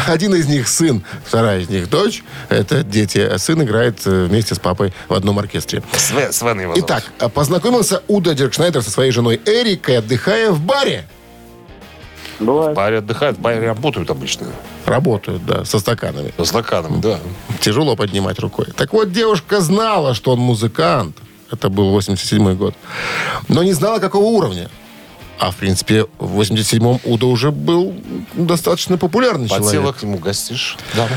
Один 0.08 0.36
из 0.36 0.48
них 0.48 0.68
сын, 0.68 1.04
вторая 1.26 1.62
из 1.62 1.70
них 1.70 1.90
дочь. 1.90 2.24
Это 2.50 2.84
дети. 2.84 3.20
А 3.20 3.38
Сын 3.38 3.64
играет 3.64 4.00
э, 4.06 4.26
вместе 4.26 4.56
с 4.56 4.60
папой 4.60 4.94
в 5.08 5.14
одном 5.14 5.40
оркестре. 5.40 5.82
Свен, 5.94 6.34
Свен 6.34 6.60
его. 6.60 6.74
Итак, 6.76 7.06
а 7.20 7.30
познакомился 7.30 8.04
Удо 8.10 8.34
Диркшнайдер 8.34 8.82
со 8.82 8.92
своей 8.92 9.12
женой 9.12 9.40
Эрикой, 9.46 10.00
отдыхая 10.00 10.52
в 10.52 10.60
баре. 10.60 11.08
Бывает. 12.40 12.76
Парень 12.76 12.98
отдыхает, 12.98 13.38
парень 13.42 13.62
работают 13.66 14.10
обычно. 14.10 14.48
Работают, 14.86 15.46
да, 15.46 15.64
со 15.66 15.80
стаканами. 15.80 16.34
Со 16.38 16.46
стаканами, 16.46 17.00
да. 17.02 17.20
Тяжело 17.62 17.96
поднимать 17.96 18.40
рукой. 18.40 18.68
Так 18.76 18.94
вот, 18.94 19.12
девушка 19.12 19.62
знала, 19.62 20.14
что 20.14 20.32
он 20.32 20.40
музыкант. 20.40 21.18
Это 21.52 21.70
был 21.70 21.90
87 21.92 22.56
год. 22.56 22.74
Но 23.48 23.64
не 23.64 23.74
знала, 23.74 24.00
какого 24.00 24.24
уровня. 24.26 24.70
А, 25.40 25.52
в 25.52 25.56
принципе, 25.56 26.06
в 26.20 26.40
87-м 26.40 27.00
Уда 27.04 27.26
уже 27.26 27.52
был 27.52 27.94
достаточно 28.34 28.98
популярный 28.98 29.50
Подсела 29.50 29.72
человек. 29.72 29.98
к 29.98 30.04
нему, 30.04 30.18
гостишь. 30.18 30.78
Да. 30.94 31.08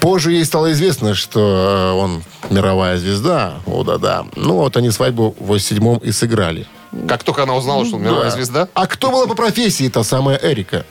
Позже 0.00 0.32
ей 0.32 0.44
стало 0.44 0.72
известно, 0.72 1.14
что 1.14 1.40
э, 1.40 1.98
он 1.98 2.22
мировая 2.50 2.98
звезда. 2.98 3.54
Уда, 3.66 3.98
да. 3.98 4.26
Ну, 4.36 4.56
вот 4.56 4.76
они 4.76 4.90
свадьбу 4.90 5.34
в 5.38 5.52
87-м 5.52 5.98
и 5.98 6.12
сыграли. 6.12 6.66
Как 7.08 7.22
только 7.24 7.44
она 7.44 7.54
узнала, 7.54 7.84
что 7.86 7.96
он 7.96 8.02
мировая 8.02 8.24
Да. 8.24 8.30
звезда, 8.30 8.68
А 8.74 8.86
кто 8.86 9.10
была 9.10 9.26
по 9.26 9.34
профессии 9.34 9.88
та 9.88 10.04
самая 10.04 10.38
Эрика? 10.42 10.84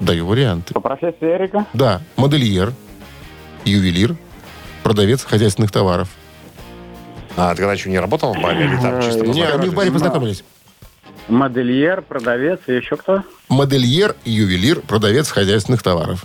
Даю 0.00 0.26
варианты. 0.26 0.74
По 0.74 0.80
профессии 0.80 1.16
Эрика. 1.22 1.66
Да, 1.72 2.02
модельер, 2.16 2.72
ювелир, 3.64 4.16
продавец 4.82 5.22
хозяйственных 5.24 5.70
товаров. 5.70 6.08
а 7.36 7.50
ты 7.54 7.58
когда 7.62 7.72
еще 7.72 7.90
не 7.90 7.98
работал 7.98 8.34
в 8.34 8.40
баре 8.42 8.64
или 8.66 8.76
там 8.76 9.00
чисто 9.02 9.20
Не, 9.26 9.32
Не, 9.32 9.42
они 9.44 9.68
в 9.68 9.74
познакомились? 9.74 9.74
баре 9.74 9.90
познакомились. 9.92 10.44
Модельер, 11.28 12.02
продавец 12.02 12.60
и 12.66 12.74
еще 12.74 12.96
кто? 12.96 13.22
Модельер, 13.48 14.14
ювелир, 14.24 14.80
продавец 14.80 15.30
хозяйственных 15.30 15.82
товаров. 15.82 16.24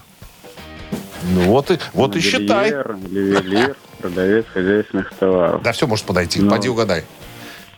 Ну 1.34 1.43
вот 1.45 1.72
и, 1.72 1.80
вот 1.93 2.15
и 2.15 2.20
считай. 2.20 2.72
Модельер, 2.74 2.97
ювелир, 3.09 3.76
продавец 3.99 4.45
хозяйственных 4.53 5.13
товаров. 5.13 5.61
Да 5.63 5.72
все 5.72 5.88
может 5.88 6.05
подойти, 6.05 6.41
Ну. 6.41 6.49
поди 6.49 6.67
угадай. 6.67 7.05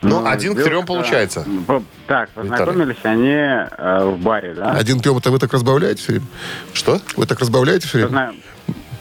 Ну, 0.02 0.20
Ну, 0.20 0.26
один 0.28 0.52
к 0.54 0.56
трем 0.56 0.68
девушка- 0.68 0.86
получается. 0.86 1.46
По- 1.66 1.82
Так, 2.08 2.28
познакомились 2.30 2.96
они 3.04 3.30
э, 3.30 4.04
в 4.04 4.18
баре, 4.18 4.52
да? 4.54 4.72
Один 4.72 5.00
трем, 5.00 5.16
это 5.18 5.30
вы 5.30 5.38
так 5.38 5.52
разбавляете 5.52 6.02
все 6.02 6.12
время? 6.12 6.26
Что? 6.72 7.00
Вы 7.16 7.26
так 7.26 7.38
разбавляете 7.40 7.86
все 7.86 7.98
время? 8.08 8.32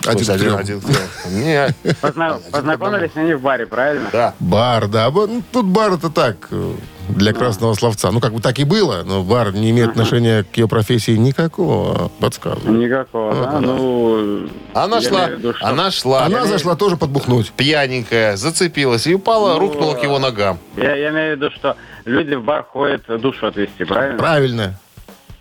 Один 0.06 0.26
к 0.26 0.30
один, 0.34 0.56
один 0.56 0.82
к 0.82 0.86
трем. 0.86 2.36
Познакомились 2.52 3.12
они 3.16 3.34
в 3.34 3.42
баре, 3.42 3.66
правильно? 3.66 4.10
да. 4.12 4.34
Бар, 4.40 4.88
да. 4.88 5.10
Ну, 5.12 5.42
Тут 5.52 5.66
бар 5.66 5.94
это 5.94 6.10
так, 6.10 6.48
э, 6.52 6.74
для 7.16 7.34
красного 7.34 7.74
словца. 7.74 8.12
Ну, 8.12 8.20
как 8.20 8.34
бы 8.34 8.42
так 8.42 8.60
и 8.60 8.64
было, 8.64 9.04
но 9.06 9.24
бар 9.24 9.54
не 9.54 9.72
имеет 9.72 9.90
отношения 9.92 10.44
к 10.44 10.58
ее 10.58 10.68
профессии 10.68 11.12
никакого, 11.18 12.10
подсказываю. 12.20 12.78
Никакого, 12.78 13.34
да? 13.34 13.60
Ну, 13.60 14.48
Она 14.74 15.02
шла, 15.02 15.30
она 15.62 15.92
шла. 15.92 16.26
Она 16.26 16.46
зашла 16.46 16.76
тоже 16.76 16.98
подбухнуть. 16.98 17.52
пьяненькая, 17.52 18.36
зацепилась 18.38 19.08
и 19.08 19.14
упала, 19.16 19.54
Ну, 19.54 19.60
рухнула 19.60 19.94
к 19.96 20.04
его 20.04 20.20
ногам. 20.20 20.58
Я, 20.78 20.96
я 20.96 21.10
имею 21.10 21.36
в 21.36 21.40
виду, 21.42 21.52
что 21.56 21.76
люди 22.06 22.36
в 22.36 22.44
бар 22.44 22.64
ходят 22.64 23.04
душу 23.22 23.48
отвести, 23.48 23.84
правильно? 23.84 24.18
Правильно. 24.18 24.80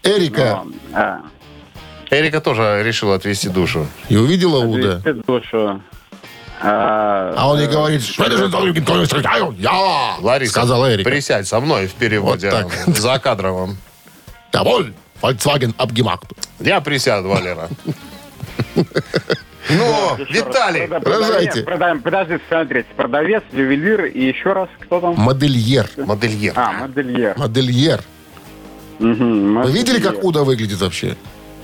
Эрика 0.03 0.63
Ну, 0.65 0.73
а, 0.95 1.21
Эрика 2.11 2.41
тоже 2.41 2.83
решила 2.85 3.15
отвести 3.17 3.49
душу. 3.49 3.87
и 4.09 4.17
увидела 4.17 4.65
Уда. 4.65 4.97
отвести 4.97 5.23
душу. 5.27 5.83
А, 6.63 7.35
А 7.37 7.49
он 7.49 7.59
ей 7.59 7.69
говорит, 7.69 8.03
что 8.03 8.25
это 8.25 8.37
же 8.37 8.49
стреляю? 9.07 9.55
Я! 9.59 10.17
Лариса, 10.21 10.53
Сказала 10.53 10.93
Эрика. 10.95 11.09
присядь 11.11 11.47
со 11.49 11.59
мной 11.61 11.87
в 11.87 11.95
переводе 11.95 12.51
Вот 12.51 12.73
так. 12.73 12.97
за 12.97 13.19
кадровым. 13.19 13.79
Jawohl, 14.53 14.93
Volkswagen 15.23 15.75
abgemacht. 15.77 16.25
Я 16.59 16.81
присяду, 16.81 17.29
Валера. 17.29 17.69
Ну, 18.75 20.17
Виталий, 20.29 20.87
прода- 20.87 22.01
Подожди, 22.03 22.39
смотрите. 22.49 22.87
Продавец, 22.97 23.43
ювелир 23.53 24.07
и 24.07 24.25
еще 24.27 24.53
раз 24.53 24.69
кто 24.81 25.01
там? 25.01 25.15
Модельер. 25.17 25.89
модельер. 25.97 26.53
А, 26.57 26.73
модельер. 26.73 27.35
Модельер. 27.39 28.01
Вы 28.99 29.71
видели, 29.73 30.01
как. 30.01 30.25
Уда 30.25 30.43
выглядит 30.43 30.81
вообще? 30.81 31.17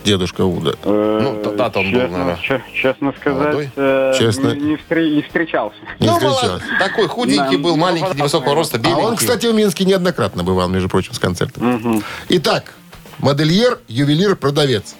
Дедушка 0.07 0.45
Уда. 0.45 0.75
Э, 0.85 1.19
Ну, 1.21 1.43
тогда-то 1.43 1.81
он 1.81 1.91
был, 1.91 2.01
честно, 2.01 2.19
наверное, 2.19 2.43
че- 2.43 2.63
Честно 2.73 3.13
сказать, 3.21 3.69
э, 3.77 4.15
Честно. 4.17 4.49
Не, 4.55 4.61
не 4.61 4.75
встре- 4.77 5.15
не 5.17 5.23
встречался. 5.23 5.77
Не 5.99 6.07
Ну, 6.07 6.13
встречался. 6.15 6.63
такой 6.79 7.09
худенький 7.09 7.57
Да, 7.57 7.63
был, 7.63 7.77
ну, 7.77 7.83
маленький, 7.83 8.17
невысокого 8.17 8.55
роста, 8.55 8.77
А 8.77 8.81
беленький. 8.81 9.05
он, 9.05 9.17
кстати, 9.17 9.47
в 9.47 9.55
Минске 9.55 9.85
неоднократно 9.85 10.45
бывал, 10.45 10.69
между 10.69 10.89
прочим, 10.89 11.13
с 11.13 11.19
концертом. 11.19 12.03
Итак, 12.29 12.75
модельер, 13.19 13.81
ювелир, 13.89 14.37
продавец. 14.37 14.95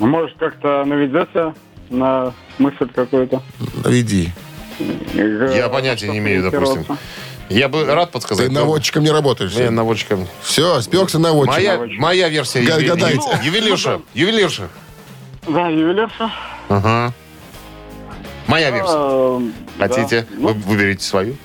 Может, 0.00 0.36
как-то 0.38 0.84
наведется 0.84 1.54
на 1.90 2.34
мысль 2.58 2.88
какую-то? 2.92 3.40
Наведи. 3.84 4.30
Я 5.54 5.68
понятия 5.68 6.08
не 6.08 6.18
имею, 6.18 6.42
допустим. 6.50 6.84
Я 7.48 7.68
бы 7.68 7.84
рад 7.84 8.10
подсказать. 8.10 8.46
Ты 8.48 8.52
но- 8.52 8.60
наводчиком 8.60 9.02
не 9.04 9.10
работаешь. 9.10 9.54
Не, 9.54 9.70
наводчиком. 9.70 10.26
Все, 10.42 10.80
спекся 10.80 11.18
наводчик. 11.18 11.54
Моя, 11.56 11.80
моя 11.98 12.28
версия. 12.28 12.62
Га- 12.62 12.78
юве- 12.78 12.88
гадайте. 12.88 13.28
ю- 13.42 13.44
Ювелирша. 13.44 14.00
Ювелирша. 14.14 14.68
Да, 15.46 15.68
ювелирша. 15.68 16.30
Ага. 16.68 17.12
Моя 18.46 18.70
версия. 18.70 18.92
А, 18.96 19.40
да. 19.78 19.88
Хотите? 19.88 20.26
Ну, 20.30 20.48
Вы 20.48 20.54
выберите 20.54 21.04
свою. 21.04 21.36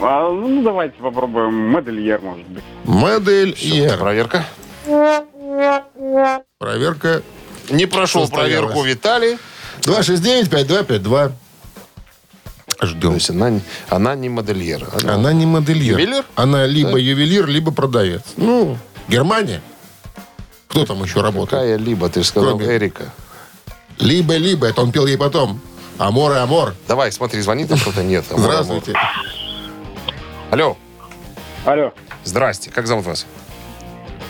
а, 0.00 0.30
ну, 0.30 0.62
давайте 0.62 0.96
попробуем. 0.98 1.52
Модельер, 1.70 2.20
может 2.20 2.46
быть. 2.46 2.62
Модельер. 2.84 3.98
Проверка. 3.98 4.44
Проверка. 6.58 7.22
Не 7.70 7.86
прошел 7.86 8.28
проверку 8.28 8.82
Виталий. 8.82 9.38
269-5252. 9.82 11.32
То 12.78 12.86
Ждем. 12.86 13.14
есть 13.14 13.30
она, 13.30 13.60
она 13.88 14.14
не 14.14 14.28
модельер. 14.28 14.86
Она- 15.02 15.14
Она 15.14 15.32
не 15.32 15.46
модельер. 15.46 15.98
Ювелир? 15.98 16.24
Она 16.34 16.66
либо 16.66 16.98
ювелир, 16.98 17.46
либо 17.46 17.70
продавец. 17.72 18.22
Ну, 18.36 18.76
Германия. 19.08 19.60
Кто 20.68 20.84
там 20.86 21.02
еще 21.04 21.20
работает? 21.20 21.50
Какая 21.62 21.76
либо, 21.76 22.08
ты 22.08 22.22
же 22.22 22.28
сказал, 22.28 22.56
Кроме- 22.58 22.76
Эрика. 22.76 23.04
Либо-либо. 23.98 24.66
Это 24.66 24.80
он 24.82 24.90
пел 24.92 25.06
ей 25.06 25.16
потом. 25.16 25.60
Amor 25.98 26.32
и 26.32 26.36
amor. 26.36 26.74
Давай, 26.88 27.12
смотри, 27.12 27.40
звонит 27.42 27.68
там 27.68 27.78
кто-то? 27.78 28.02
Нет. 28.02 28.24
Amor, 28.30 28.50
amor. 28.50 28.64
Здравствуйте. 28.64 28.98
Алло. 30.50 30.76
Алло. 31.64 31.92
Здрасте. 32.24 32.70
Как 32.70 32.86
зовут 32.86 33.06
вас? 33.06 33.26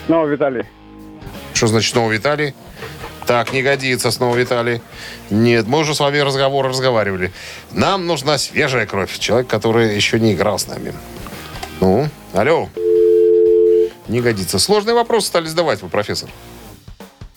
Ну, 0.08 0.26
Виталий. 0.26 0.64
Что 1.54 1.66
значит 1.68 1.92
снова 1.92 2.10
Виталий? 2.12 2.54
Так, 3.26 3.52
не 3.52 3.62
годится 3.62 4.10
снова 4.10 4.36
Виталий. 4.36 4.82
Нет, 5.30 5.66
мы 5.66 5.78
уже 5.78 5.94
с 5.94 6.00
вами 6.00 6.18
разговор 6.18 6.66
разговаривали. 6.66 7.32
Нам 7.72 8.06
нужна 8.06 8.36
свежая 8.38 8.86
кровь. 8.86 9.18
Человек, 9.18 9.48
который 9.48 9.94
еще 9.94 10.20
не 10.20 10.34
играл 10.34 10.58
с 10.58 10.66
нами. 10.66 10.92
Ну, 11.80 12.08
алло. 12.34 12.68
Не 14.08 14.20
годится. 14.20 14.58
Сложные 14.58 14.94
вопросы 14.94 15.28
стали 15.28 15.46
задавать 15.46 15.80
вы, 15.80 15.88
профессор. 15.88 16.28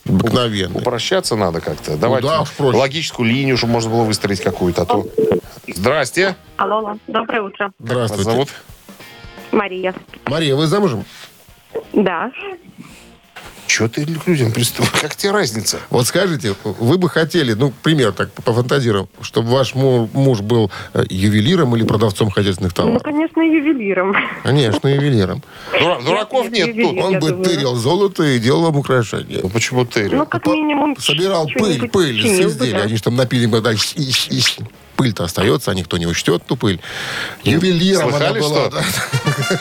Обыкновенный. 0.06 0.82
Упрощаться 0.82 1.36
надо 1.36 1.62
как-то. 1.62 1.98
Давайте 1.98 2.28
да, 2.28 2.42
уж 2.42 2.52
проще. 2.52 2.78
логическую 2.78 3.30
линию, 3.30 3.58
чтобы 3.58 3.74
можно 3.74 3.90
было 3.90 4.04
выстроить 4.04 4.42
какую-то. 4.42 4.84
А 4.84 4.86
то... 4.86 5.08
Здрасте. 5.68 6.36
Алло, 6.58 6.78
алло. 6.80 6.98
доброе 7.08 7.42
утро. 7.42 7.72
Вас 7.80 7.90
Здравствуйте. 7.90 8.24
зовут? 8.24 8.50
Мария. 9.52 9.94
Мария, 10.26 10.56
вы 10.56 10.68
замужем? 10.68 11.06
Да. 11.94 12.32
Что 13.78 13.88
ты 13.90 14.06
к 14.06 14.28
людям 14.28 14.52
приступаешь? 14.52 15.02
Как 15.02 15.16
тебе 15.16 15.32
разница? 15.32 15.78
Вот 15.92 16.08
скажите, 16.08 16.56
вы 16.64 16.98
бы 16.98 17.10
хотели, 17.10 17.54
ну, 17.54 17.72
пример 17.84 18.12
так 18.12 18.32
пофантазируем, 18.34 19.08
чтобы 19.22 19.50
ваш 19.52 19.76
му- 19.76 20.10
муж 20.14 20.42
был 20.42 20.72
э, 20.96 21.04
ювелиром 21.10 21.76
или 21.76 21.84
продавцом 21.84 22.32
хозяйственных 22.32 22.72
Ну, 22.76 22.84
товаров? 22.84 23.04
конечно, 23.04 23.40
ювелиром. 23.42 24.16
Конечно, 24.42 24.88
ювелиром. 24.88 25.44
Дура- 25.80 26.02
дураков 26.04 26.50
нет 26.50 26.76
тут. 26.76 26.98
Он 27.04 27.20
бы 27.20 27.30
думаю. 27.30 27.44
тырил 27.46 27.76
золото 27.76 28.24
и 28.24 28.40
делал 28.40 28.64
вам 28.64 28.78
украшения. 28.78 29.42
Ну 29.44 29.50
почему 29.50 29.86
ты? 29.86 30.10
Ну, 30.10 30.26
как 30.26 30.48
минимум, 30.48 30.96
Собирал 30.98 31.46
пыль, 31.48 31.88
пыль 31.90 32.20
с 32.28 32.40
изделия. 32.40 32.82
Они 32.82 32.96
же 32.98 33.04
там 33.04 33.16
напили 33.16 33.46
бы 33.46 33.62
дальше. 33.62 33.90
ищ, 33.96 34.28
ищ. 34.30 34.58
Пыль-то 34.98 35.24
остается, 35.24 35.72
а 35.72 35.74
никто 35.76 35.98
не 35.98 36.08
учтет 36.08 36.46
ту 36.46 36.56
пыль. 36.58 36.82
Ювелиром 37.44 38.10
она 38.10 38.18
Слыхали, 38.18 38.40
была. 38.40 38.66
что? 38.66 38.70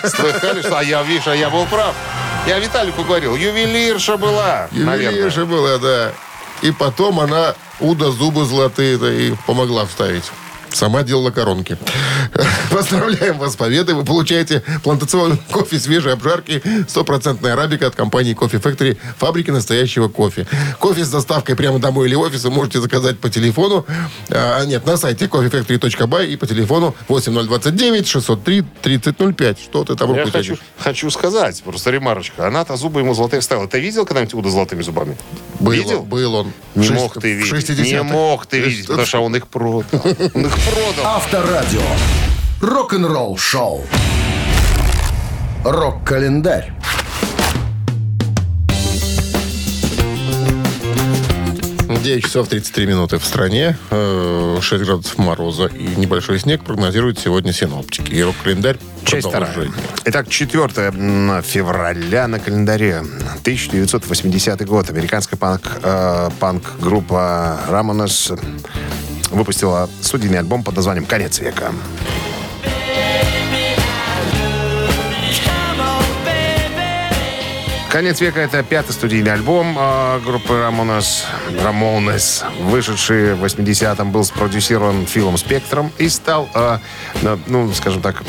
да. 0.02 0.08
Слыхали, 0.08 0.62
что? 0.62 0.78
А 0.78 0.82
я, 0.82 1.02
видишь, 1.02 1.28
а 1.28 1.36
я 1.36 1.50
был 1.50 1.66
прав. 1.66 1.94
Я 2.46 2.58
Виталику 2.58 3.04
говорил, 3.04 3.36
ювелирша 3.36 4.16
была, 4.16 4.68
наверное. 4.72 5.10
Ювелирша 5.12 5.44
была, 5.44 5.78
да. 5.78 6.12
И 6.62 6.70
потом 6.72 7.20
она 7.20 7.54
Уда 7.78 8.10
зубы 8.10 8.46
золотые-то 8.46 9.10
и 9.12 9.34
помогла 9.46 9.84
вставить. 9.84 10.24
Сама 10.76 11.04
делала 11.04 11.30
коронки. 11.30 11.78
Поздравляем 12.70 13.38
вас 13.38 13.54
с 13.54 13.56
победой. 13.56 13.94
Вы 13.94 14.04
получаете 14.04 14.62
плантационный 14.84 15.38
кофе 15.50 15.78
свежей 15.78 16.12
обжарки, 16.12 16.62
стопроцентная 16.86 17.54
арабика 17.54 17.86
от 17.86 17.94
компании 17.94 18.34
Кофе 18.34 18.58
Factory, 18.58 18.98
фабрики 19.16 19.50
настоящего 19.50 20.08
кофе. 20.08 20.46
Кофе 20.78 21.06
с 21.06 21.08
доставкой 21.08 21.56
прямо 21.56 21.78
домой 21.78 22.08
или 22.08 22.14
в 22.14 22.20
офис 22.20 22.44
вы 22.44 22.50
можете 22.50 22.82
заказать 22.82 23.18
по 23.18 23.30
телефону. 23.30 23.86
А, 24.28 24.66
нет, 24.66 24.84
на 24.84 24.98
сайте 24.98 25.24
coffeefactory.by 25.24 26.26
и 26.26 26.36
по 26.36 26.46
телефону 26.46 26.94
8029 27.08 28.06
603 28.06 28.64
3005. 28.82 29.58
Что 29.58 29.84
ты 29.84 29.96
там 29.96 30.14
Я 30.14 30.26
хочу, 30.26 30.58
хочу 30.78 31.10
сказать, 31.10 31.62
просто 31.62 31.90
ремарочка. 31.90 32.46
Она-то 32.46 32.76
зубы 32.76 33.00
ему 33.00 33.14
золотые 33.14 33.40
ставила. 33.40 33.66
Ты 33.66 33.80
видел 33.80 34.04
когда-нибудь 34.04 34.34
Уда 34.34 34.50
золотыми 34.50 34.82
зубами? 34.82 35.16
Был 35.58 35.72
видел? 35.72 36.02
был 36.02 36.34
он. 36.34 36.52
Не 36.74 36.90
мог 36.90 37.18
ты 37.18 37.32
видеть. 37.32 37.70
60-х. 37.70 37.82
Не 37.82 38.02
мог 38.02 38.44
ты 38.44 38.60
видеть, 38.60 38.88
потому 38.88 39.06
что 39.06 39.20
он 39.20 39.34
их 39.36 39.48
продал. 39.48 39.84
Он 40.34 40.46
их 40.46 40.65
продал. 40.66 41.16
Авторадио. 41.16 41.82
Рок-н-ролл 42.60 43.36
шоу. 43.36 43.84
Рок-календарь. 45.64 46.72
Ну, 51.88 51.96
9 51.98 52.24
часов 52.24 52.48
33 52.48 52.86
минуты 52.86 53.18
в 53.18 53.24
стране, 53.24 53.76
э, 53.90 54.58
6 54.60 54.84
градусов 54.84 55.18
мороза 55.18 55.66
и 55.66 55.86
небольшой 55.96 56.40
снег 56.40 56.64
прогнозируют 56.64 57.18
сегодня 57.18 57.52
синоптики. 57.52 58.12
И 58.12 58.22
рок-календарь 58.22 58.78
Часть 59.04 59.28
вторая. 59.28 59.70
Итак, 60.04 60.28
4 60.28 60.90
февраля 61.42 62.26
на 62.26 62.40
календаре. 62.40 63.04
1980 63.42 64.64
год. 64.66 64.90
Американская 64.90 65.38
панк, 65.38 65.62
э, 65.82 66.30
панк-группа 66.40 67.60
Ramones 67.68 68.36
выпустила 69.30 69.88
студийный 70.00 70.38
альбом 70.38 70.62
под 70.62 70.76
названием 70.76 71.06
«Конец 71.06 71.38
века». 71.40 71.72
«Конец 77.90 78.20
века»— 78.20 78.40
это 78.42 78.62
пятый 78.62 78.92
студийный 78.92 79.32
альбом 79.32 79.74
э, 79.78 80.20
группы 80.20 80.52
Ramones, 80.52 81.24
Ramones, 81.62 82.44
вышедший 82.64 83.34
в 83.34 83.44
80-м, 83.44 84.10
был 84.10 84.22
спродюсирован 84.24 85.06
Филом 85.06 85.38
Спектром 85.38 85.90
и 85.96 86.08
стал, 86.10 86.48
на- 87.22 87.38
ну, 87.46 87.72
скажем 87.72 88.02
так, 88.02 88.22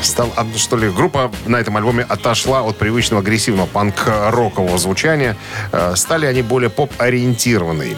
стал, 0.00 0.32
а, 0.36 0.46
что 0.56 0.78
ли, 0.78 0.88
группа 0.88 1.30
на 1.44 1.56
этом 1.56 1.76
альбоме 1.76 2.06
отошла 2.08 2.62
от 2.62 2.78
привычного 2.78 3.20
агрессивного 3.22 3.66
панк-рокового 3.66 4.78
звучания. 4.78 5.36
Стали 5.94 6.24
они 6.24 6.40
более 6.40 6.70
поп-ориентированные. 6.70 7.96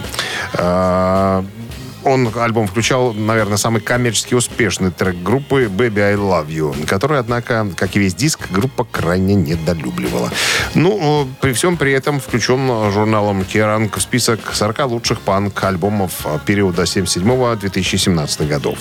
Он, 2.05 2.30
альбом 2.36 2.66
включал, 2.66 3.12
наверное, 3.14 3.57
самый 3.57 3.80
коммерчески 3.80 4.34
успешный 4.34 4.90
трек 4.90 5.16
группы 5.22 5.64
«Baby, 5.64 6.00
I 6.00 6.14
Love 6.14 6.48
You», 6.48 6.86
который, 6.86 7.18
однако, 7.18 7.68
как 7.76 7.94
и 7.96 7.98
весь 7.98 8.14
диск, 8.14 8.50
группа 8.50 8.84
крайне 8.84 9.34
недолюбливала. 9.34 10.30
Ну, 10.74 11.28
при 11.40 11.53
всем 11.53 11.76
при 11.76 11.92
этом 11.92 12.20
включен 12.20 12.90
журналом 12.92 13.44
«Керанг» 13.44 13.96
в 13.96 14.03
список 14.03 14.40
40 14.53 14.86
лучших 14.90 15.20
панк-альбомов 15.20 16.26
периода 16.44 16.82
77-2017 16.82 18.48
годов. 18.48 18.78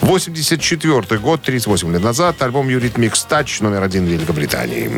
84 0.00 1.18
год, 1.20 1.42
38 1.42 1.92
лет 1.92 2.02
назад, 2.02 2.40
альбом 2.42 2.68
«Eurythmics 2.68 3.26
Touch» 3.28 3.62
номер 3.62 3.82
один 3.82 4.06
в 4.06 4.08
Великобритании. 4.08 4.90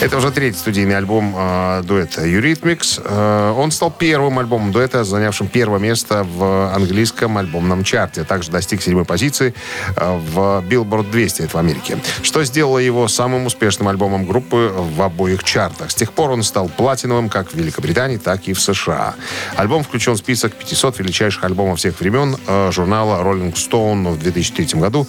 Это 0.00 0.16
уже 0.16 0.30
третий 0.30 0.56
студийный 0.56 0.96
альбом 0.96 1.34
э, 1.36 1.82
дуэта 1.82 2.24
Eurythmics. 2.24 3.02
Э, 3.04 3.50
он 3.50 3.72
стал 3.72 3.90
первым 3.90 4.38
альбомом 4.38 4.70
дуэта, 4.70 5.02
занявшим 5.02 5.48
первое 5.48 5.80
место 5.80 6.22
в 6.22 6.72
английском 6.72 7.36
альбомном 7.36 7.82
чарте. 7.82 8.22
Также 8.22 8.52
достиг 8.52 8.80
седьмой 8.80 9.04
позиции 9.04 9.54
э, 9.96 10.16
в 10.16 10.64
Billboard 10.68 11.10
200, 11.10 11.42
это 11.42 11.56
в 11.56 11.58
Америке. 11.58 11.98
Что 12.22 12.44
сделало 12.44 12.78
его 12.78 13.08
самым 13.08 13.46
успешным 13.46 13.88
альбомом 13.88 14.24
группы 14.24 14.72
в 14.72 15.02
обоих 15.02 15.42
чартах. 15.42 15.90
С 15.90 15.96
тех 15.96 16.12
пор 16.12 16.30
он 16.30 16.44
стал 16.44 16.68
платиновым 16.68 17.28
как 17.28 17.50
в 17.50 17.54
Великобритании, 17.54 18.18
так 18.18 18.46
и 18.46 18.52
в 18.52 18.60
США. 18.60 19.16
Альбом 19.56 19.82
включен 19.82 20.14
в 20.14 20.18
список 20.18 20.54
500 20.54 21.00
величайших 21.00 21.42
альбомов 21.42 21.80
всех 21.80 21.98
времен 21.98 22.36
э, 22.46 22.70
журнала 22.70 23.20
Rolling 23.24 23.54
Stone 23.54 24.12
в 24.12 24.18
2003 24.20 24.78
году. 24.80 25.08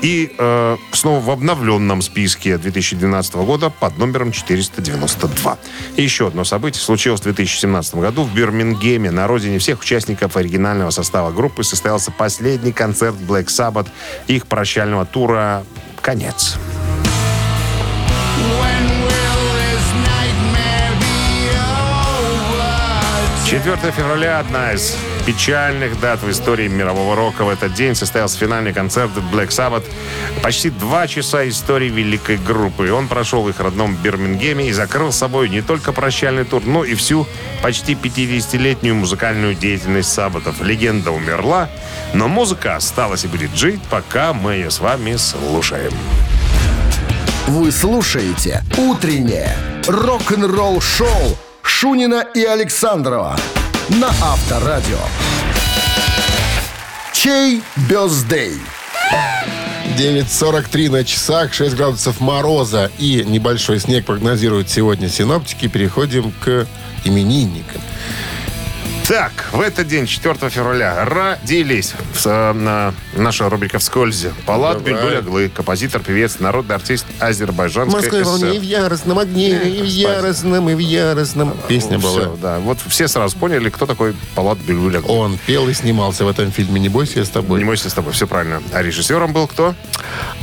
И 0.00 0.32
э, 0.38 0.76
снова 0.92 1.18
в 1.18 1.28
обновленном 1.28 2.02
списке 2.02 2.56
2012 2.56 3.34
года 3.34 3.68
под 3.70 3.98
номером 3.98 4.27
492. 4.32 5.58
И 5.96 6.02
еще 6.02 6.28
одно 6.28 6.44
событие 6.44 6.80
случилось 6.80 7.20
в 7.20 7.24
2017 7.24 7.96
году 7.96 8.22
в 8.24 8.34
Бирмингеме. 8.34 9.10
На 9.10 9.26
родине 9.26 9.58
всех 9.58 9.80
участников 9.80 10.36
оригинального 10.36 10.90
состава 10.90 11.30
группы 11.30 11.64
состоялся 11.64 12.10
последний 12.10 12.72
концерт 12.72 13.16
Black 13.16 13.46
Sabbath 13.46 13.88
их 14.26 14.46
прощального 14.46 15.06
тура 15.06 15.64
«Конец». 16.00 16.56
4 23.48 23.76
февраля 23.92 24.40
одна 24.40 24.74
из 24.74 24.94
печальных 25.28 26.00
дат 26.00 26.22
в 26.22 26.30
истории 26.30 26.68
мирового 26.68 27.14
рока. 27.14 27.44
В 27.44 27.50
этот 27.50 27.74
день 27.74 27.94
состоялся 27.94 28.38
финальный 28.38 28.72
концерт 28.72 29.10
Black 29.30 29.48
Sabbath. 29.48 29.84
Почти 30.42 30.70
два 30.70 31.06
часа 31.06 31.46
истории 31.46 31.90
великой 31.90 32.38
группы. 32.38 32.90
Он 32.90 33.08
прошел 33.08 33.42
в 33.42 33.50
их 33.50 33.60
родном 33.60 33.94
Бирмингеме 33.94 34.70
и 34.70 34.72
закрыл 34.72 35.12
собой 35.12 35.50
не 35.50 35.60
только 35.60 35.92
прощальный 35.92 36.44
тур, 36.44 36.62
но 36.64 36.82
и 36.82 36.94
всю 36.94 37.26
почти 37.62 37.92
50-летнюю 37.92 38.94
музыкальную 38.94 39.54
деятельность 39.54 40.10
Саббатов. 40.10 40.62
Легенда 40.62 41.10
умерла, 41.10 41.68
но 42.14 42.26
музыка 42.26 42.76
осталась 42.76 43.26
и 43.26 43.28
будет 43.28 43.54
жить, 43.54 43.82
пока 43.90 44.32
мы 44.32 44.54
ее 44.54 44.70
с 44.70 44.80
вами 44.80 45.16
слушаем. 45.16 45.92
Вы 47.48 47.70
слушаете 47.70 48.62
«Утреннее 48.78 49.54
рок-н-ролл-шоу» 49.88 51.36
Шунина 51.60 52.24
и 52.34 52.44
Александрова 52.44 53.36
на 53.90 54.08
Авторадио. 54.20 54.98
Чей 57.12 57.62
бездей? 57.88 58.54
9.43 59.96 60.90
на 60.90 61.04
часах, 61.04 61.52
6 61.52 61.74
градусов 61.74 62.20
мороза 62.20 62.90
и 62.98 63.24
небольшой 63.26 63.80
снег 63.80 64.04
прогнозируют 64.04 64.68
сегодня 64.68 65.08
синоптики. 65.08 65.68
Переходим 65.68 66.32
к 66.32 66.66
именинникам. 67.04 67.80
Так, 69.08 69.32
в 69.52 69.60
этот 69.62 69.88
день, 69.88 70.06
4 70.06 70.50
февраля, 70.50 71.02
родились 71.06 71.94
в, 72.12 72.26
э, 72.26 72.52
на- 72.52 72.92
наша 73.16 73.48
рубрика 73.48 73.78
«Вскользь». 73.78 74.26
Палат 74.44 74.84
Давай. 74.84 74.92
Бюльбюль 74.92 75.16
Аглы, 75.16 75.48
композитор, 75.48 76.02
певец, 76.02 76.40
народный 76.40 76.76
артист 76.76 77.06
Азербайджанской 77.18 78.02
Москве 78.02 78.22
волне 78.22 78.56
и 78.56 78.58
в 78.58 78.62
яростном 78.62 79.18
огне, 79.18 79.62
и 79.62 79.80
в 79.80 79.86
яростном, 79.86 80.68
и 80.68 80.74
в 80.74 80.78
яростном. 80.78 81.56
Песня 81.68 81.98
была. 81.98 82.36
Да. 82.36 82.58
Вот 82.58 82.80
все 82.86 83.08
сразу 83.08 83.34
поняли, 83.38 83.70
кто 83.70 83.86
такой 83.86 84.14
Палат 84.34 84.58
Бюльбюль 84.58 84.98
Аглы. 84.98 85.10
Он 85.10 85.38
пел 85.46 85.66
и 85.70 85.72
снимался 85.72 86.26
в 86.26 86.28
этом 86.28 86.52
фильме 86.52 86.78
«Не 86.78 86.90
бойся, 86.90 87.20
я 87.20 87.24
с 87.24 87.30
тобой». 87.30 87.60
Не 87.60 87.64
бойся 87.64 87.88
с 87.88 87.94
тобой, 87.94 88.12
все 88.12 88.26
правильно. 88.26 88.62
А 88.74 88.82
режиссером 88.82 89.32
был 89.32 89.46
кто? 89.46 89.74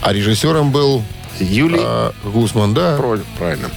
А 0.01 0.11
режиссером 0.11 0.71
был 0.71 1.03
Юлий 1.39 1.81
а, 1.83 2.13
Гусман, 2.23 2.73
да. 2.73 2.97
Правильно. 3.37 3.69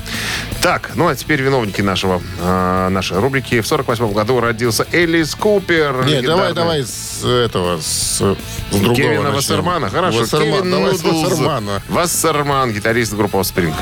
Так, 0.63 0.91
ну 0.97 1.07
а 1.07 1.15
теперь 1.15 1.41
виновники 1.41 1.81
нашего, 1.81 2.21
э, 2.41 2.89
нашей 2.89 3.19
рубрики. 3.19 3.61
В 3.61 3.67
48 3.67 4.13
году 4.13 4.41
родился 4.41 4.87
Элис 4.93 5.35
Купер. 5.35 6.05
Не, 6.05 6.21
давай, 6.21 6.53
давай 6.53 6.83
с 6.85 7.25
этого, 7.25 7.81
с, 7.81 8.19
с 8.19 8.37
другого 8.73 8.95
Кевина. 8.95 9.31
Вассермана. 9.31 9.89
Хорошо, 9.89 10.19
Вассерман, 10.21 10.49
Кевин 10.49 10.71
давай 10.71 10.97
с 10.97 11.03
Нудлз. 11.03 11.31
Вассермана. 11.31 11.83
Вассерман, 11.89 12.73
гитарист 12.73 13.15
группы 13.15 13.39
Offspring. 13.39 13.73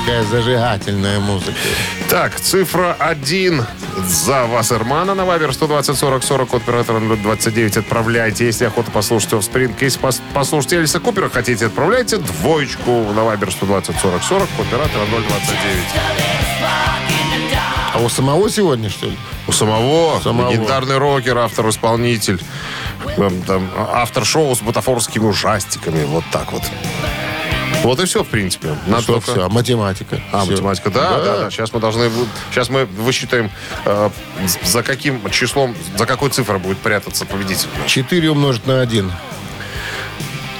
Какая 0.00 0.24
зажигательная 0.24 1.20
музыка. 1.20 1.52
Так, 2.08 2.40
цифра 2.40 2.96
1. 2.98 3.62
За 4.08 4.46
Вассермана 4.46 5.14
на 5.14 5.24
Вайбер 5.24 5.52
120 5.52 5.96
40 5.96 6.22
40 6.24 6.54
от 6.54 6.62
оператора 6.62 7.00
029 7.00 7.76
отправляйте. 7.76 8.46
Если 8.46 8.64
охота 8.64 8.90
послушать 8.90 9.32
Офспринг, 9.34 9.80
если 9.82 10.00
пос- 10.00 10.20
послушать 10.32 10.72
Элиса 10.74 10.98
Купера 11.00 11.28
хотите, 11.28 11.66
отправляйте 11.66 12.16
двоечку 12.18 12.90
на 13.12 13.24
Вайбер 13.24 13.50
120 13.52 13.96
40 14.00 14.22
40 14.22 14.42
от 14.58 14.66
оператора 14.66 15.04
029. 15.06 15.84
А 17.94 17.98
у 18.00 18.08
самого 18.08 18.48
сегодня, 18.50 18.90
что 18.90 19.06
ли? 19.06 19.16
У 19.46 19.52
самого, 19.52 20.20
Самого. 20.20 20.50
легендарный 20.50 20.98
рокер, 20.98 21.38
автор-исполнитель, 21.38 22.40
там, 23.46 23.70
автор 23.92 24.24
шоу 24.24 24.54
с 24.54 24.60
бутафорскими 24.60 25.24
ужастиками. 25.24 26.04
Вот 26.04 26.24
так 26.30 26.52
вот. 26.52 26.62
Вот 27.82 28.00
и 28.00 28.04
все, 28.06 28.24
в 28.24 28.28
принципе. 28.28 28.76
Надо 28.86 29.02
Что 29.02 29.12
только- 29.14 29.32
все? 29.32 29.48
Математика? 29.48 30.20
А, 30.32 30.42
Всё. 30.42 30.52
математика, 30.52 30.90
да, 30.90 31.18
да, 31.18 31.38
да. 31.42 31.50
Сейчас 31.50 31.72
мы 31.72 31.80
должны, 31.80 32.10
сейчас 32.50 32.68
мы 32.70 32.84
высчитаем, 32.86 33.50
э, 33.84 34.10
за 34.64 34.82
каким 34.82 35.28
числом, 35.30 35.74
за 35.96 36.06
какой 36.06 36.30
цифрой 36.30 36.58
будет 36.58 36.78
прятаться 36.78 37.24
победитель. 37.24 37.68
4 37.86 38.30
умножить 38.30 38.66
на 38.66 38.80
1. 38.80 39.12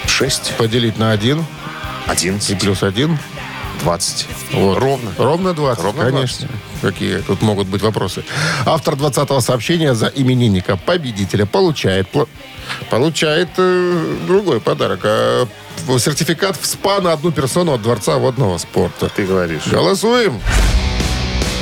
6, 0.07 0.53
Поделить 0.57 0.99
на 0.99 1.11
1 1.13 1.39
и 1.41 1.45
11, 2.11 2.59
плюс 2.59 2.83
1. 2.83 3.19
20. 3.83 4.27
Вот. 4.53 4.79
Ровно. 4.79 5.11
Ровно 5.19 5.55
20, 5.55 5.85
Ровно 5.85 6.05
конечно. 6.05 6.49
Какие 6.83 7.19
тут 7.19 7.43
могут 7.43 7.69
быть 7.69 7.83
вопросы. 7.83 8.25
Автор 8.67 8.95
20-го 8.95 9.41
сообщения 9.41 9.95
за 9.95 10.07
именинника 10.09 10.77
победителя 10.77 11.47
получает 11.47 12.09
получает 12.91 13.49
э, 13.57 14.17
другой 14.27 14.61
подарок. 14.61 15.01
А, 15.05 15.47
сертификат 15.99 16.57
в 16.61 16.67
СПА 16.67 17.01
на 17.01 17.13
одну 17.13 17.33
персону 17.33 17.75
от 17.75 17.83
Дворца 17.83 18.17
водного 18.17 18.59
спорта. 18.59 19.09
Ты 19.09 19.25
говоришь. 19.25 19.67
Голосуем. 19.67 20.41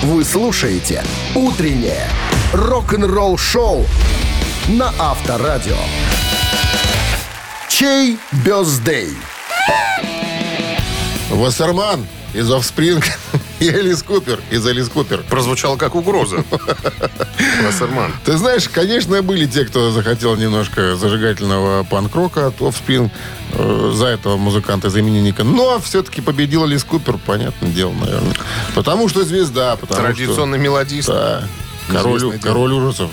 Вы 0.03 0.25
слушаете 0.25 1.03
«Утреннее 1.35 2.09
рок-н-ролл-шоу» 2.53 3.87
на 4.69 4.93
Авторадио. 4.99 5.77
Чей 7.69 8.19
бездей? 8.45 9.15
Вассерман 11.31 12.07
из 12.35 12.51
Offspring 12.51 13.05
и 13.61 13.69
Элис 13.69 14.03
Купер 14.03 14.41
из 14.51 14.67
Элис 14.67 14.89
Купер. 14.89 15.23
Прозвучало 15.29 15.77
как 15.77 15.95
угроза. 15.95 16.45
Вассерман. 17.65 18.13
Ты 18.25 18.37
знаешь, 18.37 18.69
конечно, 18.69 19.23
были 19.23 19.47
те, 19.47 19.65
кто 19.65 19.91
захотел 19.91 20.37
немножко 20.37 20.97
зажигательного 20.97 21.85
панк-рока 21.85 22.49
от 22.49 22.59
Offspring 22.59 23.11
э, 23.53 23.93
за 23.95 24.07
этого 24.07 24.37
музыканта, 24.37 24.91
за 24.91 25.01
именинника. 25.01 25.45
Но 25.45 25.79
все-таки 25.81 26.21
победил 26.21 26.65
Элис 26.65 26.85
Купер, 26.85 27.19
понятное 27.19 27.71
дело, 27.71 27.93
наверное. 27.93 28.35
Потому 28.75 29.09
что 29.09 29.25
звезда, 29.25 29.77
потому 29.77 30.01
Традиционный 30.01 30.59
мелодист. 30.59 31.05
что... 31.05 31.49
Да, 31.89 31.99
король, 32.01 32.39
король 32.39 32.73
ужасов. 32.73 33.11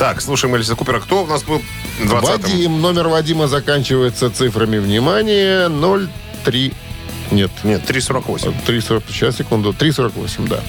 Так, 0.00 0.22
слушаем 0.22 0.56
Элиса 0.56 0.76
Купера. 0.76 0.98
Кто 0.98 1.24
у 1.24 1.26
нас 1.26 1.42
был 1.42 1.60
20 2.02 2.42
Вадим, 2.42 2.80
номер 2.80 3.08
Вадима 3.08 3.48
заканчивается 3.48 4.30
цифрами 4.30 4.78
внимания 4.78 5.68
03... 5.68 6.72
Нет, 7.30 7.50
Нет, 7.62 7.84
348. 7.84 8.52
3,40, 8.66 9.02
сейчас, 9.08 9.36
секунду, 9.36 9.70
3,48, 9.70 10.48
да. 10.48 10.60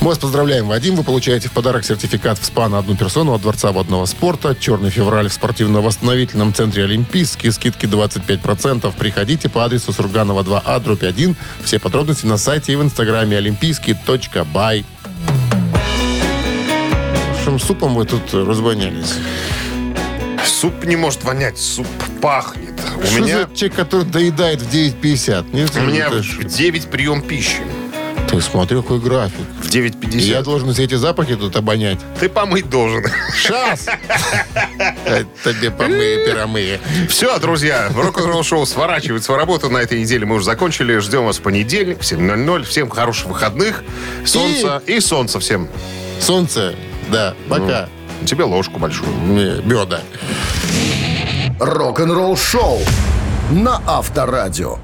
Мы 0.00 0.08
вас 0.08 0.18
поздравляем, 0.18 0.68
Вадим. 0.68 0.94
Вы 0.94 1.02
получаете 1.02 1.48
в 1.48 1.52
подарок 1.52 1.84
сертификат 1.84 2.38
в 2.38 2.44
СПА 2.44 2.68
на 2.68 2.78
одну 2.78 2.96
персону 2.96 3.34
от 3.34 3.42
Дворца 3.42 3.72
водного 3.72 4.06
спорта. 4.06 4.54
Черный 4.54 4.90
февраль 4.90 5.28
в 5.28 5.32
спортивно-восстановительном 5.32 6.54
центре 6.54 6.84
Олимпийский. 6.84 7.50
Скидки 7.50 7.86
25%. 7.86 8.92
Приходите 8.96 9.48
по 9.48 9.64
адресу 9.64 9.92
Сурганова 9.92 10.42
2А, 10.42 10.80
дробь 10.80 11.02
1. 11.02 11.34
Все 11.64 11.78
подробности 11.78 12.26
на 12.26 12.36
сайте 12.36 12.72
и 12.72 12.76
в 12.76 12.82
инстаграме 12.82 13.38
олимпийский.бай. 13.38 14.84
Шим 17.44 17.58
супом 17.58 17.94
вы 17.94 18.04
тут 18.04 18.32
разгонялись. 18.32 19.14
Суп 20.66 20.84
не 20.84 20.96
может 20.96 21.22
вонять, 21.22 21.58
суп 21.58 21.86
пахнет. 22.20 22.74
У 23.00 23.06
Что 23.06 23.20
меня, 23.20 23.42
за 23.46 23.54
человек, 23.54 23.76
который 23.76 24.04
доедает 24.04 24.60
в 24.60 24.68
9.50? 24.68 25.54
Нет, 25.54 25.70
у 25.76 25.80
меня 25.82 26.10
в 26.10 26.20
ж- 26.24 26.42
9 26.42 26.86
прием 26.90 27.22
пищи. 27.22 27.58
Ты 28.28 28.40
смотри, 28.40 28.76
какой 28.78 28.98
график. 28.98 29.46
В 29.62 29.72
И 29.72 29.78
я 29.78 30.40
9.50. 30.40 30.42
должен 30.42 30.72
все 30.72 30.82
эти 30.82 30.96
запахи 30.96 31.36
тут 31.36 31.54
обонять. 31.54 32.00
Ты 32.18 32.28
помыть 32.28 32.68
должен. 32.68 33.04
Сейчас! 33.36 33.86
Тебе 35.44 35.70
помые, 35.70 36.26
пиромые. 36.26 36.80
Все, 37.08 37.38
друзья, 37.38 37.88
рок-н-ролл 37.94 38.42
шоу 38.42 38.66
сворачивает 38.66 39.22
свою 39.22 39.38
работу. 39.38 39.70
На 39.70 39.78
этой 39.78 40.00
неделе 40.00 40.26
мы 40.26 40.34
уже 40.34 40.46
закончили. 40.46 40.98
Ждем 40.98 41.26
вас 41.26 41.38
в 41.38 41.42
понедельник 41.42 42.00
в 42.00 42.02
7.00. 42.02 42.64
Всем 42.64 42.90
хороших 42.90 43.26
выходных. 43.26 43.84
Солнца 44.24 44.82
и, 44.84 44.98
солнца 44.98 45.38
всем. 45.38 45.68
Солнце, 46.20 46.74
да, 47.08 47.36
пока. 47.48 47.88
Тебе 48.24 48.44
ложку 48.44 48.78
большую. 48.78 49.10
Не, 49.26 49.60
Меда. 49.62 50.00
Рок-н-ролл-шоу 51.60 52.80
на 53.50 53.80
Авторадио. 53.86 54.78